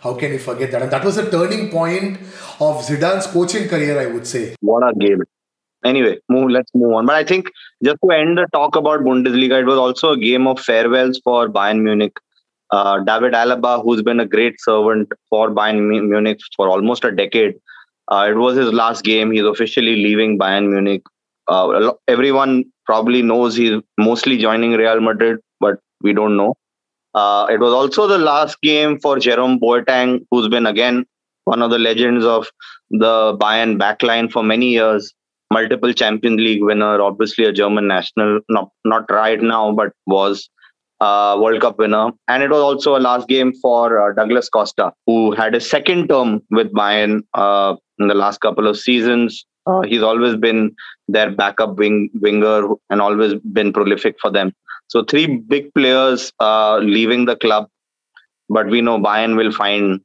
how 0.01 0.13
can 0.13 0.34
you 0.34 0.39
forget 0.39 0.72
that? 0.72 0.82
And 0.82 0.91
that 0.91 1.05
was 1.05 1.18
a 1.18 1.32
turning 1.32 1.70
point 1.70 2.20
of 2.59 2.84
Zidane's 2.89 3.28
coaching 3.28 3.68
career, 3.70 3.99
I 3.99 4.07
would 4.07 4.28
say. 4.28 4.55
what 4.61 4.84
a 4.84 4.93
game. 4.93 5.24
Anyway, 5.86 6.18
move, 6.28 6.49
let's 6.49 6.72
move 6.74 6.93
on. 6.93 7.05
But 7.05 7.15
I 7.15 7.24
think 7.24 7.49
just 7.84 7.97
to 8.03 8.11
end 8.11 8.38
the 8.38 8.47
talk 8.51 8.76
about 8.76 9.01
Bundesliga, 9.01 9.61
it 9.61 9.65
was 9.65 9.78
also 9.78 10.11
a 10.11 10.18
game 10.18 10.47
of 10.47 10.59
farewells 10.59 11.20
for 11.24 11.47
Bayern 11.47 11.82
Munich. 11.82 12.18
Uh, 12.72 12.99
David 12.99 13.34
Alaba, 13.34 13.82
who's 13.82 14.01
been 14.01 14.20
a 14.20 14.26
great 14.26 14.59
servant 14.59 15.09
for 15.30 15.49
Bayern 15.49 16.09
Munich 16.09 16.39
for 16.55 16.70
almost 16.70 17.05
a 17.05 17.11
decade, 17.11 17.55
uh, 18.11 18.28
it 18.30 18.36
was 18.36 18.57
his 18.57 18.72
last 18.74 19.03
game. 19.03 19.32
He's 19.32 19.43
officially 19.43 19.95
leaving 19.95 20.38
Bayern 20.38 20.70
Munich. 20.70 21.03
Uh, 21.47 21.93
everyone 22.07 22.65
probably 22.86 23.22
knows 23.22 23.55
he's 23.55 23.82
mostly 23.97 24.38
joining 24.38 24.74
Real 24.74 24.99
Madrid, 24.99 25.39
but 25.59 25.80
we 26.01 26.13
don't 26.13 26.36
know. 26.36 26.55
Uh, 27.13 27.47
it 27.49 27.59
was 27.59 27.74
also 27.74 28.07
the 28.07 28.18
last 28.18 28.59
game 28.61 28.99
for 28.99 29.18
Jerome 29.18 29.59
Boateng, 29.59 30.26
who's 30.30 30.47
been 30.49 30.65
again 30.65 31.05
one 31.45 31.61
of 31.61 31.72
the 31.72 31.80
legends 31.80 32.26
of 32.26 32.49
the 32.89 33.36
Bayern 33.39 33.78
backline 33.80 34.32
for 34.32 34.43
many 34.43 34.70
years. 34.70 35.13
Multiple 35.51 35.93
Champions 35.93 36.41
League 36.41 36.61
winner, 36.61 37.01
obviously 37.01 37.45
a 37.45 37.53
German 37.53 37.88
national, 37.88 38.41
not 38.49 38.70
not 38.84 39.09
right 39.09 39.41
now, 39.41 39.72
but 39.72 39.93
was 40.05 40.49
uh, 41.00 41.38
World 41.39 41.62
Cup 41.62 41.78
winner. 41.78 42.12
And 42.28 42.43
it 42.43 42.50
was 42.50 42.62
also 42.62 42.98
a 42.98 43.00
last 43.00 43.28
game 43.28 43.54
for 43.62 44.00
uh, 44.00 44.14
Douglas 44.14 44.50
Costa, 44.50 44.93
who 45.06 45.32
had 45.32 45.56
a 45.56 45.62
second 45.62 46.10
term 46.10 46.41
with 46.52 46.72
Bayern 46.74 47.22
uh, 47.34 47.76
in 48.00 48.08
the 48.08 48.16
last 48.16 48.41
couple 48.41 48.68
of 48.68 48.78
seasons. 48.78 49.45
Uh, 49.66 49.82
he's 49.82 50.02
always 50.02 50.36
been 50.36 50.76
their 51.08 51.30
backup 51.30 51.78
wing 51.78 52.10
winger 52.22 52.68
and 52.89 53.02
always 53.02 53.34
been 53.52 53.74
prolific 53.74 54.16
for 54.22 54.32
them. 54.32 54.54
So 54.88 55.04
three 55.04 55.28
big 55.28 55.74
players 55.74 56.32
uh, 56.39 56.78
leaving 56.78 57.26
the 57.26 57.36
club, 57.36 57.68
but 58.50 58.68
we 58.68 58.82
know 58.82 58.98
Bayern 58.98 59.36
will 59.36 59.52
find 59.52 60.00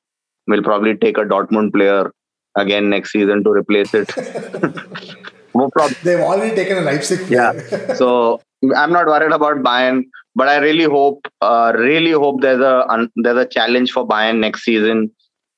will 0.49 0.63
probably 0.63 0.97
take 0.97 1.19
a 1.19 1.21
Dortmund 1.21 1.73
player 1.73 2.13
again 2.57 2.91
next 2.91 3.13
season 3.13 3.45
to 3.45 3.51
replace 3.51 3.95
it. 3.95 4.11
no 5.55 5.71
problem. 5.71 5.97
They've 6.03 6.19
already 6.19 6.57
taken 6.57 6.79
a 6.79 6.81
Leipzig 6.81 7.27
player. 7.27 7.65
Yeah. 7.71 7.95
So 7.95 8.41
I'm 8.77 8.93
not 8.93 9.07
worried 9.07 9.33
about 9.33 9.59
Bayern, 9.59 10.05
but 10.35 10.49
I 10.49 10.57
really 10.59 10.85
hope, 10.85 11.27
uh, 11.41 11.73
really 11.77 12.13
hope 12.13 12.41
there's 12.41 12.61
a 12.61 12.87
un- 12.89 13.11
there's 13.17 13.39
a 13.39 13.47
challenge 13.47 13.93
for 13.93 14.07
Bayern 14.07 14.39
next 14.39 14.63
season. 14.65 15.11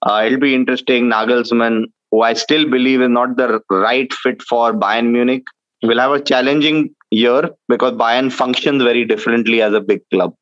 Uh, 0.03 0.23
it'll 0.27 0.41
be 0.41 0.55
interesting. 0.55 1.05
Nagelsmann, 1.11 1.85
who 2.11 2.23
I 2.23 2.35
still 2.35 2.69
believe 2.69 3.01
is 3.01 3.09
not 3.09 3.37
the 3.37 3.61
right 3.71 4.13
fit 4.13 4.43
for 4.43 4.73
Bayern 4.73 5.11
Munich, 5.13 5.45
will 5.83 5.99
have 5.99 6.13
a 6.13 6.21
challenging 6.21 6.95
year 7.11 7.51
because 7.69 7.93
Bayern 7.93 8.33
functions 8.33 8.83
very 8.83 9.05
differently 9.05 9.63
as 9.63 9.73
a 9.73 9.81
big 9.81 10.01
club, 10.11 10.35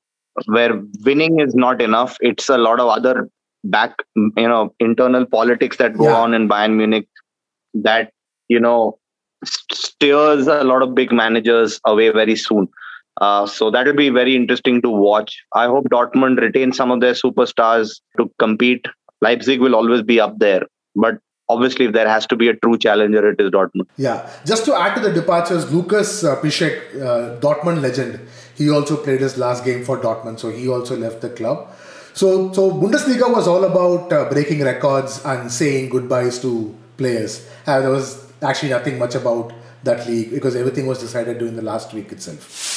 where 0.47 0.81
winning 1.05 1.41
is 1.41 1.55
not 1.55 1.81
enough. 1.83 2.17
It's 2.21 2.49
a 2.49 2.59
lot 2.59 2.81
of 2.81 2.89
other 2.89 3.29
back, 3.65 3.95
you 4.17 4.49
know, 4.49 4.75
internal 4.81 5.25
politics 5.27 5.77
that 5.77 5.97
go 5.97 6.05
Yeah. 6.09 6.17
on 6.23 6.35
in 6.35 6.49
Bayern 6.49 6.77
Munich 6.77 7.09
that 7.75 8.13
you 8.49 8.59
know 8.61 8.99
steers 9.45 10.47
a 10.47 10.63
lot 10.65 10.83
of 10.83 10.95
big 10.95 11.13
managers 11.13 11.81
away 11.87 12.11
very 12.11 12.37
soon. 12.37 12.69
Uh, 13.21 13.47
so 13.47 13.71
that 13.71 13.87
will 13.87 13.95
be 13.95 14.09
very 14.09 14.35
interesting 14.35 14.81
to 14.83 14.89
watch. 14.89 15.43
I 15.55 15.67
hope 15.67 15.85
Dortmund 15.91 16.41
retain 16.41 16.73
some 16.73 16.91
of 16.91 17.01
their 17.01 17.13
superstars 17.13 18.01
to 18.17 18.31
compete. 18.39 18.87
Leipzig 19.21 19.61
will 19.61 19.75
always 19.75 20.03
be 20.03 20.21
up 20.21 20.39
there, 20.39 20.63
but 20.97 21.19
obviously, 21.49 21.87
if 21.87 21.93
there 21.93 22.09
has 22.09 22.27
to 22.27 22.37
be 22.37 22.49
a 22.49 22.55
true 22.57 22.79
challenger, 22.79 23.31
it 23.31 23.41
is 23.41 23.51
Dortmund. 23.51 23.87
Yeah, 23.97 24.29
just 24.45 24.65
to 24.65 24.75
add 24.75 24.95
to 24.97 25.01
the 25.01 25.13
departures, 25.13 25.73
Lucas 25.73 26.25
uh, 26.25 26.33
uh, 26.33 27.41
Dortmund 27.41 27.83
legend, 27.83 28.21
he 28.57 28.71
also 28.71 28.97
played 28.97 29.21
his 29.21 29.39
last 29.39 29.65
game 29.65 29.85
for 29.85 29.99
Dortmund, 29.99 30.41
so 30.41 30.51
he 30.51 30.69
also 30.69 30.97
left 30.97 31.21
the 31.21 31.31
club. 31.31 31.69
So, 32.15 32.53
so 32.53 32.71
Bundesliga 32.71 33.33
was 33.33 33.49
all 33.49 33.65
about 33.65 34.13
uh, 34.13 34.29
breaking 34.29 34.63
records 34.63 35.25
and 35.25 35.51
saying 35.51 35.91
goodbyes 35.91 36.39
to 36.41 36.75
players. 36.97 37.49
There 37.65 37.91
was 37.91 38.31
actually 38.43 38.71
nothing 38.71 38.99
much 38.99 39.15
about 39.15 39.53
that 39.85 40.07
league 40.07 40.31
because 40.31 40.55
everything 40.57 40.87
was 40.87 40.99
decided 41.01 41.39
during 41.39 41.57
the 41.57 41.63
last 41.63 41.93
week 41.95 42.13
itself. 42.13 42.72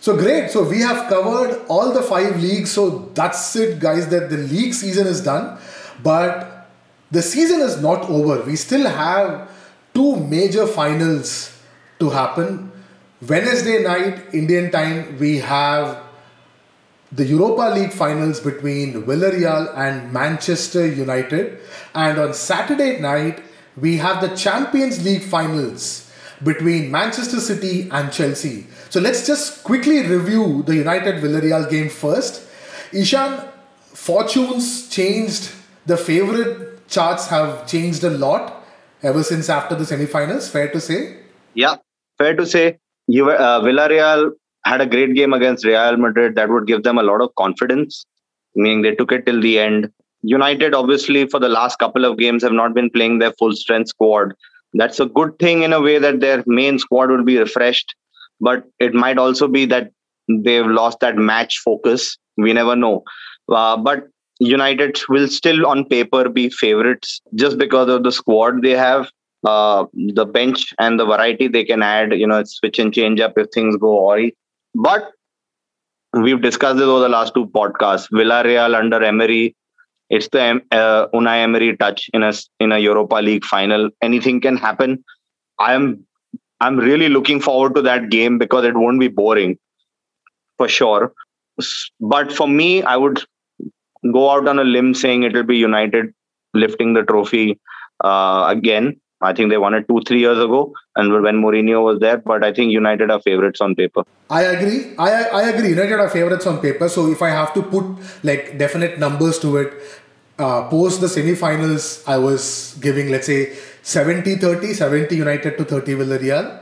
So 0.00 0.16
great. 0.16 0.50
So 0.50 0.62
we 0.68 0.80
have 0.80 1.08
covered 1.08 1.64
all 1.68 1.92
the 1.92 2.02
five 2.02 2.40
leagues. 2.40 2.70
So 2.70 3.10
that's 3.14 3.56
it, 3.56 3.80
guys. 3.80 4.08
That 4.08 4.30
the 4.30 4.36
league 4.36 4.74
season 4.74 5.06
is 5.06 5.22
done, 5.22 5.58
but 6.02 6.70
the 7.10 7.22
season 7.22 7.60
is 7.60 7.80
not 7.80 8.08
over. 8.08 8.42
We 8.42 8.56
still 8.56 8.88
have 8.88 9.50
two 9.94 10.16
major 10.16 10.66
finals 10.66 11.52
to 11.98 12.10
happen. 12.10 12.70
Wednesday 13.26 13.82
night, 13.82 14.32
Indian 14.32 14.70
time, 14.70 15.18
we 15.18 15.38
have 15.38 15.98
the 17.10 17.24
Europa 17.24 17.74
League 17.74 17.92
finals 17.92 18.38
between 18.38 19.02
Villarreal 19.02 19.76
and 19.76 20.12
Manchester 20.12 20.86
United. 20.86 21.58
And 21.94 22.18
on 22.18 22.34
Saturday 22.34 23.00
night, 23.00 23.42
we 23.76 23.96
have 23.96 24.20
the 24.20 24.36
Champions 24.36 25.02
League 25.04 25.22
finals 25.22 26.10
between 26.44 26.90
Manchester 26.90 27.40
City 27.40 27.88
and 27.90 28.12
Chelsea. 28.12 28.66
So 28.90 29.00
let's 29.00 29.26
just 29.26 29.64
quickly 29.64 30.02
review 30.06 30.62
the 30.66 30.74
United 30.74 31.22
Villarreal 31.22 31.70
game 31.70 31.88
first. 31.88 32.42
Ishan, 32.92 33.40
fortunes 33.92 34.88
changed. 34.88 35.52
The 35.86 35.96
favorite 35.96 36.88
charts 36.88 37.28
have 37.28 37.66
changed 37.66 38.02
a 38.04 38.10
lot 38.10 38.64
ever 39.02 39.22
since 39.22 39.48
after 39.50 39.74
the 39.74 39.84
semi-finals. 39.84 40.48
Fair 40.48 40.70
to 40.70 40.80
say. 40.80 41.16
Yeah, 41.54 41.76
fair 42.16 42.34
to 42.34 42.46
say. 42.46 42.78
You, 43.06 43.30
uh, 43.30 43.60
Villarreal 43.60 44.32
had 44.64 44.80
a 44.80 44.86
great 44.86 45.14
game 45.14 45.32
against 45.32 45.64
Real 45.64 45.96
Madrid. 45.96 46.34
That 46.34 46.48
would 46.48 46.66
give 46.66 46.82
them 46.82 46.98
a 46.98 47.02
lot 47.02 47.20
of 47.20 47.34
confidence, 47.34 48.06
meaning 48.54 48.82
they 48.82 48.94
took 48.94 49.12
it 49.12 49.26
till 49.26 49.40
the 49.40 49.58
end. 49.58 49.92
United, 50.22 50.74
obviously, 50.74 51.26
for 51.26 51.38
the 51.38 51.48
last 51.48 51.78
couple 51.78 52.04
of 52.04 52.18
games, 52.18 52.42
have 52.42 52.52
not 52.52 52.74
been 52.74 52.90
playing 52.90 53.18
their 53.18 53.32
full 53.32 53.54
strength 53.54 53.88
squad. 53.88 54.34
That's 54.74 55.00
a 55.00 55.06
good 55.06 55.38
thing 55.38 55.62
in 55.62 55.72
a 55.72 55.80
way 55.80 55.98
that 55.98 56.20
their 56.20 56.42
main 56.46 56.78
squad 56.78 57.10
will 57.10 57.24
be 57.24 57.38
refreshed, 57.38 57.94
but 58.40 58.64
it 58.78 58.94
might 58.94 59.18
also 59.18 59.48
be 59.48 59.66
that 59.66 59.90
they've 60.28 60.66
lost 60.66 61.00
that 61.00 61.16
match 61.16 61.58
focus. 61.58 62.16
We 62.36 62.52
never 62.52 62.76
know. 62.76 63.02
Uh, 63.48 63.76
but 63.76 64.04
United 64.40 65.00
will 65.08 65.28
still, 65.28 65.66
on 65.66 65.84
paper, 65.84 66.28
be 66.28 66.48
favorites 66.50 67.20
just 67.34 67.58
because 67.58 67.88
of 67.88 68.04
the 68.04 68.12
squad 68.12 68.62
they 68.62 68.76
have 68.76 69.10
uh, 69.44 69.86
the 69.92 70.24
bench 70.24 70.72
and 70.78 70.98
the 70.98 71.04
variety 71.04 71.48
they 71.48 71.64
can 71.64 71.82
add, 71.82 72.12
you 72.12 72.26
know, 72.26 72.42
switch 72.44 72.78
and 72.78 72.92
change 72.92 73.20
up 73.20 73.34
if 73.36 73.48
things 73.52 73.76
go 73.76 74.08
awry. 74.08 74.32
But 74.74 75.10
we've 76.12 76.40
discussed 76.40 76.78
this 76.78 76.86
over 76.86 77.00
the 77.00 77.08
last 77.08 77.34
two 77.34 77.46
podcasts. 77.46 78.08
Villarreal 78.10 78.74
under 78.74 79.02
Emery, 79.02 79.56
it's 80.10 80.28
the 80.28 80.60
uh, 80.70 81.08
Unai 81.14 81.42
Emery 81.42 81.76
touch 81.76 82.08
in 82.12 82.22
a 82.22 82.32
in 82.60 82.72
a 82.72 82.78
Europa 82.78 83.16
League 83.16 83.44
final. 83.44 83.90
Anything 84.02 84.40
can 84.40 84.56
happen. 84.56 85.04
I'm 85.58 86.06
I'm 86.60 86.76
really 86.76 87.08
looking 87.08 87.40
forward 87.40 87.74
to 87.76 87.82
that 87.82 88.10
game 88.10 88.38
because 88.38 88.64
it 88.64 88.76
won't 88.76 89.00
be 89.00 89.08
boring, 89.08 89.58
for 90.56 90.68
sure. 90.68 91.12
But 92.00 92.32
for 92.32 92.48
me, 92.48 92.82
I 92.82 92.96
would 92.96 93.22
go 94.12 94.30
out 94.30 94.48
on 94.48 94.58
a 94.58 94.64
limb 94.64 94.94
saying 94.94 95.22
it 95.22 95.34
will 95.34 95.44
be 95.44 95.56
United 95.56 96.14
lifting 96.54 96.94
the 96.94 97.02
trophy 97.02 97.60
uh, 98.04 98.46
again. 98.48 99.00
I 99.20 99.32
think 99.32 99.50
they 99.50 99.58
won 99.58 99.74
it 99.74 99.86
two, 99.88 100.00
three 100.06 100.20
years 100.20 100.38
ago, 100.38 100.72
and 100.94 101.12
when 101.22 101.42
Mourinho 101.42 101.82
was 101.84 101.98
there. 101.98 102.18
But 102.18 102.44
I 102.44 102.52
think 102.52 102.70
United 102.70 103.10
are 103.10 103.20
favorites 103.20 103.60
on 103.60 103.74
paper. 103.74 104.04
I 104.30 104.42
agree. 104.42 104.94
I, 104.96 105.24
I 105.24 105.42
agree. 105.48 105.70
United 105.70 105.98
are 105.98 106.08
favorites 106.08 106.46
on 106.46 106.60
paper. 106.60 106.88
So 106.88 107.10
if 107.10 107.20
I 107.20 107.30
have 107.30 107.52
to 107.54 107.62
put 107.62 107.84
like 108.22 108.58
definite 108.58 109.00
numbers 109.00 109.40
to 109.40 109.56
it, 109.56 109.72
uh, 110.38 110.68
post 110.68 111.00
the 111.00 111.08
semi-finals, 111.08 112.04
I 112.06 112.18
was 112.18 112.76
giving 112.80 113.10
let's 113.10 113.26
say 113.26 113.56
70-30, 113.82 114.74
70 114.74 115.16
United 115.16 115.58
to 115.58 115.64
30 115.64 115.94
Villarreal. 115.94 116.60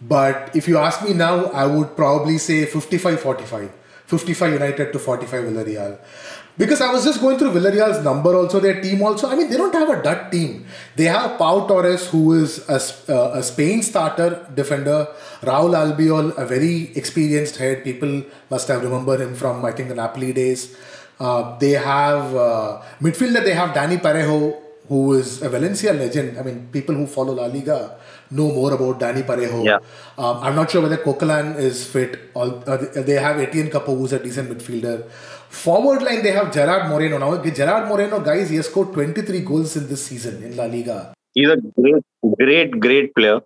But 0.00 0.54
if 0.54 0.68
you 0.68 0.78
ask 0.78 1.02
me 1.02 1.14
now, 1.14 1.46
I 1.46 1.66
would 1.66 1.96
probably 1.96 2.38
say 2.38 2.66
55-45. 2.66 3.70
55 4.06 4.52
United 4.52 4.92
to 4.92 4.98
45 4.98 5.44
Villarreal. 5.44 5.98
Because 6.56 6.80
I 6.80 6.92
was 6.92 7.04
just 7.04 7.20
going 7.20 7.36
through 7.36 7.50
Villarreal's 7.50 8.04
number 8.04 8.36
also, 8.36 8.60
their 8.60 8.80
team 8.80 9.02
also. 9.02 9.28
I 9.28 9.34
mean, 9.34 9.50
they 9.50 9.56
don't 9.56 9.74
have 9.74 9.88
a 9.88 10.00
dud 10.00 10.30
team. 10.30 10.66
They 10.94 11.04
have 11.04 11.36
Pau 11.36 11.66
Torres, 11.66 12.06
who 12.08 12.34
is 12.34 12.68
a, 12.68 12.80
uh, 13.12 13.38
a 13.38 13.42
Spain 13.42 13.82
starter 13.82 14.46
defender. 14.54 15.08
Raul 15.40 15.74
Albiol, 15.74 16.36
a 16.38 16.46
very 16.46 16.92
experienced 16.94 17.56
head. 17.56 17.82
People 17.82 18.22
must 18.50 18.68
have 18.68 18.84
remembered 18.84 19.20
him 19.20 19.34
from, 19.34 19.64
I 19.64 19.72
think, 19.72 19.88
the 19.88 19.96
Napoli 19.96 20.32
days. 20.32 20.76
Uh, 21.20 21.56
they 21.58 21.72
have 21.72 22.34
uh, 22.34 22.82
midfielder, 23.00 23.44
they 23.44 23.54
have 23.54 23.70
Dani 23.70 23.98
Parejo, 23.98 24.60
who 24.88 25.14
is 25.14 25.42
a 25.42 25.48
Valencia 25.48 25.92
legend. 25.92 26.38
I 26.38 26.42
mean, 26.42 26.68
people 26.72 26.94
who 26.94 27.06
follow 27.06 27.34
La 27.34 27.46
Liga 27.46 27.96
know 28.30 28.52
more 28.52 28.72
about 28.72 29.00
Dani 29.00 29.22
Parejo. 29.22 29.64
Yeah. 29.64 29.78
Um, 30.18 30.38
I'm 30.42 30.56
not 30.56 30.70
sure 30.70 30.82
whether 30.82 30.96
Coquelin 30.98 31.56
is 31.56 31.86
fit. 31.86 32.30
Or, 32.34 32.62
uh, 32.66 32.76
they 32.76 33.14
have 33.14 33.38
Etienne 33.38 33.70
Capoue, 33.70 33.96
who's 33.96 34.12
a 34.12 34.18
decent 34.18 34.50
midfielder. 34.50 35.08
Forward 35.48 36.02
line, 36.02 36.22
they 36.22 36.32
have 36.32 36.52
Gerard 36.52 36.88
Moreno. 36.90 37.18
Now, 37.18 37.36
Gerard 37.42 37.88
Moreno, 37.88 38.20
guys, 38.20 38.50
he 38.50 38.56
has 38.56 38.66
scored 38.66 38.92
23 38.92 39.40
goals 39.40 39.76
in 39.76 39.88
this 39.88 40.04
season 40.04 40.42
in 40.42 40.56
La 40.56 40.64
Liga. 40.64 41.14
He's 41.34 41.48
a 41.48 41.56
great, 41.56 42.04
great, 42.38 42.80
great 42.80 43.14
player. 43.14 43.40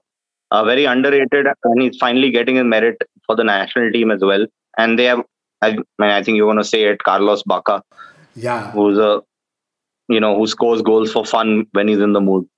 Uh, 0.50 0.64
very 0.64 0.86
underrated, 0.86 1.46
and 1.64 1.82
he's 1.82 1.98
finally 1.98 2.30
getting 2.30 2.56
his 2.56 2.64
merit 2.64 2.96
for 3.26 3.36
the 3.36 3.44
national 3.44 3.92
team 3.92 4.10
as 4.10 4.22
well. 4.22 4.46
And 4.78 4.98
they 4.98 5.04
have, 5.04 5.22
I, 5.60 5.72
mean, 5.72 5.84
I 6.00 6.22
think 6.22 6.36
you 6.36 6.46
want 6.46 6.60
to 6.60 6.64
say 6.64 6.84
it, 6.84 7.02
Carlos 7.02 7.42
Bacca. 7.42 7.82
Yeah. 8.34 8.70
Who's 8.72 8.98
a, 8.98 9.22
you 10.08 10.20
know, 10.20 10.36
who 10.36 10.46
scores 10.46 10.82
goals 10.82 11.12
for 11.12 11.24
fun 11.24 11.66
when 11.72 11.88
he's 11.88 11.98
in 11.98 12.12
the 12.12 12.20
mood. 12.20 12.48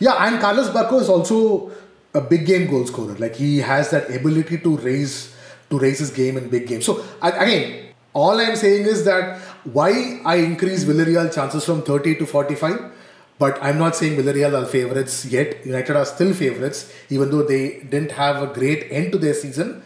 Yeah, 0.00 0.26
and 0.26 0.40
Carlos 0.40 0.70
Bacca 0.70 1.00
is 1.00 1.08
also 1.08 1.70
a 2.14 2.20
big 2.20 2.46
game 2.46 2.70
goal 2.70 2.86
scorer. 2.86 3.14
Like 3.14 3.34
he 3.36 3.58
has 3.58 3.90
that 3.90 4.10
ability 4.14 4.58
to 4.58 4.76
raise 4.78 5.34
to 5.70 5.78
raise 5.78 5.98
his 5.98 6.10
game 6.10 6.36
in 6.36 6.48
big 6.48 6.66
games. 6.66 6.84
So 6.86 7.04
again, 7.22 7.94
all 8.12 8.38
I'm 8.38 8.56
saying 8.56 8.86
is 8.86 9.04
that 9.04 9.38
why 9.64 10.20
I 10.24 10.36
increase 10.36 10.84
Villarreal 10.84 11.34
chances 11.34 11.64
from 11.64 11.82
30 11.82 12.16
to 12.16 12.26
45, 12.26 12.92
but 13.38 13.58
I'm 13.62 13.78
not 13.78 13.96
saying 13.96 14.16
Villarreal 14.16 14.62
are 14.62 14.66
favorites 14.66 15.24
yet. 15.24 15.64
United 15.66 15.96
are 15.96 16.04
still 16.04 16.32
favorites, 16.32 16.92
even 17.10 17.30
though 17.30 17.42
they 17.42 17.80
didn't 17.80 18.12
have 18.12 18.42
a 18.42 18.46
great 18.46 18.86
end 18.90 19.12
to 19.12 19.18
their 19.18 19.34
season. 19.34 19.82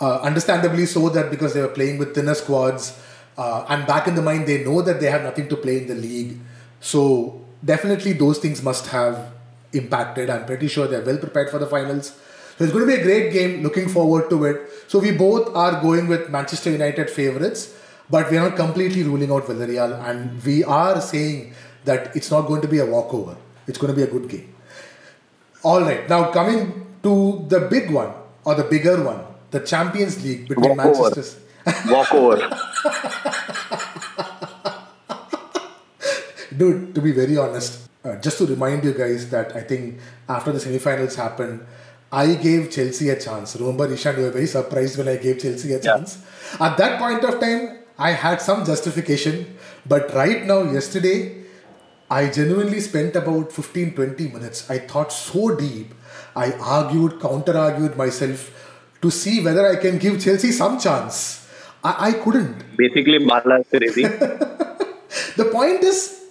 Uh, 0.00 0.18
understandably 0.20 0.86
so, 0.86 1.08
that 1.08 1.30
because 1.30 1.54
they 1.54 1.60
were 1.60 1.68
playing 1.68 1.98
with 1.98 2.14
thinner 2.14 2.34
squads, 2.34 3.00
uh, 3.36 3.64
and 3.68 3.86
back 3.86 4.06
in 4.06 4.14
the 4.14 4.22
mind, 4.22 4.46
they 4.46 4.64
know 4.64 4.82
that 4.82 5.00
they 5.00 5.10
have 5.10 5.22
nothing 5.22 5.48
to 5.48 5.56
play 5.56 5.78
in 5.78 5.86
the 5.86 5.94
league. 5.94 6.38
So 6.80 7.40
definitely 7.64 8.12
those 8.12 8.38
things 8.38 8.62
must 8.62 8.88
have 8.88 9.32
impacted. 9.72 10.30
I'm 10.30 10.46
pretty 10.46 10.68
sure 10.68 10.86
they're 10.86 11.04
well 11.04 11.18
prepared 11.18 11.50
for 11.50 11.58
the 11.58 11.66
finals. 11.66 12.16
So 12.56 12.64
it's 12.64 12.72
going 12.72 12.86
to 12.86 12.94
be 12.94 13.00
a 13.00 13.02
great 13.02 13.32
game. 13.32 13.62
Looking 13.62 13.88
forward 13.88 14.30
to 14.30 14.44
it. 14.44 14.70
So 14.86 14.98
we 15.00 15.10
both 15.10 15.54
are 15.56 15.80
going 15.80 16.06
with 16.06 16.30
Manchester 16.30 16.70
United 16.70 17.10
favorites, 17.10 17.74
but 18.08 18.30
we 18.30 18.36
are 18.36 18.48
not 18.48 18.56
completely 18.56 19.02
ruling 19.02 19.32
out 19.32 19.44
Villarreal, 19.44 19.92
and 20.08 20.42
we 20.44 20.62
are 20.62 21.00
saying 21.00 21.54
that 21.84 22.14
it's 22.14 22.30
not 22.30 22.42
going 22.42 22.62
to 22.62 22.68
be 22.68 22.78
a 22.78 22.86
walkover. 22.86 23.36
It's 23.66 23.78
going 23.78 23.92
to 23.92 23.96
be 23.96 24.02
a 24.02 24.06
good 24.06 24.28
game. 24.28 24.54
All 25.62 25.80
right. 25.80 26.08
Now 26.08 26.30
coming 26.30 26.86
to 27.02 27.44
the 27.48 27.60
big 27.60 27.90
one 27.90 28.12
or 28.44 28.54
the 28.54 28.64
bigger 28.64 29.02
one, 29.02 29.24
the 29.54 29.60
Champions 29.60 30.22
League 30.24 30.48
between 30.48 30.76
Manchester. 30.76 31.38
Walk 31.86 32.12
over. 32.12 32.36
Dude, 36.58 36.94
to 36.94 37.00
be 37.00 37.12
very 37.12 37.38
honest, 37.38 37.88
uh, 38.04 38.16
just 38.16 38.38
to 38.38 38.46
remind 38.46 38.84
you 38.84 38.92
guys 38.92 39.30
that 39.30 39.54
I 39.54 39.60
think 39.60 40.00
after 40.28 40.50
the 40.50 40.58
semi-finals 40.58 41.14
happened, 41.14 41.64
I 42.10 42.34
gave 42.34 42.70
Chelsea 42.70 43.08
a 43.10 43.18
chance. 43.18 43.56
Remember, 43.56 43.86
Ishan, 43.92 44.16
you 44.16 44.22
were 44.22 44.30
very 44.30 44.46
surprised 44.46 44.98
when 44.98 45.08
I 45.08 45.16
gave 45.16 45.38
Chelsea 45.40 45.72
a 45.72 45.80
chance. 45.80 46.18
Yeah. 46.18 46.66
At 46.66 46.76
that 46.78 46.98
point 46.98 47.24
of 47.24 47.40
time, 47.40 47.78
I 47.98 48.10
had 48.10 48.40
some 48.40 48.64
justification. 48.64 49.56
But 49.86 50.12
right 50.14 50.44
now, 50.44 50.62
yesterday, 50.62 51.44
I 52.10 52.28
genuinely 52.28 52.80
spent 52.80 53.16
about 53.16 53.52
15 53.52 53.94
20 53.94 54.28
minutes. 54.28 54.68
I 54.68 54.78
thought 54.78 55.12
so 55.12 55.54
deep. 55.56 55.94
I 56.34 56.52
argued, 56.52 57.20
counter 57.20 57.56
argued 57.56 57.96
myself 57.96 58.50
to 59.04 59.10
see 59.10 59.40
whether 59.44 59.64
I 59.70 59.76
can 59.76 59.98
give 59.98 60.20
Chelsea 60.24 60.50
some 60.50 60.80
chance. 60.80 61.46
I, 61.82 62.08
I 62.08 62.12
couldn't. 62.24 62.76
Basically, 62.76 63.18
Bala 63.18 63.62
crazy. 63.64 64.02
the 65.40 65.48
point 65.52 65.84
is, 65.84 66.24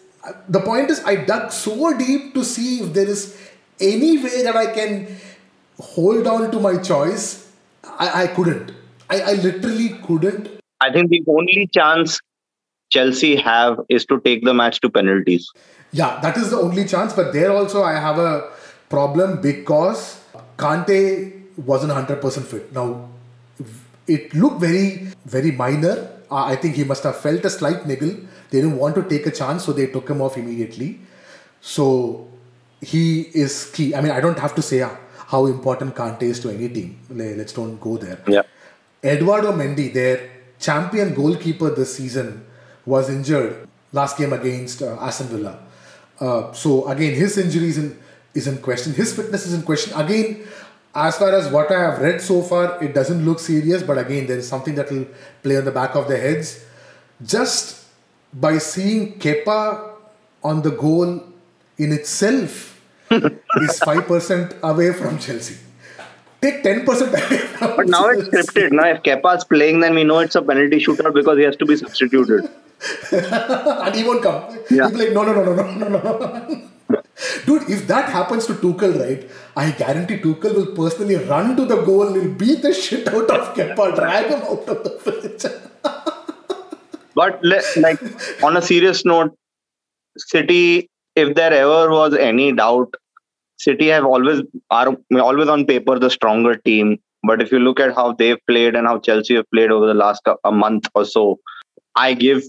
the 0.50 0.60
point 0.60 0.90
is, 0.90 1.04
I 1.06 1.16
dug 1.16 1.52
so 1.52 1.96
deep 1.98 2.34
to 2.34 2.44
see 2.44 2.80
if 2.80 2.94
there 2.94 3.08
is 3.08 3.38
any 3.80 4.18
way 4.18 4.42
that 4.44 4.56
I 4.56 4.74
can 4.74 5.16
hold 5.80 6.26
on 6.26 6.50
to 6.52 6.60
my 6.60 6.78
choice. 6.82 7.52
I, 7.84 8.24
I 8.24 8.28
couldn't. 8.28 8.72
I, 9.10 9.22
I 9.22 9.34
literally 9.34 9.90
couldn't. 10.08 10.50
I 10.82 10.92
think 10.92 11.12
the 11.12 11.24
only 11.28 11.70
chance 11.72 12.20
Chelsea 12.90 13.36
have 13.36 13.80
is 13.90 14.06
to 14.08 14.20
take 14.22 14.44
the 14.44 14.54
match 14.54 14.82
to 14.82 14.90
penalties. 14.90 15.52
Yeah, 15.92 16.20
that 16.22 16.38
is 16.38 16.50
the 16.50 16.58
only 16.58 16.86
chance. 16.86 17.14
But 17.14 17.34
there 17.34 17.52
also, 17.52 17.84
I 17.84 17.94
have 17.94 18.18
a 18.18 18.50
problem 18.90 19.42
because 19.42 20.20
Kante 20.58 21.43
wasn't 21.58 21.94
100% 21.94 22.44
fit. 22.44 22.74
Now, 22.74 23.10
it 24.08 24.34
looked 24.34 24.60
very, 24.60 25.08
very 25.26 25.52
minor. 25.52 26.10
Uh, 26.30 26.46
I 26.46 26.56
think 26.56 26.76
he 26.76 26.84
must 26.84 27.04
have 27.04 27.18
felt 27.18 27.46
a 27.46 27.50
slight 27.50 27.86
niggle. 27.86 28.16
They 28.50 28.62
didn't 28.62 28.78
want 28.78 28.96
to 28.96 29.04
take 29.04 29.26
a 29.28 29.32
chance, 29.32 29.66
so 29.66 29.74
they 29.74 29.88
took 29.88 30.10
him 30.10 30.22
off 30.22 30.38
immediately. 30.38 31.00
So 31.62 32.28
he 32.82 33.22
is 33.34 33.72
key. 33.74 33.96
I 33.96 34.02
mean, 34.02 34.12
I 34.12 34.20
don't 34.20 34.38
have 34.40 34.56
to 34.56 34.62
say 34.62 34.86
how 35.28 35.46
important 35.46 35.96
Kante 35.96 36.24
is 36.24 36.40
to 36.42 36.50
any 36.50 36.70
team. 36.70 37.00
Let's 37.10 37.54
don't 37.54 37.80
go 37.80 37.98
there. 37.98 38.22
Yeah. 38.28 38.44
Eduardo 39.04 39.52
Mendy, 39.52 39.94
their 39.94 40.30
champion 40.60 41.14
goalkeeper 41.14 41.70
this 41.70 41.96
season, 41.96 42.46
was 42.86 43.10
injured 43.10 43.68
last 43.92 44.18
game 44.18 44.34
against 44.34 44.82
uh, 44.82 44.98
Aston 45.00 45.28
Villa. 45.28 45.60
Uh, 46.20 46.52
so 46.54 46.88
again, 46.88 47.14
his 47.14 47.38
injury 47.38 47.70
in, 47.76 47.98
is 48.34 48.48
in 48.48 48.58
question. 48.58 48.94
His 48.94 49.16
fitness 49.16 49.46
is 49.46 49.54
in 49.54 49.64
question. 49.64 49.94
Again, 50.00 50.46
as 50.96 51.18
far 51.18 51.34
as 51.34 51.52
what 51.52 51.72
I 51.72 51.80
have 51.80 52.00
read 52.00 52.22
so 52.22 52.42
far, 52.42 52.84
it 52.84 52.94
doesn't 52.94 53.26
look 53.26 53.40
serious. 53.40 53.82
But 53.82 53.98
again, 53.98 54.28
there 54.28 54.38
is 54.38 54.48
something 54.48 54.76
that 54.76 54.92
will 54.92 55.08
play 55.42 55.58
on 55.58 55.66
the 55.66 55.72
back 55.72 55.96
of 55.96 56.08
their 56.08 56.22
heads. 56.22 56.66
Just 57.24 57.86
by 58.34 58.58
seeing 58.58 59.18
Kepa 59.20 59.92
on 60.44 60.62
the 60.62 60.72
goal 60.72 61.24
in 61.78 61.92
itself 61.92 62.82
is 63.12 63.80
5% 63.80 64.62
away 64.62 64.94
from 64.94 65.18
Chelsea. 65.18 65.58
Take 66.42 66.64
10% 66.64 67.08
away 67.08 67.38
from 67.38 67.76
But 67.78 67.88
now 67.88 68.10
it's 68.10 68.28
scripted. 68.28 68.72
Now, 68.72 68.88
if 68.90 69.02
Kepa 69.02 69.38
is 69.38 69.44
playing, 69.46 69.80
then 69.80 69.96
we 69.96 70.04
know 70.04 70.20
it's 70.20 70.36
a 70.36 70.42
penalty 70.42 70.78
shootout 70.78 71.14
because 71.14 71.38
he 71.38 71.44
has 71.44 71.56
to 71.58 71.66
be 71.66 71.76
substituted. 71.78 72.50
and 73.12 73.96
he 73.96 74.04
won't 74.04 74.24
come. 74.24 74.58
Yeah. 74.70 74.88
He'll 74.88 74.92
be 74.92 74.98
like, 74.98 75.14
no, 75.14 75.24
no, 75.24 75.34
no, 75.34 75.44
no, 75.44 75.54
no, 75.54 75.88
no, 75.88 75.88
no. 75.88 76.70
Dude, 77.46 77.70
if 77.70 77.88
that 77.88 78.10
happens 78.10 78.46
to 78.48 78.54
Tuchel, 78.54 79.00
right, 79.00 79.30
I 79.56 79.72
guarantee 79.72 80.18
Tuchel 80.18 80.56
will 80.56 80.76
personally 80.76 81.16
run 81.16 81.56
to 81.56 81.66
the 81.66 81.82
goal, 81.84 82.12
will 82.12 82.34
beat 82.34 82.62
the 82.62 82.74
shit 82.74 83.08
out 83.08 83.30
of 83.30 83.56
Kepa, 83.56 83.96
drag 83.96 84.28
him 84.28 84.42
out 84.42 84.68
of 84.68 84.84
the 84.84 84.90
pitch. 85.04 85.46
but 87.16 87.40
like 87.78 88.00
on 88.44 88.58
a 88.58 88.62
serious 88.62 89.06
note, 89.06 89.38
City, 90.18 90.90
if 91.16 91.36
there 91.36 91.54
ever 91.54 91.90
was 91.92 92.14
any 92.16 92.52
doubt, 92.52 92.94
City 93.58 93.88
have 93.88 94.06
always 94.06 94.42
are 94.70 94.96
always 95.20 95.48
on 95.48 95.66
paper 95.66 95.98
the 96.00 96.10
stronger 96.10 96.56
team. 96.58 96.98
But 97.26 97.42
if 97.42 97.52
you 97.52 97.60
look 97.60 97.80
at 97.80 97.96
how 97.96 98.14
they've 98.14 98.40
played 98.48 98.76
and 98.76 98.86
how 98.86 99.00
Chelsea 99.00 99.36
have 99.36 99.50
played 99.52 99.72
over 99.72 99.88
the 99.88 99.94
last 99.94 100.22
a 100.44 100.52
month 100.52 100.88
or 100.94 101.06
so, 101.06 101.40
I 101.96 102.14
give 102.14 102.44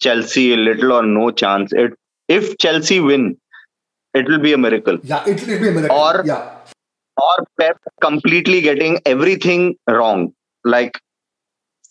Chelsea 0.00 0.52
a 0.52 0.56
little 0.56 0.92
or 0.92 1.02
no 1.02 1.30
chance. 1.30 1.72
It 1.72 1.94
if 2.28 2.58
Chelsea 2.58 3.00
win, 3.00 3.38
it 4.14 4.28
will 4.28 4.38
be 4.38 4.52
a 4.52 4.58
miracle. 4.58 4.98
Yeah, 5.02 5.24
it 5.26 5.40
will 5.46 5.60
be 5.60 5.68
a 5.68 5.72
miracle. 5.72 5.96
Or 5.96 6.22
yeah. 6.24 6.56
or 7.16 7.46
Pep 7.58 7.78
completely 8.00 8.60
getting 8.60 9.00
everything 9.06 9.76
wrong. 9.88 10.32
Like 10.64 11.00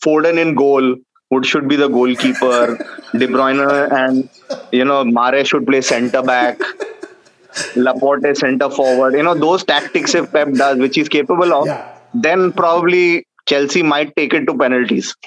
Foden 0.04 0.38
in 0.38 0.54
goal, 0.54 0.96
would 1.30 1.44
should 1.44 1.68
be 1.68 1.76
the 1.76 1.88
goalkeeper. 1.88 2.76
De 3.12 3.26
Bruyne 3.26 3.92
and 3.92 4.28
you 4.72 4.84
know 4.84 5.04
Mare 5.04 5.44
should 5.44 5.66
play 5.66 5.80
centre 5.80 6.22
back. 6.22 6.60
Laporte 7.76 8.36
center 8.36 8.70
forward. 8.70 9.14
You 9.14 9.22
know 9.22 9.34
those 9.34 9.64
tactics 9.64 10.14
if 10.14 10.30
Pep 10.30 10.52
does, 10.52 10.78
which 10.78 10.94
he's 10.94 11.08
capable 11.08 11.52
of, 11.52 11.66
yeah. 11.66 11.98
then 12.14 12.52
probably 12.52 13.26
Chelsea 13.46 13.82
might 13.82 14.14
take 14.14 14.34
it 14.34 14.46
to 14.46 14.56
penalties. 14.56 15.16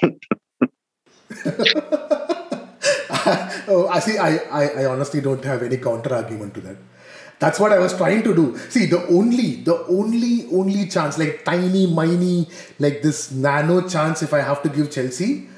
oh, 3.68 3.88
I 3.90 3.98
see. 4.00 4.18
I, 4.18 4.36
I, 4.50 4.82
I 4.82 4.84
honestly 4.86 5.20
don't 5.20 5.44
have 5.44 5.62
any 5.62 5.76
counter 5.76 6.14
argument 6.14 6.54
to 6.54 6.60
that. 6.62 6.76
That's 7.38 7.58
what 7.58 7.72
I 7.72 7.78
was 7.78 7.96
trying 7.96 8.22
to 8.22 8.34
do. 8.34 8.56
See, 8.68 8.86
the 8.86 9.04
only, 9.08 9.56
the 9.56 9.84
only, 9.86 10.46
only 10.52 10.86
chance, 10.86 11.18
like 11.18 11.44
tiny, 11.44 11.86
miny, 11.86 12.48
like 12.78 13.02
this 13.02 13.32
nano 13.32 13.88
chance, 13.88 14.22
if 14.22 14.32
I 14.32 14.40
have 14.40 14.62
to 14.62 14.68
give 14.68 14.90
Chelsea, 14.92 15.48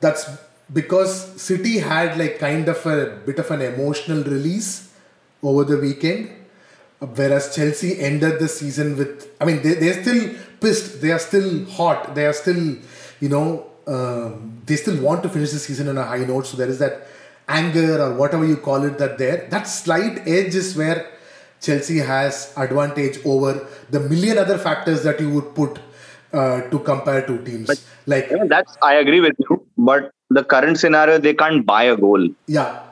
that's 0.00 0.28
because 0.72 1.40
City 1.40 1.78
had 1.78 2.18
like 2.18 2.38
kind 2.38 2.68
of 2.68 2.84
a 2.86 3.16
bit 3.24 3.38
of 3.38 3.50
an 3.50 3.62
emotional 3.62 4.22
release 4.24 4.92
over 5.42 5.64
the 5.64 5.78
weekend, 5.78 6.30
whereas 6.98 7.54
Chelsea 7.54 7.98
ended 7.98 8.38
the 8.38 8.48
season 8.48 8.96
with. 8.96 9.30
I 9.40 9.46
mean, 9.46 9.62
they 9.62 9.74
they're 9.74 10.02
still 10.02 10.34
pissed. 10.60 11.00
They 11.00 11.12
are 11.12 11.18
still 11.18 11.64
hot. 11.64 12.14
They 12.14 12.26
are 12.26 12.32
still, 12.32 12.76
you 13.20 13.28
know, 13.28 13.71
um, 13.86 14.62
they 14.66 14.76
still 14.76 15.00
want 15.02 15.22
to 15.22 15.28
finish 15.28 15.50
the 15.50 15.58
season 15.58 15.88
on 15.88 15.98
a 15.98 16.04
high 16.04 16.24
note. 16.24 16.46
So 16.46 16.56
there 16.56 16.68
is 16.68 16.78
that 16.78 17.06
anger 17.48 18.00
or 18.00 18.14
whatever 18.14 18.44
you 18.44 18.56
call 18.56 18.84
it 18.84 18.98
that 18.98 19.18
there. 19.18 19.46
That 19.50 19.64
slight 19.64 20.26
edge 20.26 20.54
is 20.54 20.76
where 20.76 21.10
Chelsea 21.60 21.98
has 21.98 22.52
advantage 22.56 23.18
over 23.24 23.66
the 23.90 24.00
million 24.00 24.38
other 24.38 24.58
factors 24.58 25.02
that 25.04 25.20
you 25.20 25.30
would 25.30 25.54
put 25.54 25.78
uh, 26.32 26.62
to 26.62 26.78
compare 26.80 27.26
two 27.26 27.42
teams. 27.44 27.66
But, 27.66 27.80
like 28.06 28.30
know, 28.30 28.48
that's 28.48 28.76
I 28.82 28.94
agree 28.94 29.20
with 29.20 29.36
you, 29.38 29.66
but 29.76 30.10
the 30.30 30.44
current 30.44 30.78
scenario 30.78 31.18
they 31.18 31.34
can't 31.34 31.64
buy 31.64 31.84
a 31.84 31.96
goal. 31.96 32.28
Yeah. 32.46 32.82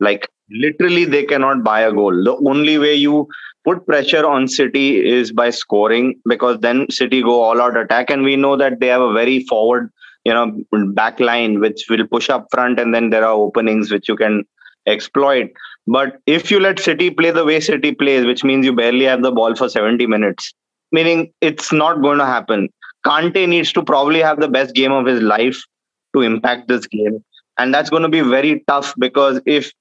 Like 0.00 0.28
literally 0.50 1.04
they 1.04 1.24
cannot 1.24 1.62
buy 1.62 1.80
a 1.82 1.92
goal. 1.92 2.24
The 2.24 2.36
only 2.48 2.78
way 2.78 2.94
you 2.94 3.28
put 3.64 3.84
pressure 3.86 4.26
on 4.26 4.48
City 4.48 5.06
is 5.06 5.30
by 5.32 5.50
scoring 5.50 6.20
because 6.26 6.60
then 6.60 6.86
City 6.90 7.22
go 7.22 7.42
all 7.42 7.60
out 7.60 7.76
attack 7.76 8.10
and 8.10 8.22
we 8.22 8.36
know 8.36 8.56
that 8.56 8.80
they 8.80 8.86
have 8.86 9.02
a 9.02 9.12
very 9.12 9.44
forward, 9.44 9.90
you 10.28 10.34
know, 10.34 10.46
back 10.92 11.20
line 11.20 11.58
which 11.60 11.86
will 11.88 12.06
push 12.06 12.28
up 12.28 12.48
front 12.50 12.78
and 12.78 12.94
then 12.94 13.08
there 13.10 13.24
are 13.24 13.32
openings 13.32 13.90
which 13.90 14.08
you 14.08 14.16
can 14.16 14.44
exploit. 14.86 15.50
But 15.86 16.18
if 16.26 16.50
you 16.50 16.60
let 16.60 16.78
City 16.78 17.10
play 17.10 17.30
the 17.30 17.44
way 17.44 17.60
City 17.60 17.92
plays, 17.92 18.26
which 18.26 18.44
means 18.44 18.66
you 18.66 18.74
barely 18.74 19.06
have 19.06 19.22
the 19.22 19.32
ball 19.32 19.54
for 19.54 19.70
70 19.70 20.06
minutes, 20.06 20.52
meaning 20.92 21.32
it's 21.40 21.72
not 21.72 22.02
going 22.02 22.18
to 22.18 22.26
happen. 22.26 22.68
Kante 23.06 23.48
needs 23.48 23.72
to 23.72 23.82
probably 23.82 24.20
have 24.20 24.38
the 24.38 24.48
best 24.48 24.74
game 24.74 24.92
of 24.92 25.06
his 25.06 25.22
life 25.22 25.62
to 26.14 26.22
impact 26.22 26.68
this 26.68 26.86
game. 26.86 27.24
And 27.58 27.72
that's 27.72 27.88
going 27.88 28.02
to 28.02 28.10
be 28.10 28.20
very 28.20 28.64
tough 28.68 28.92
because 28.98 29.40
if 29.46 29.72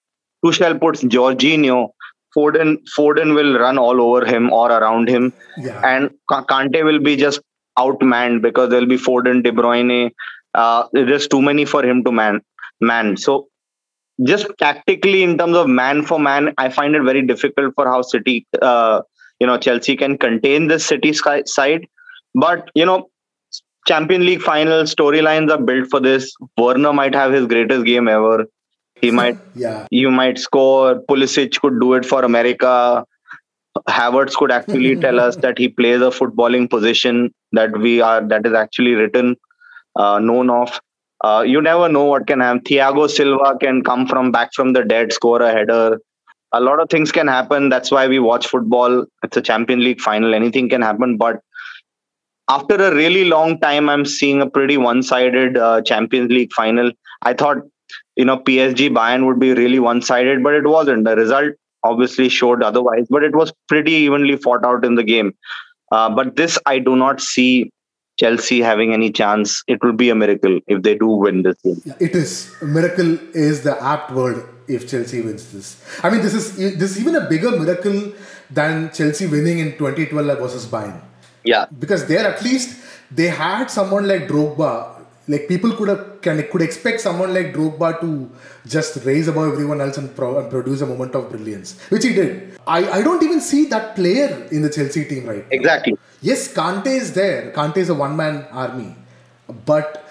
Tuchel 0.46 0.80
puts 0.80 1.04
Jorginho, 1.04 1.90
Foden, 2.38 2.78
Foden 2.98 3.36
will 3.36 3.60
run 3.60 3.78
all 3.78 4.00
over 4.00 4.26
him 4.26 4.50
or 4.54 4.72
around 4.72 5.10
him. 5.10 5.34
Yeah. 5.58 5.82
And 5.84 6.12
Kante 6.32 6.86
will 6.86 7.00
be 7.00 7.18
just 7.18 7.42
outmanned 7.78 8.42
because 8.42 8.70
there'll 8.70 8.88
be 8.88 8.98
Foden, 8.98 9.44
De 9.44 9.52
Bruyne. 9.52 10.12
Uh, 10.58 10.88
there's 10.92 11.28
too 11.28 11.42
many 11.42 11.66
for 11.66 11.86
him 11.86 12.04
to 12.04 12.12
man. 12.12 12.42
man. 12.82 13.16
So 13.16 13.48
just 14.26 14.48
tactically 14.60 15.24
in 15.24 15.38
terms 15.38 15.56
of 15.56 15.68
man 15.68 16.04
for 16.04 16.20
man, 16.20 16.54
I 16.58 16.70
find 16.70 16.96
it 16.96 17.04
very 17.04 17.26
difficult 17.26 17.76
for 17.76 17.86
how 17.86 18.02
City, 18.02 18.48
uh, 18.62 19.02
you 19.40 19.48
know, 19.48 19.58
Chelsea 19.58 19.96
can 19.96 20.18
contain 20.18 20.68
this 20.68 20.86
City 20.86 21.14
side. 21.14 21.88
But 22.34 22.70
you 22.74 22.86
know, 22.86 23.10
Champion 23.88 24.26
League 24.26 24.42
final 24.42 24.84
storylines 24.84 25.52
are 25.52 25.62
built 25.62 25.90
for 25.90 26.00
this. 26.00 26.34
Werner 26.58 26.94
might 26.94 27.16
have 27.16 27.32
his 27.32 27.46
greatest 27.46 27.86
game 27.86 28.08
ever. 28.08 28.46
He 29.02 29.12
might, 29.12 29.38
yeah, 29.56 29.88
you 29.92 30.12
might 30.12 30.40
score. 30.40 31.02
Pulisic 31.10 31.60
could 31.62 31.80
do 31.80 31.94
it 31.94 32.06
for 32.06 32.24
America. 32.24 33.06
Havertz 33.88 34.34
could 34.34 34.52
actually 34.52 34.96
tell 35.06 35.20
us 35.20 35.36
that 35.38 35.58
he 35.58 35.70
plays 35.70 36.02
a 36.02 36.12
footballing 36.20 36.70
position 36.70 37.34
that 37.52 37.78
we 37.78 38.02
are 38.02 38.28
that 38.28 38.46
is 38.46 38.54
actually 38.54 38.94
written, 38.94 39.36
uh, 39.98 40.20
known 40.20 40.50
of. 40.50 40.80
Uh, 41.24 41.44
you 41.46 41.62
never 41.62 41.90
know 41.90 42.06
what 42.06 42.28
can 42.28 42.40
happen. 42.40 42.62
Thiago 42.62 43.10
Silva 43.10 43.58
can 43.60 43.84
come 43.84 44.08
from 44.08 44.32
back 44.32 44.54
from 44.54 44.74
the 44.74 44.84
dead, 44.84 45.12
score 45.12 45.42
a 45.42 45.52
header. 45.52 46.00
A 46.54 46.62
lot 46.62 46.80
of 46.80 46.90
things 46.90 47.12
can 47.12 47.28
happen. 47.28 47.70
That's 47.70 47.92
why 47.92 48.08
we 48.08 48.20
watch 48.20 48.48
football. 48.48 49.06
It's 49.24 49.36
a 49.36 49.42
Champion 49.42 49.84
League 49.84 50.00
final. 50.00 50.34
Anything 50.34 50.70
can 50.70 50.82
happen. 50.82 51.18
But 51.18 51.42
after 52.50 52.76
a 52.76 52.96
really 52.96 53.26
long 53.26 53.60
time, 53.60 53.90
I'm 53.90 54.06
seeing 54.06 54.42
a 54.42 54.50
pretty 54.50 54.78
one-sided 54.78 55.58
uh, 55.58 55.82
Champions 55.82 56.32
League 56.32 56.54
final. 56.54 56.92
I 57.24 57.34
thought, 57.34 57.58
you 58.16 58.24
know, 58.24 58.38
PSG 58.38 58.90
Bayern 58.90 59.26
would 59.26 59.40
be 59.40 59.54
really 59.54 59.80
one-sided, 59.80 60.44
but 60.44 60.54
it 60.54 60.66
wasn't. 60.66 61.04
The 61.04 61.16
result 61.16 61.54
obviously 61.84 62.30
showed 62.30 62.64
otherwise, 62.64 63.08
but 63.10 63.24
it 63.24 63.36
was 63.36 63.52
pretty 63.68 63.92
evenly 63.92 64.38
fought 64.38 64.64
out 64.64 64.86
in 64.86 64.96
the 64.96 65.04
game. 65.04 65.34
Uh, 65.92 66.10
but 66.10 66.36
this, 66.36 66.58
I 66.66 66.80
do 66.80 66.96
not 66.96 67.20
see 67.22 67.72
Chelsea 68.18 68.62
having 68.62 68.94
any 68.94 69.12
chance. 69.12 69.64
It 69.68 69.84
will 69.84 69.94
be 69.94 70.10
a 70.10 70.16
miracle 70.16 70.60
if 70.68 70.82
they 70.82 70.96
do 70.96 71.08
win 71.08 71.44
this 71.44 71.58
game. 71.62 71.82
It 72.00 72.16
is. 72.16 72.54
Miracle 72.62 73.18
is 73.36 73.64
the 73.64 73.82
apt 73.82 74.12
word 74.12 74.44
if 74.68 74.90
Chelsea 74.90 75.22
wins 75.22 75.52
this. 75.52 75.82
I 76.04 76.10
mean, 76.10 76.22
this 76.22 76.34
is 76.34 76.56
this 76.56 76.92
is 76.92 77.00
even 77.00 77.16
a 77.16 77.30
bigger 77.30 77.52
miracle 77.52 78.14
than 78.50 78.92
Chelsea 78.92 79.28
winning 79.28 79.60
in 79.60 79.78
2012 79.78 80.40
versus 80.40 80.66
Bayern. 80.66 81.02
Yeah. 81.44 81.66
Because 81.80 82.08
there 82.08 82.28
at 82.28 82.44
least 82.44 82.78
they 83.12 83.28
had 83.28 83.68
someone 83.68 84.08
like 84.08 84.28
Drogba. 84.28 84.97
Like 85.30 85.48
people 85.48 85.74
could 85.74 85.90
have 85.90 86.22
can 86.22 86.42
could 86.50 86.62
expect 86.62 87.02
someone 87.02 87.34
like 87.34 87.54
Drogba 87.54 88.00
to 88.00 88.30
just 88.66 89.04
raise 89.04 89.28
above 89.28 89.52
everyone 89.52 89.82
else 89.82 89.98
and, 89.98 90.16
pro, 90.16 90.40
and 90.40 90.50
produce 90.50 90.82
a 90.82 90.86
moment 90.86 91.16
of 91.16 91.30
brilliance, 91.30 91.78
which 91.90 92.06
he 92.06 92.14
did. 92.14 92.58
I, 92.66 93.00
I 93.00 93.02
don't 93.02 93.22
even 93.22 93.42
see 93.42 93.66
that 93.66 93.96
player 93.96 94.48
in 94.52 94.62
the 94.62 94.70
Chelsea 94.70 95.04
team 95.06 95.26
right 95.26 95.40
now. 95.40 95.52
Exactly. 95.52 95.98
Yes, 96.22 96.54
Kante 96.54 96.88
is 96.88 97.14
there. 97.14 97.52
Kante 97.52 97.78
is 97.78 97.90
a 97.90 97.94
one 97.94 98.16
man 98.16 98.48
army. 98.52 98.96
But 99.66 100.06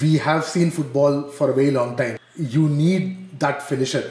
we 0.00 0.18
have 0.18 0.44
seen 0.44 0.70
football 0.70 1.22
for 1.28 1.50
a 1.50 1.54
very 1.54 1.70
long 1.70 1.96
time. 1.96 2.18
You 2.36 2.68
need 2.68 3.38
that 3.40 3.62
finisher. 3.62 4.10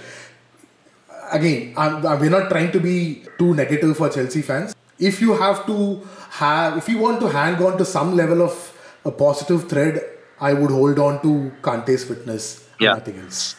Again, 1.32 1.74
I'm, 1.78 2.02
we're 2.02 2.30
not 2.30 2.50
trying 2.50 2.72
to 2.72 2.80
be 2.80 3.26
too 3.38 3.54
negative 3.54 3.98
for 3.98 4.10
Chelsea 4.10 4.42
fans. 4.42 4.76
If 4.98 5.22
you 5.22 5.34
have 5.34 5.66
to 5.68 6.02
have, 6.32 6.78
if 6.78 6.90
you 6.90 6.98
want 6.98 7.20
to 7.22 7.28
hang 7.28 7.62
on 7.64 7.78
to 7.78 7.86
some 7.86 8.16
level 8.16 8.42
of 8.42 8.72
a 9.04 9.12
positive 9.12 9.68
thread, 9.70 10.04
I 10.40 10.54
would 10.54 10.72
hold 10.72 11.00
on 11.00 11.22
to 11.22 11.52
Kante's 11.62 12.04
fitness. 12.04 12.68
Yeah. 12.80 12.94
Nothing 12.94 13.20
else. 13.20 13.56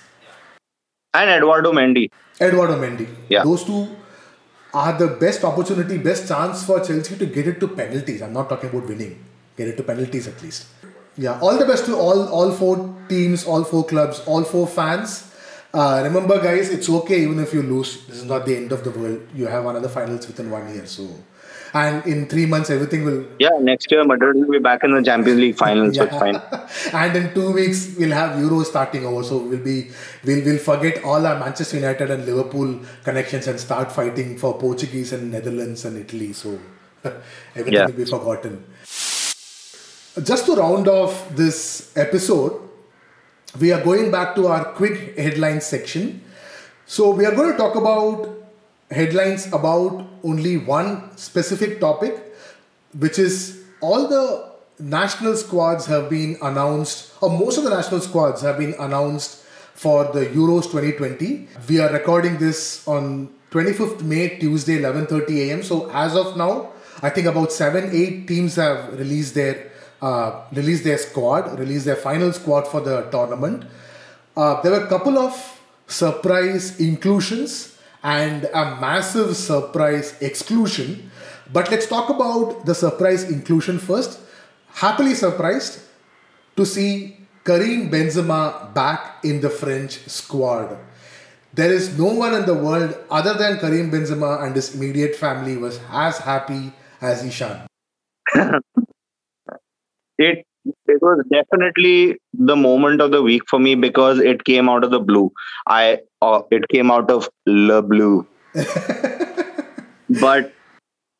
And 1.14 1.30
Eduardo 1.30 1.72
Mendy. 1.72 2.10
Eduardo 2.40 2.78
Mendy. 2.78 3.08
Yeah. 3.28 3.44
Those 3.44 3.64
two 3.64 3.88
are 4.74 4.92
the 4.98 5.08
best 5.08 5.44
opportunity, 5.44 5.96
best 5.96 6.28
chance 6.28 6.64
for 6.64 6.80
Chelsea 6.80 7.16
to 7.16 7.26
get 7.26 7.46
it 7.46 7.60
to 7.60 7.68
penalties. 7.68 8.20
I'm 8.20 8.34
not 8.34 8.48
talking 8.48 8.68
about 8.68 8.86
winning. 8.86 9.24
Get 9.56 9.68
it 9.68 9.76
to 9.78 9.82
penalties 9.82 10.28
at 10.28 10.42
least. 10.42 10.66
Yeah. 11.16 11.38
All 11.40 11.56
the 11.58 11.64
best 11.64 11.86
to 11.86 11.96
all 11.96 12.28
all 12.28 12.52
four 12.52 12.94
teams, 13.08 13.44
all 13.46 13.64
four 13.64 13.84
clubs, 13.84 14.20
all 14.26 14.44
four 14.44 14.66
fans. 14.66 15.32
Uh, 15.72 16.00
remember, 16.04 16.40
guys, 16.42 16.70
it's 16.70 16.88
okay 16.88 17.22
even 17.22 17.38
if 17.38 17.54
you 17.54 17.62
lose. 17.62 18.06
This 18.06 18.18
is 18.18 18.24
not 18.24 18.44
the 18.44 18.56
end 18.56 18.72
of 18.72 18.84
the 18.84 18.90
world. 18.90 19.20
You 19.34 19.46
have 19.46 19.64
another 19.64 19.88
finals 19.88 20.26
within 20.26 20.50
one 20.50 20.72
year, 20.74 20.86
so 20.86 21.08
and 21.78 22.06
in 22.12 22.26
three 22.32 22.46
months 22.52 22.70
everything 22.74 23.04
will 23.06 23.20
yeah 23.44 23.56
next 23.68 23.90
year 23.90 24.04
madrid 24.10 24.36
will 24.36 24.52
be 24.56 24.62
back 24.66 24.84
in 24.84 24.92
the 24.96 25.02
champions 25.08 25.40
league 25.44 25.56
finals 25.62 25.96
yeah. 25.96 26.10
so 26.10 26.18
fine 26.20 26.38
and 27.00 27.16
in 27.20 27.26
two 27.34 27.50
weeks 27.58 27.80
we'll 27.98 28.16
have 28.18 28.38
euro 28.38 28.62
starting 28.62 29.04
over 29.10 29.22
so 29.30 29.38
we'll 29.38 29.66
be 29.70 29.90
we'll, 30.24 30.44
we'll 30.44 30.62
forget 30.70 31.02
all 31.04 31.26
our 31.30 31.38
manchester 31.38 31.76
united 31.76 32.10
and 32.10 32.24
liverpool 32.30 32.78
connections 33.04 33.46
and 33.46 33.58
start 33.58 33.90
fighting 33.90 34.36
for 34.38 34.56
portuguese 34.58 35.12
and 35.12 35.30
netherlands 35.30 35.84
and 35.84 35.98
italy 36.04 36.32
so 36.32 36.58
everything 37.54 37.74
yeah. 37.74 37.86
will 37.86 38.00
be 38.04 38.04
forgotten 38.04 38.64
just 40.22 40.46
to 40.46 40.54
round 40.54 40.88
off 40.88 41.28
this 41.42 41.92
episode 41.96 42.62
we 43.60 43.72
are 43.72 43.82
going 43.82 44.10
back 44.10 44.34
to 44.34 44.46
our 44.46 44.64
quick 44.80 45.18
headlines 45.18 45.64
section 45.64 46.20
so 46.86 47.10
we 47.10 47.24
are 47.26 47.34
going 47.34 47.50
to 47.50 47.58
talk 47.58 47.74
about 47.74 48.28
headlines 48.90 49.46
about 49.52 50.05
only 50.24 50.56
one 50.56 51.16
specific 51.16 51.80
topic, 51.80 52.14
which 52.98 53.18
is 53.18 53.64
all 53.80 54.08
the 54.08 54.52
national 54.78 55.36
squads 55.36 55.86
have 55.86 56.10
been 56.10 56.36
announced, 56.42 57.12
or 57.20 57.30
most 57.30 57.58
of 57.58 57.64
the 57.64 57.70
national 57.70 58.00
squads 58.00 58.42
have 58.42 58.58
been 58.58 58.74
announced 58.78 59.42
for 59.74 60.04
the 60.04 60.26
Euros 60.26 60.64
2020. 60.64 61.48
We 61.68 61.80
are 61.80 61.92
recording 61.92 62.38
this 62.38 62.86
on 62.88 63.28
25th 63.50 64.02
May, 64.02 64.38
Tuesday, 64.38 64.78
11:30 64.78 65.48
a.m. 65.48 65.62
So 65.62 65.90
as 65.90 66.16
of 66.16 66.36
now, 66.36 66.72
I 67.02 67.10
think 67.10 67.26
about 67.26 67.52
seven, 67.52 67.90
eight 67.92 68.26
teams 68.26 68.56
have 68.56 68.98
released 68.98 69.34
their 69.34 69.70
uh, 70.02 70.42
released 70.52 70.84
their 70.84 70.98
squad, 70.98 71.58
released 71.58 71.86
their 71.86 71.96
final 71.96 72.32
squad 72.32 72.66
for 72.68 72.80
the 72.80 73.02
tournament. 73.10 73.64
Uh, 74.36 74.60
there 74.60 74.72
were 74.72 74.84
a 74.84 74.88
couple 74.88 75.18
of 75.18 75.32
surprise 75.86 76.78
inclusions 76.80 77.75
and 78.06 78.44
a 78.54 78.78
massive 78.80 79.36
surprise 79.36 80.14
exclusion. 80.22 81.10
But 81.52 81.72
let's 81.72 81.88
talk 81.88 82.08
about 82.08 82.64
the 82.64 82.74
surprise 82.74 83.24
inclusion 83.24 83.80
first. 83.80 84.20
Happily 84.74 85.14
surprised 85.14 85.80
to 86.54 86.64
see 86.64 87.16
Karim 87.44 87.90
Benzema 87.90 88.72
back 88.72 89.24
in 89.24 89.40
the 89.40 89.50
French 89.50 89.98
squad. 90.06 90.78
There 91.52 91.72
is 91.72 91.98
no 91.98 92.14
one 92.14 92.34
in 92.34 92.46
the 92.46 92.54
world 92.54 92.96
other 93.10 93.34
than 93.34 93.58
Karim 93.58 93.90
Benzema 93.90 94.44
and 94.44 94.54
his 94.54 94.76
immediate 94.76 95.16
family 95.16 95.56
was 95.56 95.80
as 95.90 96.18
happy 96.18 96.72
as 97.00 97.24
Ishan. 97.24 97.66
it 100.18 100.46
it 100.86 101.02
was 101.02 101.24
definitely 101.30 102.16
the 102.32 102.56
moment 102.56 103.00
of 103.00 103.10
the 103.10 103.22
week 103.22 103.42
for 103.48 103.58
me 103.58 103.74
because 103.74 104.18
it 104.18 104.44
came 104.44 104.68
out 104.68 104.84
of 104.84 104.90
the 104.90 105.00
blue. 105.00 105.32
I 105.66 106.00
uh, 106.22 106.42
it 106.50 106.68
came 106.68 106.90
out 106.90 107.10
of 107.10 107.28
le 107.46 107.82
blue. 107.82 108.26
but 110.20 110.52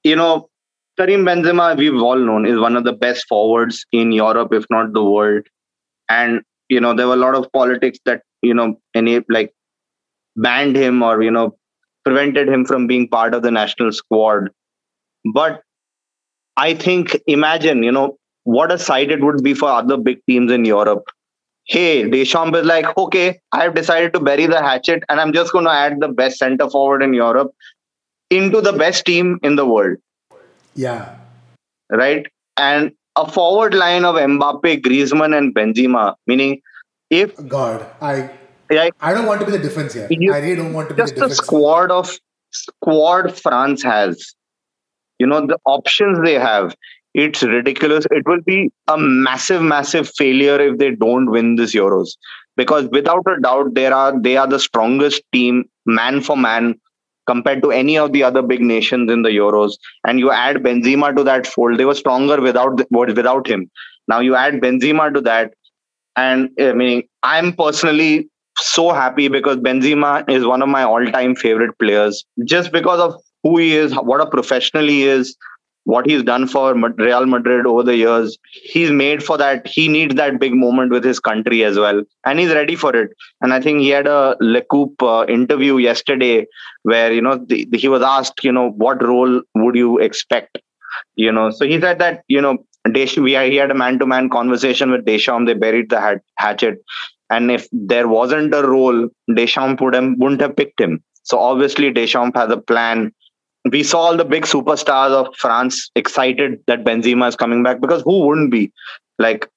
you 0.05 0.16
know, 0.16 0.49
Karim 0.97 1.24
Benzema, 1.24 1.76
we've 1.76 1.94
all 1.94 2.18
known, 2.18 2.47
is 2.47 2.59
one 2.59 2.76
of 2.76 2.84
the 2.84 2.92
best 2.92 3.26
forwards 3.28 3.84
in 3.92 4.12
Europe, 4.12 4.53
if 4.53 4.64
not 4.70 4.92
the 4.92 5.05
world. 5.05 5.47
And 6.09 6.42
you 6.68 6.80
know, 6.80 6.94
there 6.94 7.07
were 7.07 7.14
a 7.14 7.24
lot 7.24 7.34
of 7.34 7.51
politics 7.53 7.99
that 8.05 8.22
you 8.42 8.55
know, 8.55 8.76
any 8.94 9.20
like 9.28 9.53
banned 10.36 10.76
him 10.76 11.03
or 11.03 11.22
you 11.22 11.30
know, 11.30 11.57
prevented 12.05 12.49
him 12.49 12.64
from 12.64 12.86
being 12.86 13.09
part 13.09 13.34
of 13.34 13.42
the 13.42 13.51
national 13.51 13.92
squad. 13.92 14.51
But 15.32 15.62
I 16.57 16.74
think, 16.74 17.20
imagine, 17.26 17.82
you 17.82 17.92
know, 17.92 18.16
what 18.47 18.70
a 18.70 18.78
sight 18.78 19.11
it 19.11 19.22
would 19.22 19.42
be 19.42 19.55
for 19.55 19.68
other 19.68 19.97
big 19.97 20.18
teams 20.26 20.53
in 20.53 20.64
Europe. 20.64 21.05
Hey, 21.64 22.09
Deschamps 22.09 22.57
is 22.59 22.64
like, 22.64 22.97
okay, 22.97 23.40
I've 23.51 23.74
decided 23.74 24.12
to 24.14 24.20
bury 24.20 24.47
the 24.47 24.62
hatchet 24.62 25.03
and 25.09 25.20
I'm 25.20 25.32
just 25.32 25.53
going 25.53 25.64
to 25.64 25.70
add 25.72 25.99
the 26.01 26.09
best 26.09 26.38
center 26.38 26.70
forward 26.70 27.03
in 27.03 27.12
Europe 27.12 27.53
into 28.30 28.61
the 28.61 28.72
best 28.72 29.05
team 29.05 29.40
in 29.42 29.57
the 29.57 29.66
world. 29.66 29.97
Yeah. 30.76 31.16
Right? 31.90 32.24
And 32.57 32.92
a 33.16 33.28
forward 33.28 33.74
line 33.74 34.05
of 34.05 34.14
Mbappe, 34.14 34.80
Griezmann, 34.82 35.36
and 35.36 35.53
Benzema, 35.53 36.14
meaning 36.28 36.61
if 37.11 37.34
God, 37.49 37.84
I 38.01 38.30
I 39.01 39.12
don't 39.12 39.26
want 39.26 39.40
to 39.40 39.47
be 39.47 39.53
the 39.53 39.59
difference 39.59 39.94
here. 39.94 40.07
You- 40.11 40.34
I 40.34 40.38
really 40.38 40.57
don't 40.57 40.72
want 40.72 40.88
to 40.90 40.94
be 40.94 41.03
the 41.03 41.09
just 41.09 41.20
the 41.20 41.34
squad 41.34 41.90
of 41.90 42.16
squad 42.51 43.36
France 43.36 43.82
has, 43.82 44.34
you 45.18 45.26
know, 45.26 45.44
the 45.47 45.59
options 45.64 46.20
they 46.22 46.34
have, 46.34 46.76
it's 47.17 47.43
ridiculous. 47.43 48.07
It 48.11 48.25
will 48.27 48.43
be 48.43 48.71
a 48.89 48.99
massive, 48.99 49.62
massive 49.62 50.09
failure 50.17 50.61
if 50.61 50.79
they 50.79 50.91
don't 50.91 51.31
win 51.31 51.57
this 51.57 51.75
Euros. 51.75 52.11
Because 52.57 52.89
without 52.93 53.25
a 53.27 53.41
doubt, 53.41 53.75
there 53.75 53.95
are 53.95 54.21
they 54.21 54.37
are 54.37 54.47
the 54.47 54.61
strongest 54.61 55.23
team, 55.33 55.64
man 55.87 56.21
for 56.21 56.37
man, 56.37 56.75
compared 57.27 57.62
to 57.62 57.71
any 57.71 57.97
of 57.97 58.12
the 58.12 58.23
other 58.23 58.43
big 58.43 58.61
nations 58.61 59.11
in 59.11 59.23
the 59.23 59.31
Euros. 59.31 59.73
And 60.07 60.19
you 60.19 60.31
add 60.31 60.57
Benzema 60.57 61.17
to 61.17 61.25
that 61.25 61.47
fold, 61.47 61.79
they 61.79 61.87
were 61.87 61.95
stronger 61.95 62.41
without 62.41 62.81
without 62.91 63.47
him. 63.47 63.71
Now 64.09 64.21
you 64.21 64.35
add 64.35 64.61
Benzema 64.61 65.12
to 65.14 65.23
that, 65.23 65.55
and 66.17 66.51
I 66.61 66.73
mean, 66.75 67.03
I'm 67.23 67.55
personally 67.55 68.29
so 68.59 68.93
happy 68.93 69.29
because 69.29 69.57
Benzema 69.57 70.29
is 70.31 70.45
one 70.45 70.62
of 70.62 70.69
my 70.69 70.83
all-time 70.83 71.35
favorite 71.35 71.79
players 71.79 72.25
just 72.45 72.73
because 72.73 73.01
of 73.01 73.14
who 73.43 73.59
he 73.59 73.75
is, 73.75 73.95
what 73.95 74.21
a 74.21 74.27
professional 74.27 74.87
he 74.87 75.05
is, 75.05 75.37
what 75.93 76.07
he's 76.11 76.22
done 76.28 76.47
for 76.53 76.74
Real 76.74 77.26
Madrid 77.26 77.66
over 77.72 77.82
the 77.89 77.97
years. 77.97 78.37
He's 78.74 78.91
made 78.91 79.22
for 79.22 79.37
that. 79.39 79.66
He 79.66 79.89
needs 79.89 80.14
that 80.16 80.39
big 80.41 80.55
moment 80.55 80.91
with 80.91 81.05
his 81.05 81.20
country 81.20 81.64
as 81.64 81.78
well, 81.78 82.03
and 82.24 82.41
he's 82.41 82.53
ready 82.53 82.76
for 82.76 82.95
it. 83.03 83.11
And 83.41 83.55
I 83.55 83.61
think 83.61 83.80
he 83.80 83.91
had 83.91 84.07
a 84.07 84.37
L'Équipe 84.41 85.03
uh, 85.03 85.26
interview 85.32 85.78
yesterday 85.78 86.47
where 86.82 87.12
you 87.12 87.22
know 87.22 87.37
the, 87.37 87.68
he 87.72 87.89
was 87.89 88.03
asked, 88.03 88.45
you 88.45 88.53
know, 88.53 88.70
what 88.70 89.03
role 89.03 89.43
would 89.55 89.76
you 89.76 89.99
expect? 89.99 90.59
You 91.14 91.32
know, 91.32 91.51
so 91.51 91.64
he 91.64 91.80
said 91.80 91.99
that 92.01 92.24
you 92.28 92.41
know. 92.41 92.59
Desch- 92.87 93.20
we 93.20 93.32
he 93.51 93.57
had 93.57 93.72
a 93.72 93.74
man-to-man 93.74 94.28
conversation 94.30 94.93
with 94.93 95.05
Deschamps. 95.05 95.49
They 95.49 95.55
buried 95.55 95.89
the 95.91 96.01
hat- 96.01 96.22
hatchet, 96.39 96.76
and 97.30 97.51
if 97.51 97.66
there 97.72 98.07
wasn't 98.07 98.55
a 98.55 98.62
role, 98.62 99.09
Deschamps 99.34 99.82
would 99.82 99.95
have, 99.95 100.12
wouldn't 100.18 100.41
have 100.41 100.55
picked 100.55 100.80
him. 100.80 101.03
So 101.24 101.37
obviously 101.37 101.91
Deschamps 101.93 102.39
has 102.39 102.53
a 102.53 102.57
plan. 102.57 103.12
We 103.71 103.83
saw 103.83 104.01
all 104.01 104.17
the 104.17 104.25
big 104.25 104.45
superstars 104.45 105.11
of 105.11 105.35
France 105.37 105.91
excited 105.97 106.61
that 106.67 106.85
Benzema 106.85 107.29
is 107.29 107.37
coming 107.37 107.62
back 107.62 107.81
because 107.81 108.03
who 108.03 108.27
wouldn't 108.27 108.51
be? 108.51 108.73
Like, 109.19 109.49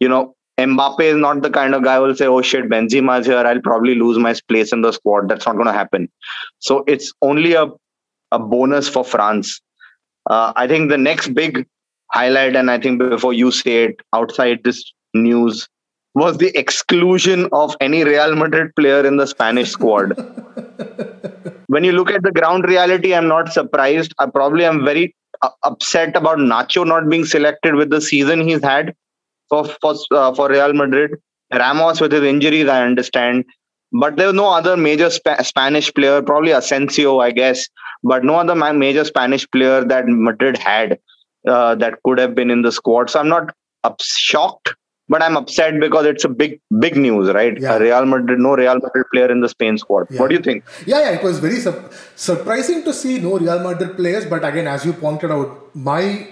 you 0.00 0.08
know, 0.08 0.34
Mbappe 0.58 1.00
is 1.00 1.16
not 1.16 1.42
the 1.42 1.50
kind 1.50 1.74
of 1.74 1.82
guy 1.82 1.96
who 1.96 2.02
will 2.02 2.14
say, 2.14 2.26
"Oh 2.26 2.42
shit, 2.42 2.68
Benzema 2.68 3.20
is 3.20 3.26
here. 3.26 3.38
I'll 3.38 3.60
probably 3.60 3.94
lose 3.94 4.18
my 4.18 4.34
place 4.48 4.72
in 4.72 4.80
the 4.82 4.92
squad." 4.92 5.28
That's 5.28 5.46
not 5.46 5.56
going 5.56 5.66
to 5.66 5.72
happen. 5.72 6.08
So 6.60 6.84
it's 6.86 7.12
only 7.22 7.54
a 7.54 7.66
a 8.32 8.38
bonus 8.38 8.88
for 8.88 9.04
France. 9.04 9.60
Uh, 10.28 10.52
I 10.56 10.66
think 10.66 10.90
the 10.90 10.98
next 10.98 11.34
big 11.34 11.66
highlight, 12.12 12.56
and 12.56 12.70
I 12.70 12.78
think 12.78 12.98
before 12.98 13.32
you 13.32 13.50
say 13.50 13.84
it, 13.84 13.96
outside 14.14 14.60
this 14.64 14.92
news, 15.14 15.68
was 16.16 16.38
the 16.38 16.50
exclusion 16.58 17.48
of 17.52 17.76
any 17.80 18.02
Real 18.02 18.34
Madrid 18.34 18.74
player 18.74 19.06
in 19.06 19.18
the 19.18 19.26
Spanish 19.26 19.70
squad. 19.70 20.12
when 21.66 21.84
you 21.84 21.92
look 21.92 22.10
at 22.10 22.22
the 22.22 22.32
ground 22.32 22.64
reality, 22.64 23.14
I'm 23.14 23.28
not 23.28 23.52
surprised. 23.52 24.14
I 24.18 24.26
probably 24.26 24.64
am 24.64 24.84
very 24.84 25.14
uh, 25.42 25.50
upset 25.62 26.16
about 26.16 26.38
Nacho 26.38 26.86
not 26.86 27.08
being 27.10 27.26
selected 27.26 27.74
with 27.74 27.90
the 27.90 28.00
season 28.00 28.40
he's 28.48 28.62
had 28.62 28.94
for 29.50 29.64
for 29.82 29.94
uh, 30.10 30.34
for 30.34 30.48
Real 30.48 30.72
Madrid. 30.72 31.16
Ramos 31.52 32.00
with 32.00 32.12
his 32.12 32.22
injuries, 32.22 32.66
I 32.68 32.82
understand, 32.82 33.44
but 33.92 34.16
there 34.16 34.28
was 34.28 34.34
no 34.34 34.48
other 34.48 34.76
major 34.76 35.10
Spa- 35.10 35.42
Spanish 35.42 35.92
player. 35.92 36.22
Probably 36.22 36.52
Asensio, 36.52 37.20
I 37.20 37.30
guess, 37.30 37.68
but 38.02 38.24
no 38.24 38.36
other 38.36 38.54
ma- 38.54 38.72
major 38.72 39.04
Spanish 39.04 39.46
player 39.50 39.84
that 39.84 40.08
Madrid 40.08 40.56
had 40.56 40.98
uh, 41.46 41.74
that 41.76 42.02
could 42.04 42.18
have 42.18 42.34
been 42.34 42.50
in 42.50 42.62
the 42.62 42.72
squad. 42.72 43.10
So 43.10 43.20
I'm 43.20 43.28
not 43.28 43.54
up- 43.84 44.00
shocked, 44.02 44.74
but 45.08 45.22
I'm 45.22 45.36
upset 45.36 45.78
because 45.80 46.06
it's 46.06 46.24
a 46.24 46.28
big, 46.28 46.60
big 46.78 46.96
news, 46.96 47.30
right? 47.32 47.58
Yeah. 47.58 47.76
A 47.76 47.80
Real 47.80 48.06
Madrid, 48.06 48.38
no 48.38 48.54
Real 48.56 48.74
Madrid 48.74 49.06
player 49.12 49.30
in 49.30 49.40
the 49.40 49.48
Spain 49.48 49.78
squad. 49.78 50.06
Yeah. 50.10 50.20
What 50.20 50.28
do 50.30 50.36
you 50.36 50.42
think? 50.42 50.64
Yeah, 50.86 51.00
yeah, 51.00 51.10
it 51.10 51.22
was 51.22 51.38
very 51.38 51.60
sur- 51.60 51.90
surprising 52.14 52.82
to 52.84 52.92
see 52.92 53.18
no 53.18 53.38
Real 53.38 53.60
Madrid 53.60 53.96
players. 53.96 54.26
But 54.26 54.44
again, 54.44 54.66
as 54.66 54.84
you 54.84 54.92
pointed 54.92 55.30
out, 55.30 55.74
my 55.74 56.28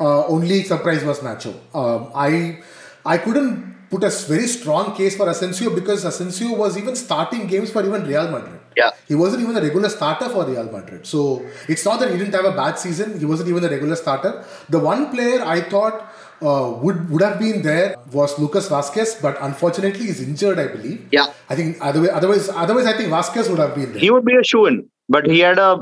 uh, 0.00 0.26
only 0.26 0.62
surprise 0.64 1.04
was 1.04 1.20
Nacho. 1.20 1.54
Um, 1.74 2.10
I 2.14 2.58
I 3.04 3.18
couldn't 3.18 3.74
put 3.90 4.02
a 4.02 4.10
very 4.10 4.46
strong 4.48 4.94
case 4.96 5.16
for 5.16 5.28
Asensio 5.28 5.74
because 5.74 6.04
Asensio 6.04 6.54
was 6.54 6.76
even 6.76 6.96
starting 6.96 7.46
games 7.46 7.70
for 7.70 7.84
even 7.86 8.04
Real 8.04 8.28
Madrid. 8.28 8.60
Yeah. 8.76 8.90
He 9.08 9.14
wasn't 9.14 9.42
even 9.42 9.56
a 9.56 9.60
regular 9.60 9.88
starter 9.88 10.28
for 10.28 10.44
Real 10.44 10.64
Madrid. 10.70 11.06
So 11.06 11.46
it's 11.68 11.84
not 11.84 12.00
that 12.00 12.10
he 12.10 12.18
didn't 12.18 12.34
have 12.34 12.44
a 12.44 12.52
bad 12.52 12.78
season. 12.78 13.18
He 13.18 13.24
wasn't 13.24 13.48
even 13.48 13.64
a 13.64 13.68
regular 13.68 13.96
starter. 13.96 14.44
The 14.68 14.78
one 14.78 15.10
player 15.10 15.42
I 15.42 15.60
thought 15.62 16.12
uh, 16.42 16.70
would 16.82 17.10
would 17.10 17.22
have 17.22 17.38
been 17.38 17.62
there 17.62 17.96
was 18.12 18.38
Lucas 18.38 18.68
Vázquez, 18.68 19.20
but 19.20 19.36
unfortunately 19.40 20.06
he's 20.06 20.20
injured, 20.20 20.58
I 20.58 20.68
believe. 20.68 21.08
Yeah. 21.12 21.26
I 21.48 21.54
think 21.54 21.78
otherwise, 21.80 22.10
otherwise, 22.12 22.48
otherwise, 22.48 22.86
I 22.86 22.96
think 22.96 23.10
Vázquez 23.10 23.48
would 23.48 23.58
have 23.58 23.74
been 23.74 23.92
there. 23.92 24.00
He 24.00 24.10
would 24.10 24.24
be 24.24 24.36
a 24.36 24.44
shoe 24.44 24.66
in, 24.66 24.88
but 25.08 25.26
he 25.26 25.40
had 25.40 25.58
a 25.58 25.78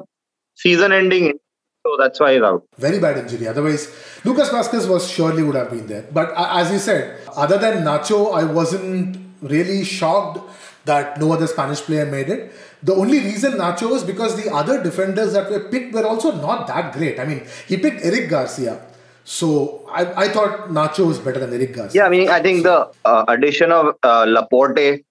season-ending, 0.54 1.32
so 1.84 1.96
that's 1.98 2.20
why 2.20 2.34
he's 2.34 2.42
out. 2.42 2.62
Very 2.78 2.98
bad 3.00 3.18
injury. 3.18 3.48
Otherwise, 3.48 3.92
Lucas 4.24 4.48
Vázquez 4.50 4.88
was 4.88 5.10
surely 5.10 5.42
would 5.42 5.56
have 5.56 5.70
been 5.70 5.86
there. 5.86 6.06
But 6.12 6.30
uh, 6.36 6.48
as 6.60 6.70
you 6.70 6.78
said, 6.78 7.20
other 7.36 7.58
than 7.58 7.84
Nacho, 7.84 8.34
I 8.34 8.44
wasn't 8.44 9.18
really 9.42 9.84
shocked 9.84 10.38
that 10.84 11.18
no 11.18 11.32
other 11.32 11.46
Spanish 11.46 11.80
player 11.80 12.06
made 12.06 12.28
it. 12.28 12.52
The 12.82 12.94
only 12.94 13.18
reason 13.18 13.52
Nacho 13.54 13.90
was 13.90 14.04
because 14.04 14.36
the 14.42 14.52
other 14.52 14.82
defenders 14.82 15.32
that 15.32 15.50
were 15.50 15.68
picked 15.70 15.94
were 15.94 16.06
also 16.06 16.32
not 16.32 16.66
that 16.66 16.92
great. 16.92 17.18
I 17.18 17.24
mean, 17.24 17.46
he 17.66 17.78
picked 17.78 18.04
Eric 18.04 18.28
Garcia. 18.28 18.80
So 19.24 19.88
I, 19.90 20.24
I 20.24 20.28
thought 20.28 20.68
Nacho 20.68 21.06
was 21.06 21.18
better 21.18 21.40
than 21.40 21.52
Eric 21.52 21.74
Garcia. 21.74 22.02
Yeah, 22.02 22.06
I 22.06 22.10
mean, 22.10 22.28
I 22.28 22.40
think 22.42 22.62
the 22.62 22.90
uh, 23.04 23.24
addition 23.28 23.72
of 23.72 23.94
uh, 24.02 24.26
Laporte, 24.28 25.02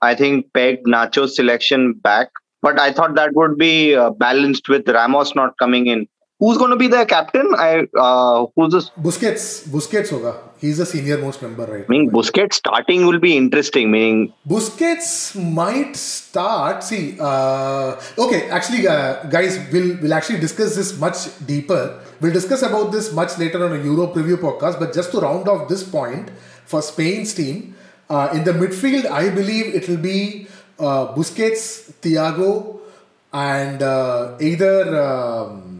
I 0.00 0.14
think 0.14 0.52
pegged 0.54 0.86
Nacho's 0.86 1.36
selection 1.36 1.92
back. 1.92 2.28
But 2.62 2.78
I 2.80 2.92
thought 2.92 3.16
that 3.16 3.34
would 3.34 3.58
be 3.58 3.94
uh, 3.94 4.10
balanced 4.10 4.68
with 4.68 4.88
Ramos 4.88 5.34
not 5.34 5.58
coming 5.58 5.88
in. 5.88 6.06
Who's 6.42 6.58
going 6.58 6.72
to 6.72 6.76
be 6.76 6.88
their 6.88 7.06
captain? 7.06 7.54
I 7.56 7.86
uh, 7.96 8.46
who's 8.56 8.72
this? 8.72 8.90
Busquets, 8.98 9.68
Busquets 9.74 10.08
hoga. 10.10 10.32
He's 10.58 10.78
the 10.78 10.86
senior 10.86 11.18
most 11.18 11.40
member 11.40 11.64
right 11.66 11.84
I 11.88 11.88
mean, 11.88 12.10
Busquets 12.10 12.54
starting 12.54 13.06
will 13.06 13.20
be 13.20 13.36
interesting. 13.36 13.92
Meaning, 13.92 14.32
Busquets 14.48 15.36
might 15.40 15.94
start. 15.94 16.82
See, 16.82 17.16
uh, 17.20 17.94
okay, 18.18 18.50
actually, 18.50 18.88
uh, 18.88 19.22
guys, 19.36 19.60
we'll 19.72 19.96
we'll 20.02 20.14
actually 20.14 20.40
discuss 20.40 20.74
this 20.74 20.98
much 20.98 21.30
deeper. 21.46 22.00
We'll 22.20 22.32
discuss 22.32 22.62
about 22.62 22.90
this 22.90 23.12
much 23.12 23.38
later 23.38 23.64
on 23.64 23.78
a 23.78 23.84
Euro 23.84 24.08
preview 24.08 24.34
podcast. 24.34 24.80
But 24.80 24.92
just 24.92 25.12
to 25.12 25.20
round 25.20 25.46
off 25.46 25.68
this 25.68 25.84
point 25.84 26.32
for 26.64 26.82
Spain's 26.82 27.34
team, 27.34 27.76
uh, 28.10 28.30
in 28.34 28.42
the 28.42 28.50
midfield, 28.50 29.06
I 29.06 29.30
believe 29.30 29.76
it 29.76 29.88
will 29.88 30.02
be 30.08 30.48
uh, 30.80 31.14
Busquets, 31.14 31.92
Thiago, 32.02 32.80
and 33.32 33.80
uh, 33.80 34.36
either 34.40 35.00
um, 35.00 35.71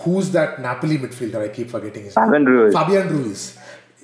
who's 0.00 0.30
that 0.30 0.60
Napoli 0.60 0.98
midfielder? 0.98 1.42
I 1.44 1.48
keep 1.48 1.70
forgetting 1.70 2.04
his 2.04 2.16
name. 2.16 2.26
Fabian 2.26 2.44
Ruiz. 2.46 2.74
Fabian 2.74 3.08
Ruiz. 3.08 3.58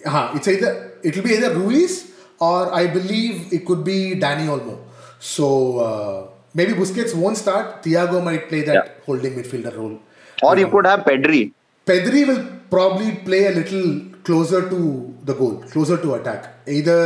Uh, 0.06 0.32
it's 0.34 0.48
either 0.48 0.92
it'll 1.02 1.22
be 1.22 1.30
either 1.34 1.54
Ruiz 1.54 2.12
or 2.38 2.72
I 2.74 2.86
believe 2.86 3.52
it 3.52 3.66
could 3.66 3.84
be 3.84 4.14
Dani 4.14 4.46
Olmo. 4.46 4.78
So 5.18 5.78
uh, 5.78 6.26
maybe 6.54 6.72
Busquets 6.72 7.14
won't 7.14 7.36
start. 7.36 7.82
Thiago 7.82 8.22
might 8.22 8.48
play 8.48 8.62
that 8.62 8.74
Yeah. 8.74 8.88
holding 9.06 9.34
midfielder 9.34 9.76
role. 9.76 9.98
or 10.42 10.56
you 10.58 10.68
could 10.68 10.86
have 10.86 11.00
Pedri. 11.04 11.50
Pedri 11.84 12.26
will 12.28 12.44
probably 12.70 13.12
play 13.28 13.46
a 13.46 13.50
little 13.50 13.86
closer 14.22 14.68
to 14.68 15.14
the 15.24 15.34
goal, 15.34 15.56
closer 15.72 15.96
to 15.96 16.14
attack, 16.14 16.44
either 16.68 16.98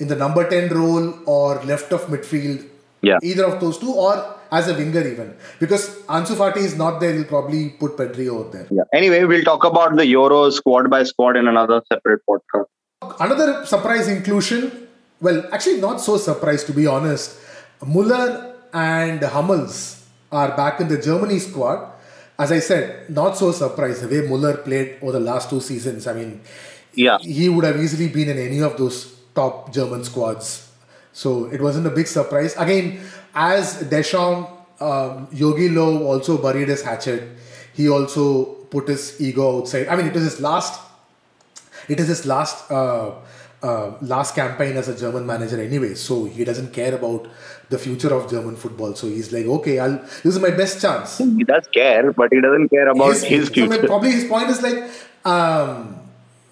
in 0.00 0.08
the 0.08 0.16
number 0.16 0.42
ten 0.50 0.68
role 0.68 1.06
or 1.24 1.62
left 1.64 1.92
of 1.92 2.02
midfield. 2.14 2.64
Yeah. 3.00 3.18
Either 3.22 3.44
of 3.46 3.60
those 3.60 3.78
two, 3.78 3.92
or 3.92 4.12
as 4.50 4.68
a 4.68 4.74
winger 4.74 5.06
even, 5.06 5.34
because 5.60 6.02
Ansu 6.06 6.34
Fati 6.36 6.58
is 6.58 6.76
not 6.76 7.00
there. 7.00 7.12
He'll 7.12 7.24
probably 7.24 7.70
put 7.70 7.96
Pedri 7.96 8.28
over 8.28 8.50
there. 8.50 8.66
Yeah. 8.70 8.82
Anyway, 8.92 9.24
we'll 9.24 9.44
talk 9.44 9.64
about 9.64 9.96
the 9.96 10.04
Euros 10.04 10.52
squad 10.54 10.88
by 10.90 11.02
squad 11.04 11.36
in 11.36 11.48
another 11.48 11.82
separate 11.92 12.22
podcast. 12.28 12.66
Another 13.20 13.64
surprise 13.66 14.08
inclusion, 14.08 14.88
well, 15.20 15.44
actually 15.52 15.80
not 15.80 16.00
so 16.00 16.16
surprised 16.16 16.66
to 16.66 16.72
be 16.72 16.86
honest. 16.86 17.38
Muller 17.86 18.54
and 18.72 19.22
Hummels 19.22 20.06
are 20.32 20.56
back 20.56 20.80
in 20.80 20.88
the 20.88 21.00
Germany 21.00 21.38
squad. 21.38 21.92
As 22.38 22.52
I 22.52 22.60
said, 22.60 23.10
not 23.10 23.36
so 23.36 23.50
surprised 23.52 24.02
the 24.02 24.08
way 24.08 24.26
Muller 24.28 24.56
played 24.58 24.96
over 25.02 25.12
the 25.12 25.20
last 25.20 25.50
two 25.50 25.60
seasons. 25.60 26.06
I 26.06 26.12
mean, 26.14 26.40
Yeah. 26.94 27.18
he 27.20 27.48
would 27.48 27.64
have 27.64 27.76
easily 27.80 28.08
been 28.08 28.28
in 28.28 28.38
any 28.38 28.60
of 28.62 28.76
those 28.76 29.12
top 29.34 29.72
German 29.72 30.04
squads. 30.04 30.68
So 31.12 31.46
it 31.46 31.60
wasn't 31.60 31.86
a 31.86 31.90
big 31.90 32.06
surprise. 32.06 32.54
Again, 32.56 33.00
as 33.34 33.82
Deschamps, 33.88 34.50
um, 34.80 35.26
Jogi 35.28 35.68
Löw 35.70 36.02
also 36.02 36.38
buried 36.40 36.68
his 36.68 36.82
hatchet. 36.82 37.22
He 37.74 37.88
also 37.88 38.44
put 38.70 38.88
his 38.88 39.20
ego 39.20 39.58
outside. 39.58 39.88
I 39.88 39.96
mean, 39.96 40.06
it 40.06 40.14
was 40.14 40.24
his 40.24 40.40
last 40.40 40.80
it 41.88 41.98
is 41.98 42.08
his 42.08 42.26
last 42.26 42.70
uh, 42.70 43.12
uh, 43.62 43.92
last 44.02 44.34
campaign 44.34 44.76
as 44.76 44.88
a 44.88 44.96
German 44.96 45.26
manager 45.26 45.60
anyway. 45.60 45.94
So 45.94 46.24
he 46.26 46.44
doesn't 46.44 46.72
care 46.72 46.94
about 46.94 47.26
the 47.70 47.78
future 47.78 48.14
of 48.14 48.30
German 48.30 48.56
football. 48.56 48.94
So 48.94 49.08
he's 49.08 49.32
like, 49.32 49.46
okay, 49.46 49.78
I'll 49.78 49.98
this 49.98 50.36
is 50.36 50.38
my 50.38 50.50
best 50.50 50.80
chance. 50.80 51.18
He 51.18 51.44
does 51.44 51.66
care, 51.72 52.12
but 52.12 52.32
he 52.32 52.40
doesn't 52.40 52.68
care 52.68 52.88
about 52.88 53.08
his, 53.08 53.24
future. 53.24 53.72
So 53.72 53.86
probably 53.86 54.12
his 54.12 54.24
point 54.24 54.50
is 54.50 54.62
like, 54.62 54.84
um, 55.24 55.98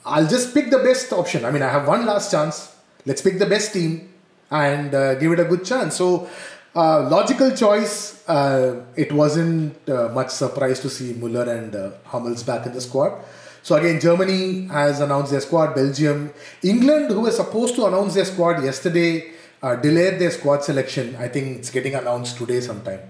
I'll 0.05 0.27
just 0.27 0.55
pick 0.55 0.70
the 0.70 0.79
best 0.79 1.12
option. 1.12 1.45
I 1.45 1.51
mean, 1.51 1.62
I 1.62 1.70
have 1.70 1.87
one 1.87 2.07
last 2.07 2.31
chance. 2.31 2.74
Let's 3.05 3.22
pick 3.22 3.39
the 3.39 3.47
best 3.47 3.72
team 3.72 4.12
and 4.51 4.95
uh, 4.95 5.14
give 5.14 5.33
it 5.33 5.41
a 5.41 5.45
good 5.45 5.64
chance. 5.64 5.97
So. 5.97 6.29
Uh, 6.77 7.09
logical 7.09 7.51
choice. 7.57 8.20
Uh, 8.29 8.85
it 8.97 9.11
wasn't 9.11 9.72
uh, 9.89 10.11
much 10.12 10.29
surprise 10.29 10.79
to 10.79 10.91
see 10.91 11.14
Muller 11.14 11.51
and 11.51 11.74
uh, 11.74 11.91
Hummels 12.05 12.43
back 12.43 12.66
in 12.66 12.74
the 12.74 12.83
squad. 12.83 13.24
So 13.62 13.77
again, 13.77 13.99
Germany 13.99 14.66
has 14.66 15.01
announced 15.01 15.31
their 15.31 15.41
squad. 15.41 15.74
Belgium, 15.74 16.35
England, 16.62 17.09
who 17.09 17.22
were 17.22 17.31
supposed 17.31 17.77
to 17.77 17.87
announce 17.87 18.12
their 18.12 18.27
squad 18.27 18.62
yesterday, 18.62 19.33
uh, 19.62 19.77
delayed 19.77 20.18
their 20.18 20.31
squad 20.31 20.64
selection. 20.64 21.16
I 21.16 21.29
think 21.29 21.57
it's 21.57 21.70
getting 21.70 21.95
announced 21.95 22.37
today 22.37 22.61
sometime. 22.61 23.01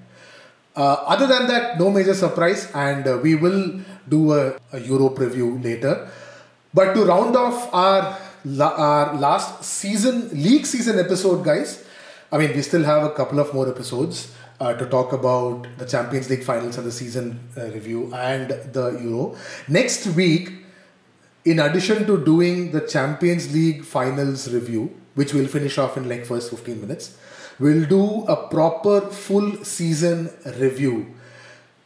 Uh, 0.76 1.02
other 1.08 1.26
than 1.26 1.48
that, 1.48 1.76
no 1.76 1.90
major 1.90 2.14
surprise, 2.14 2.70
and 2.72 3.20
we 3.20 3.34
will 3.34 3.80
do 4.08 4.32
a, 4.32 4.54
a 4.72 4.78
Euro 4.78 5.08
preview 5.08 5.62
later. 5.64 6.08
But 6.72 6.94
to 6.94 7.04
round 7.04 7.34
off 7.34 7.74
our 7.74 8.16
our 8.60 9.14
last 9.18 9.64
season 9.64 10.30
league 10.30 10.66
season 10.66 11.00
episode, 11.00 11.42
guys, 11.44 11.82
I 12.32 12.38
mean 12.38 12.54
we 12.54 12.62
still 12.62 12.82
have 12.84 13.04
a 13.04 13.10
couple 13.10 13.38
of 13.38 13.54
more 13.54 13.68
episodes 13.68 14.34
uh, 14.60 14.74
to 14.74 14.86
talk 14.86 15.12
about 15.12 15.66
the 15.78 15.86
Champions 15.86 16.28
League 16.28 16.42
finals 16.42 16.76
and 16.76 16.86
the 16.86 16.92
season 16.92 17.40
uh, 17.56 17.66
review 17.66 18.12
and 18.14 18.50
the 18.72 18.98
Euro. 19.02 19.36
Next 19.68 20.06
week, 20.08 20.50
in 21.44 21.60
addition 21.60 22.06
to 22.06 22.24
doing 22.24 22.72
the 22.72 22.80
Champions 22.80 23.52
League 23.52 23.84
finals 23.84 24.52
review, 24.52 24.92
which 25.14 25.32
we'll 25.32 25.46
finish 25.46 25.78
off 25.78 25.96
in 25.96 26.08
like 26.08 26.26
first 26.26 26.50
15 26.50 26.80
minutes, 26.80 27.16
we'll 27.60 27.86
do 27.86 28.24
a 28.24 28.48
proper 28.48 29.02
full 29.02 29.64
season 29.64 30.30
review. 30.58 31.14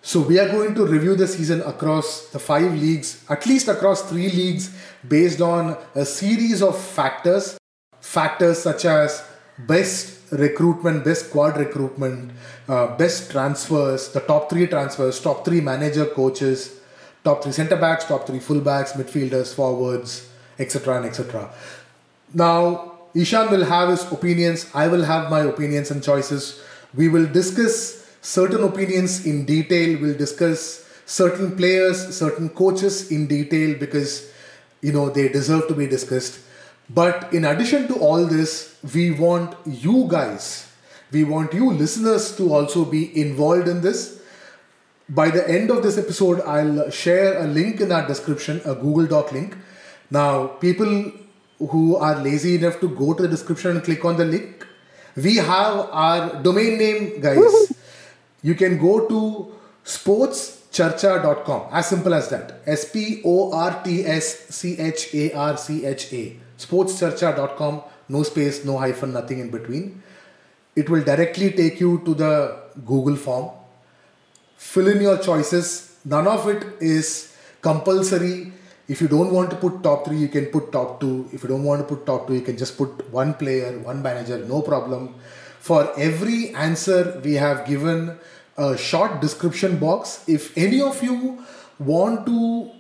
So 0.03 0.23
we 0.23 0.39
are 0.39 0.49
going 0.49 0.75
to 0.77 0.87
review 0.87 1.15
the 1.15 1.29
season 1.29 1.61
across 1.61 2.29
the 2.31 2.39
five 2.39 2.73
leagues, 2.73 3.23
at 3.29 3.45
least 3.45 3.69
across 3.69 4.09
three 4.09 4.31
leagues, 4.31 4.75
based 5.07 5.43
on 5.43 5.77
a 5.95 6.07
series 6.07 6.63
of 6.63 6.81
factors. 6.81 7.59
Factors 8.01 8.63
such 8.63 8.87
as 8.87 9.23
best 9.59 10.20
recruitment, 10.33 11.05
best 11.05 11.27
squad 11.27 11.57
recruitment, 11.57 12.33
uh, 12.69 12.97
best 12.97 13.31
transfers, 13.31 14.09
the 14.13 14.21
top 14.21 14.51
three 14.51 14.67
transfers, 14.67 15.21
top 15.21 15.45
three 15.45 15.61
manager 15.61 16.07
coaches, 16.07 16.81
top 17.25 17.43
three 17.43 17.53
centre 17.53 17.77
backs, 17.77 18.05
top 18.05 18.27
three 18.27 18.39
fullbacks, 18.39 18.93
midfielders, 18.93 19.55
forwards, 19.55 20.29
etc. 20.59 20.99
and 20.99 21.07
etc. 21.07 21.51
Now, 22.33 22.99
Ishan 23.15 23.51
will 23.51 23.65
have 23.65 23.89
his 23.89 24.11
opinions, 24.13 24.67
I 24.73 24.87
will 24.89 25.05
have 25.05 25.31
my 25.31 25.41
opinions 25.41 25.91
and 25.91 26.03
choices. 26.03 26.63
We 26.95 27.09
will 27.09 27.27
discuss 27.27 28.07
certain 28.21 28.63
opinions 28.63 29.27
in 29.27 29.45
detail, 29.45 30.01
we'll 30.01 30.17
discuss 30.17 30.87
certain 31.07 31.57
players, 31.57 32.17
certain 32.17 32.49
coaches 32.51 33.11
in 33.11 33.27
detail 33.27 33.77
because 33.79 34.31
you 34.81 34.93
know 34.93 35.11
they 35.11 35.29
deserve 35.29 35.67
to 35.69 35.75
be 35.75 35.87
discussed. 35.87 36.39
But 36.93 37.33
in 37.33 37.45
addition 37.45 37.87
to 37.89 37.95
all 37.95 38.27
this, 38.27 38.77
we 38.95 39.13
want 39.13 39.55
you 39.65 40.07
guys, 40.09 40.67
we 41.13 41.23
want 41.23 41.55
you 41.55 41.73
listeners 41.73 42.37
to 42.37 42.53
also 42.53 42.85
be 42.85 43.17
involved 43.21 43.69
in 43.69 43.81
this. 43.81 44.21
By 45.09 45.31
the 45.31 45.49
end 45.49 45.71
of 45.71 45.85
this 45.85 45.99
episode, 45.99 46.41
I'll 46.41 46.91
share 46.91 47.39
a 47.43 47.47
link 47.47 47.81
in 47.81 47.93
our 47.93 48.07
description, 48.07 48.61
a 48.65 48.75
Google 48.75 49.07
Doc 49.07 49.31
link. 49.33 49.57
Now, 50.11 50.49
people 50.49 51.13
who 51.59 51.97
are 51.97 52.17
lazy 52.17 52.57
enough 52.57 52.81
to 52.81 52.89
go 52.89 53.15
to 53.15 53.23
the 53.23 53.29
description 53.29 53.73
and 53.73 53.85
click 53.85 54.05
on 54.05 54.17
the 54.17 54.25
link, 54.25 54.67
we 55.15 55.37
have 55.37 55.89
our 55.93 56.43
domain 56.43 56.79
name, 56.79 57.21
guys. 57.21 57.73
You 58.43 58.55
can 58.55 58.79
go 58.79 59.07
to 59.07 59.53
sportscharcha.com. 59.85 61.69
As 61.71 61.89
simple 61.89 62.15
as 62.15 62.29
that. 62.31 62.63
S 62.67 62.91
P 62.91 63.23
O 63.25 63.53
R 63.53 63.83
T 63.85 64.05
S 64.05 64.49
C 64.49 64.79
H 64.79 65.15
A 65.15 65.33
R 65.33 65.57
C 65.57 65.85
H 65.87 66.13
A 66.13 66.37
sportscharcha.com, 66.67 67.83
no 68.09 68.23
space, 68.23 68.65
no 68.65 68.79
hyphen, 68.79 69.13
nothing 69.13 69.41
in 69.41 69.51
between. 69.51 70.03
It 70.77 70.89
will 70.89 71.03
directly 71.03 71.51
take 71.53 71.81
you 71.81 72.03
to 72.05 72.15
the 72.15 72.57
Google 72.85 73.17
form. 73.17 73.51
Fill 74.57 74.89
in 74.89 75.01
your 75.01 75.19
choices. 75.19 75.97
None 76.05 76.27
of 76.27 76.49
it 76.49 76.65
is 76.81 77.35
compulsory. 77.61 78.53
If 78.89 79.01
you 79.01 79.09
don't 79.09 79.33
want 79.33 79.51
to 79.51 79.57
put 79.57 79.83
top 79.83 80.07
three, 80.07 80.17
you 80.17 80.29
can 80.29 80.47
put 80.47 80.73
top 80.73 81.01
two. 81.01 81.29
If 81.33 81.43
you 81.43 81.49
don't 81.49 81.65
want 81.65 81.81
to 81.81 81.95
put 81.95 82.07
top 82.07 82.27
two, 82.27 82.35
you 82.35 82.41
can 82.41 82.57
just 82.57 82.77
put 82.77 83.11
one 83.11 83.35
player, 83.35 83.79
one 83.79 84.03
manager, 84.03 84.39
no 84.39 84.63
problem. 84.63 85.15
For 85.61 85.93
every 85.99 86.55
answer, 86.55 87.21
we 87.23 87.35
have 87.35 87.67
given 87.67 88.19
a 88.57 88.77
short 88.77 89.21
description 89.21 89.79
box. 89.79 90.25
If 90.27 90.57
any 90.57 90.81
of 90.81 91.03
you 91.03 91.45
want 91.79 92.27
to 92.27 92.71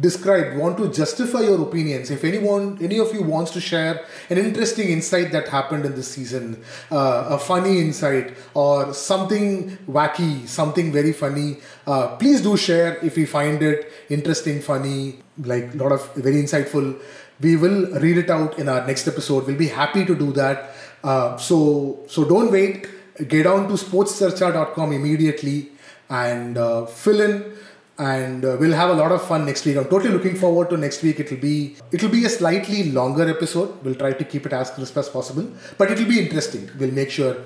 describe 0.00 0.56
want 0.56 0.76
to 0.76 0.92
justify 0.92 1.40
your 1.40 1.60
opinions. 1.62 2.10
If 2.10 2.24
anyone 2.24 2.78
any 2.80 2.98
of 2.98 3.12
you 3.14 3.22
wants 3.22 3.50
to 3.52 3.60
share 3.60 4.04
an 4.28 4.38
interesting 4.38 4.88
insight 4.90 5.32
that 5.32 5.48
happened 5.48 5.86
in 5.86 5.94
this 5.94 6.08
season 6.08 6.62
uh, 6.90 7.28
a 7.30 7.38
funny 7.38 7.80
insight 7.80 8.36
or 8.54 8.92
something 8.92 9.78
wacky 9.88 10.46
something 10.46 10.92
very 10.92 11.12
funny 11.12 11.58
uh, 11.86 12.16
please 12.16 12.42
do 12.42 12.56
share. 12.56 12.98
If 13.02 13.16
you 13.16 13.26
find 13.26 13.62
it 13.62 13.90
interesting 14.10 14.60
funny 14.60 15.20
like 15.38 15.72
a 15.74 15.76
lot 15.76 15.92
of 15.92 16.14
very 16.14 16.36
insightful 16.36 17.00
we 17.40 17.56
will 17.56 17.86
read 18.00 18.18
it 18.18 18.30
out 18.30 18.58
in 18.58 18.68
our 18.68 18.86
next 18.86 19.06
episode. 19.08 19.46
We'll 19.46 19.56
be 19.56 19.68
happy 19.68 20.04
to 20.04 20.14
do 20.14 20.32
that. 20.32 20.70
Uh, 21.02 21.36
so 21.36 22.04
so 22.08 22.24
don't 22.24 22.50
wait. 22.50 22.88
Get 23.28 23.44
down 23.44 23.68
to 23.68 23.74
sportscharcha.com 23.74 24.92
immediately 24.92 25.70
and 26.08 26.56
uh, 26.58 26.86
fill 26.86 27.20
in 27.20 27.56
and 27.98 28.44
uh, 28.44 28.56
we'll 28.60 28.74
have 28.74 28.90
a 28.90 28.94
lot 28.94 29.10
of 29.10 29.26
fun 29.26 29.46
next 29.46 29.64
week. 29.64 29.76
I'm 29.76 29.84
totally 29.84 30.10
looking 30.10 30.36
forward 30.36 30.68
to 30.70 30.76
next 30.76 31.02
week. 31.02 31.20
It'll 31.20 31.38
be 31.38 31.76
it'll 31.92 32.10
be 32.10 32.24
a 32.24 32.28
slightly 32.28 32.90
longer 32.90 33.28
episode. 33.28 33.82
We'll 33.82 33.94
try 33.94 34.12
to 34.12 34.24
keep 34.24 34.46
it 34.46 34.52
as 34.52 34.70
crisp 34.70 34.96
as 34.96 35.08
possible, 35.08 35.48
but 35.78 35.90
it'll 35.90 36.08
be 36.08 36.20
interesting. 36.20 36.70
We'll 36.78 36.92
make 36.92 37.10
sure 37.10 37.36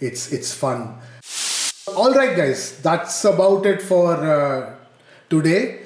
it's 0.00 0.32
it's 0.32 0.52
fun. 0.52 0.98
All 1.96 2.12
right, 2.12 2.36
guys, 2.36 2.80
that's 2.80 3.24
about 3.24 3.66
it 3.66 3.82
for 3.82 4.14
uh, 4.14 4.74
today. 5.30 5.80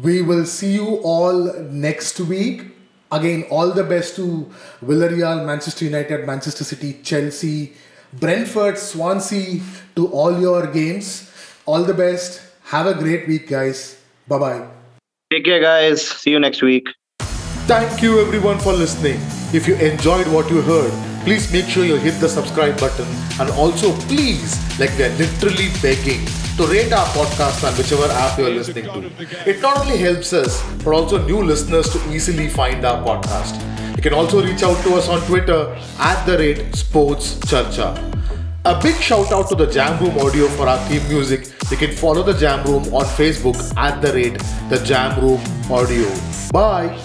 We 0.00 0.22
will 0.22 0.44
see 0.44 0.74
you 0.74 0.96
all 1.02 1.52
next 1.70 2.20
week. 2.20 2.72
Again, 3.12 3.44
all 3.50 3.70
the 3.70 3.84
best 3.84 4.16
to 4.16 4.50
Villarreal, 4.82 5.46
Manchester 5.46 5.84
United, 5.84 6.26
Manchester 6.26 6.64
City, 6.64 7.00
Chelsea, 7.02 7.74
Brentford, 8.12 8.76
Swansea, 8.76 9.60
to 9.94 10.08
all 10.08 10.40
your 10.40 10.66
games. 10.66 11.30
All 11.64 11.84
the 11.84 11.94
best 11.94 12.43
have 12.64 12.86
a 12.86 12.94
great 12.94 13.28
week, 13.28 13.48
guys. 13.48 14.00
Bye 14.26 14.38
bye. 14.38 14.66
Take 15.30 15.44
care, 15.44 15.60
guys. 15.60 16.06
See 16.06 16.30
you 16.30 16.38
next 16.38 16.62
week. 16.62 16.88
Thank 17.66 18.02
you, 18.02 18.20
everyone, 18.20 18.58
for 18.58 18.72
listening. 18.72 19.20
If 19.52 19.66
you 19.66 19.74
enjoyed 19.76 20.26
what 20.28 20.50
you 20.50 20.60
heard, 20.60 20.92
please 21.24 21.50
make 21.52 21.66
sure 21.66 21.84
you 21.84 21.96
hit 21.96 22.20
the 22.20 22.28
subscribe 22.28 22.78
button 22.78 23.06
and 23.40 23.50
also, 23.50 23.92
please, 24.02 24.58
like 24.78 24.96
we 24.98 25.04
are 25.04 25.16
literally 25.16 25.68
begging, 25.80 26.24
to 26.56 26.66
rate 26.66 26.92
our 26.92 27.06
podcast 27.06 27.64
on 27.66 27.76
whichever 27.76 28.06
app 28.12 28.38
you're 28.38 28.50
listening 28.50 28.84
to. 28.84 29.10
It 29.48 29.60
not 29.62 29.78
only 29.78 29.96
helps 29.96 30.32
us, 30.32 30.62
but 30.84 30.92
also 30.92 31.24
new 31.26 31.42
listeners 31.42 31.88
to 31.90 32.12
easily 32.12 32.48
find 32.48 32.84
our 32.84 33.02
podcast. 33.02 33.58
You 33.96 34.02
can 34.02 34.12
also 34.12 34.44
reach 34.44 34.62
out 34.62 34.80
to 34.84 34.94
us 34.94 35.08
on 35.08 35.20
Twitter 35.22 35.74
at 35.98 36.24
the 36.26 36.38
rate 36.38 36.74
Sports 36.74 37.36
Charcha. 37.40 37.96
A 38.66 38.80
big 38.80 38.94
shout 38.96 39.30
out 39.30 39.46
to 39.50 39.54
the 39.54 39.66
Jam 39.66 40.02
Room 40.02 40.16
Audio 40.18 40.48
for 40.48 40.66
our 40.66 40.78
theme 40.88 41.06
music. 41.08 41.48
You 41.70 41.76
can 41.76 41.92
follow 41.92 42.22
the 42.22 42.32
Jam 42.32 42.64
Room 42.64 42.94
on 42.94 43.04
Facebook 43.04 43.56
at 43.76 44.00
the 44.00 44.10
rate 44.10 44.38
the 44.70 44.78
Jam 44.82 45.20
Room 45.20 45.40
Audio. 45.70 46.08
Bye. 46.50 46.98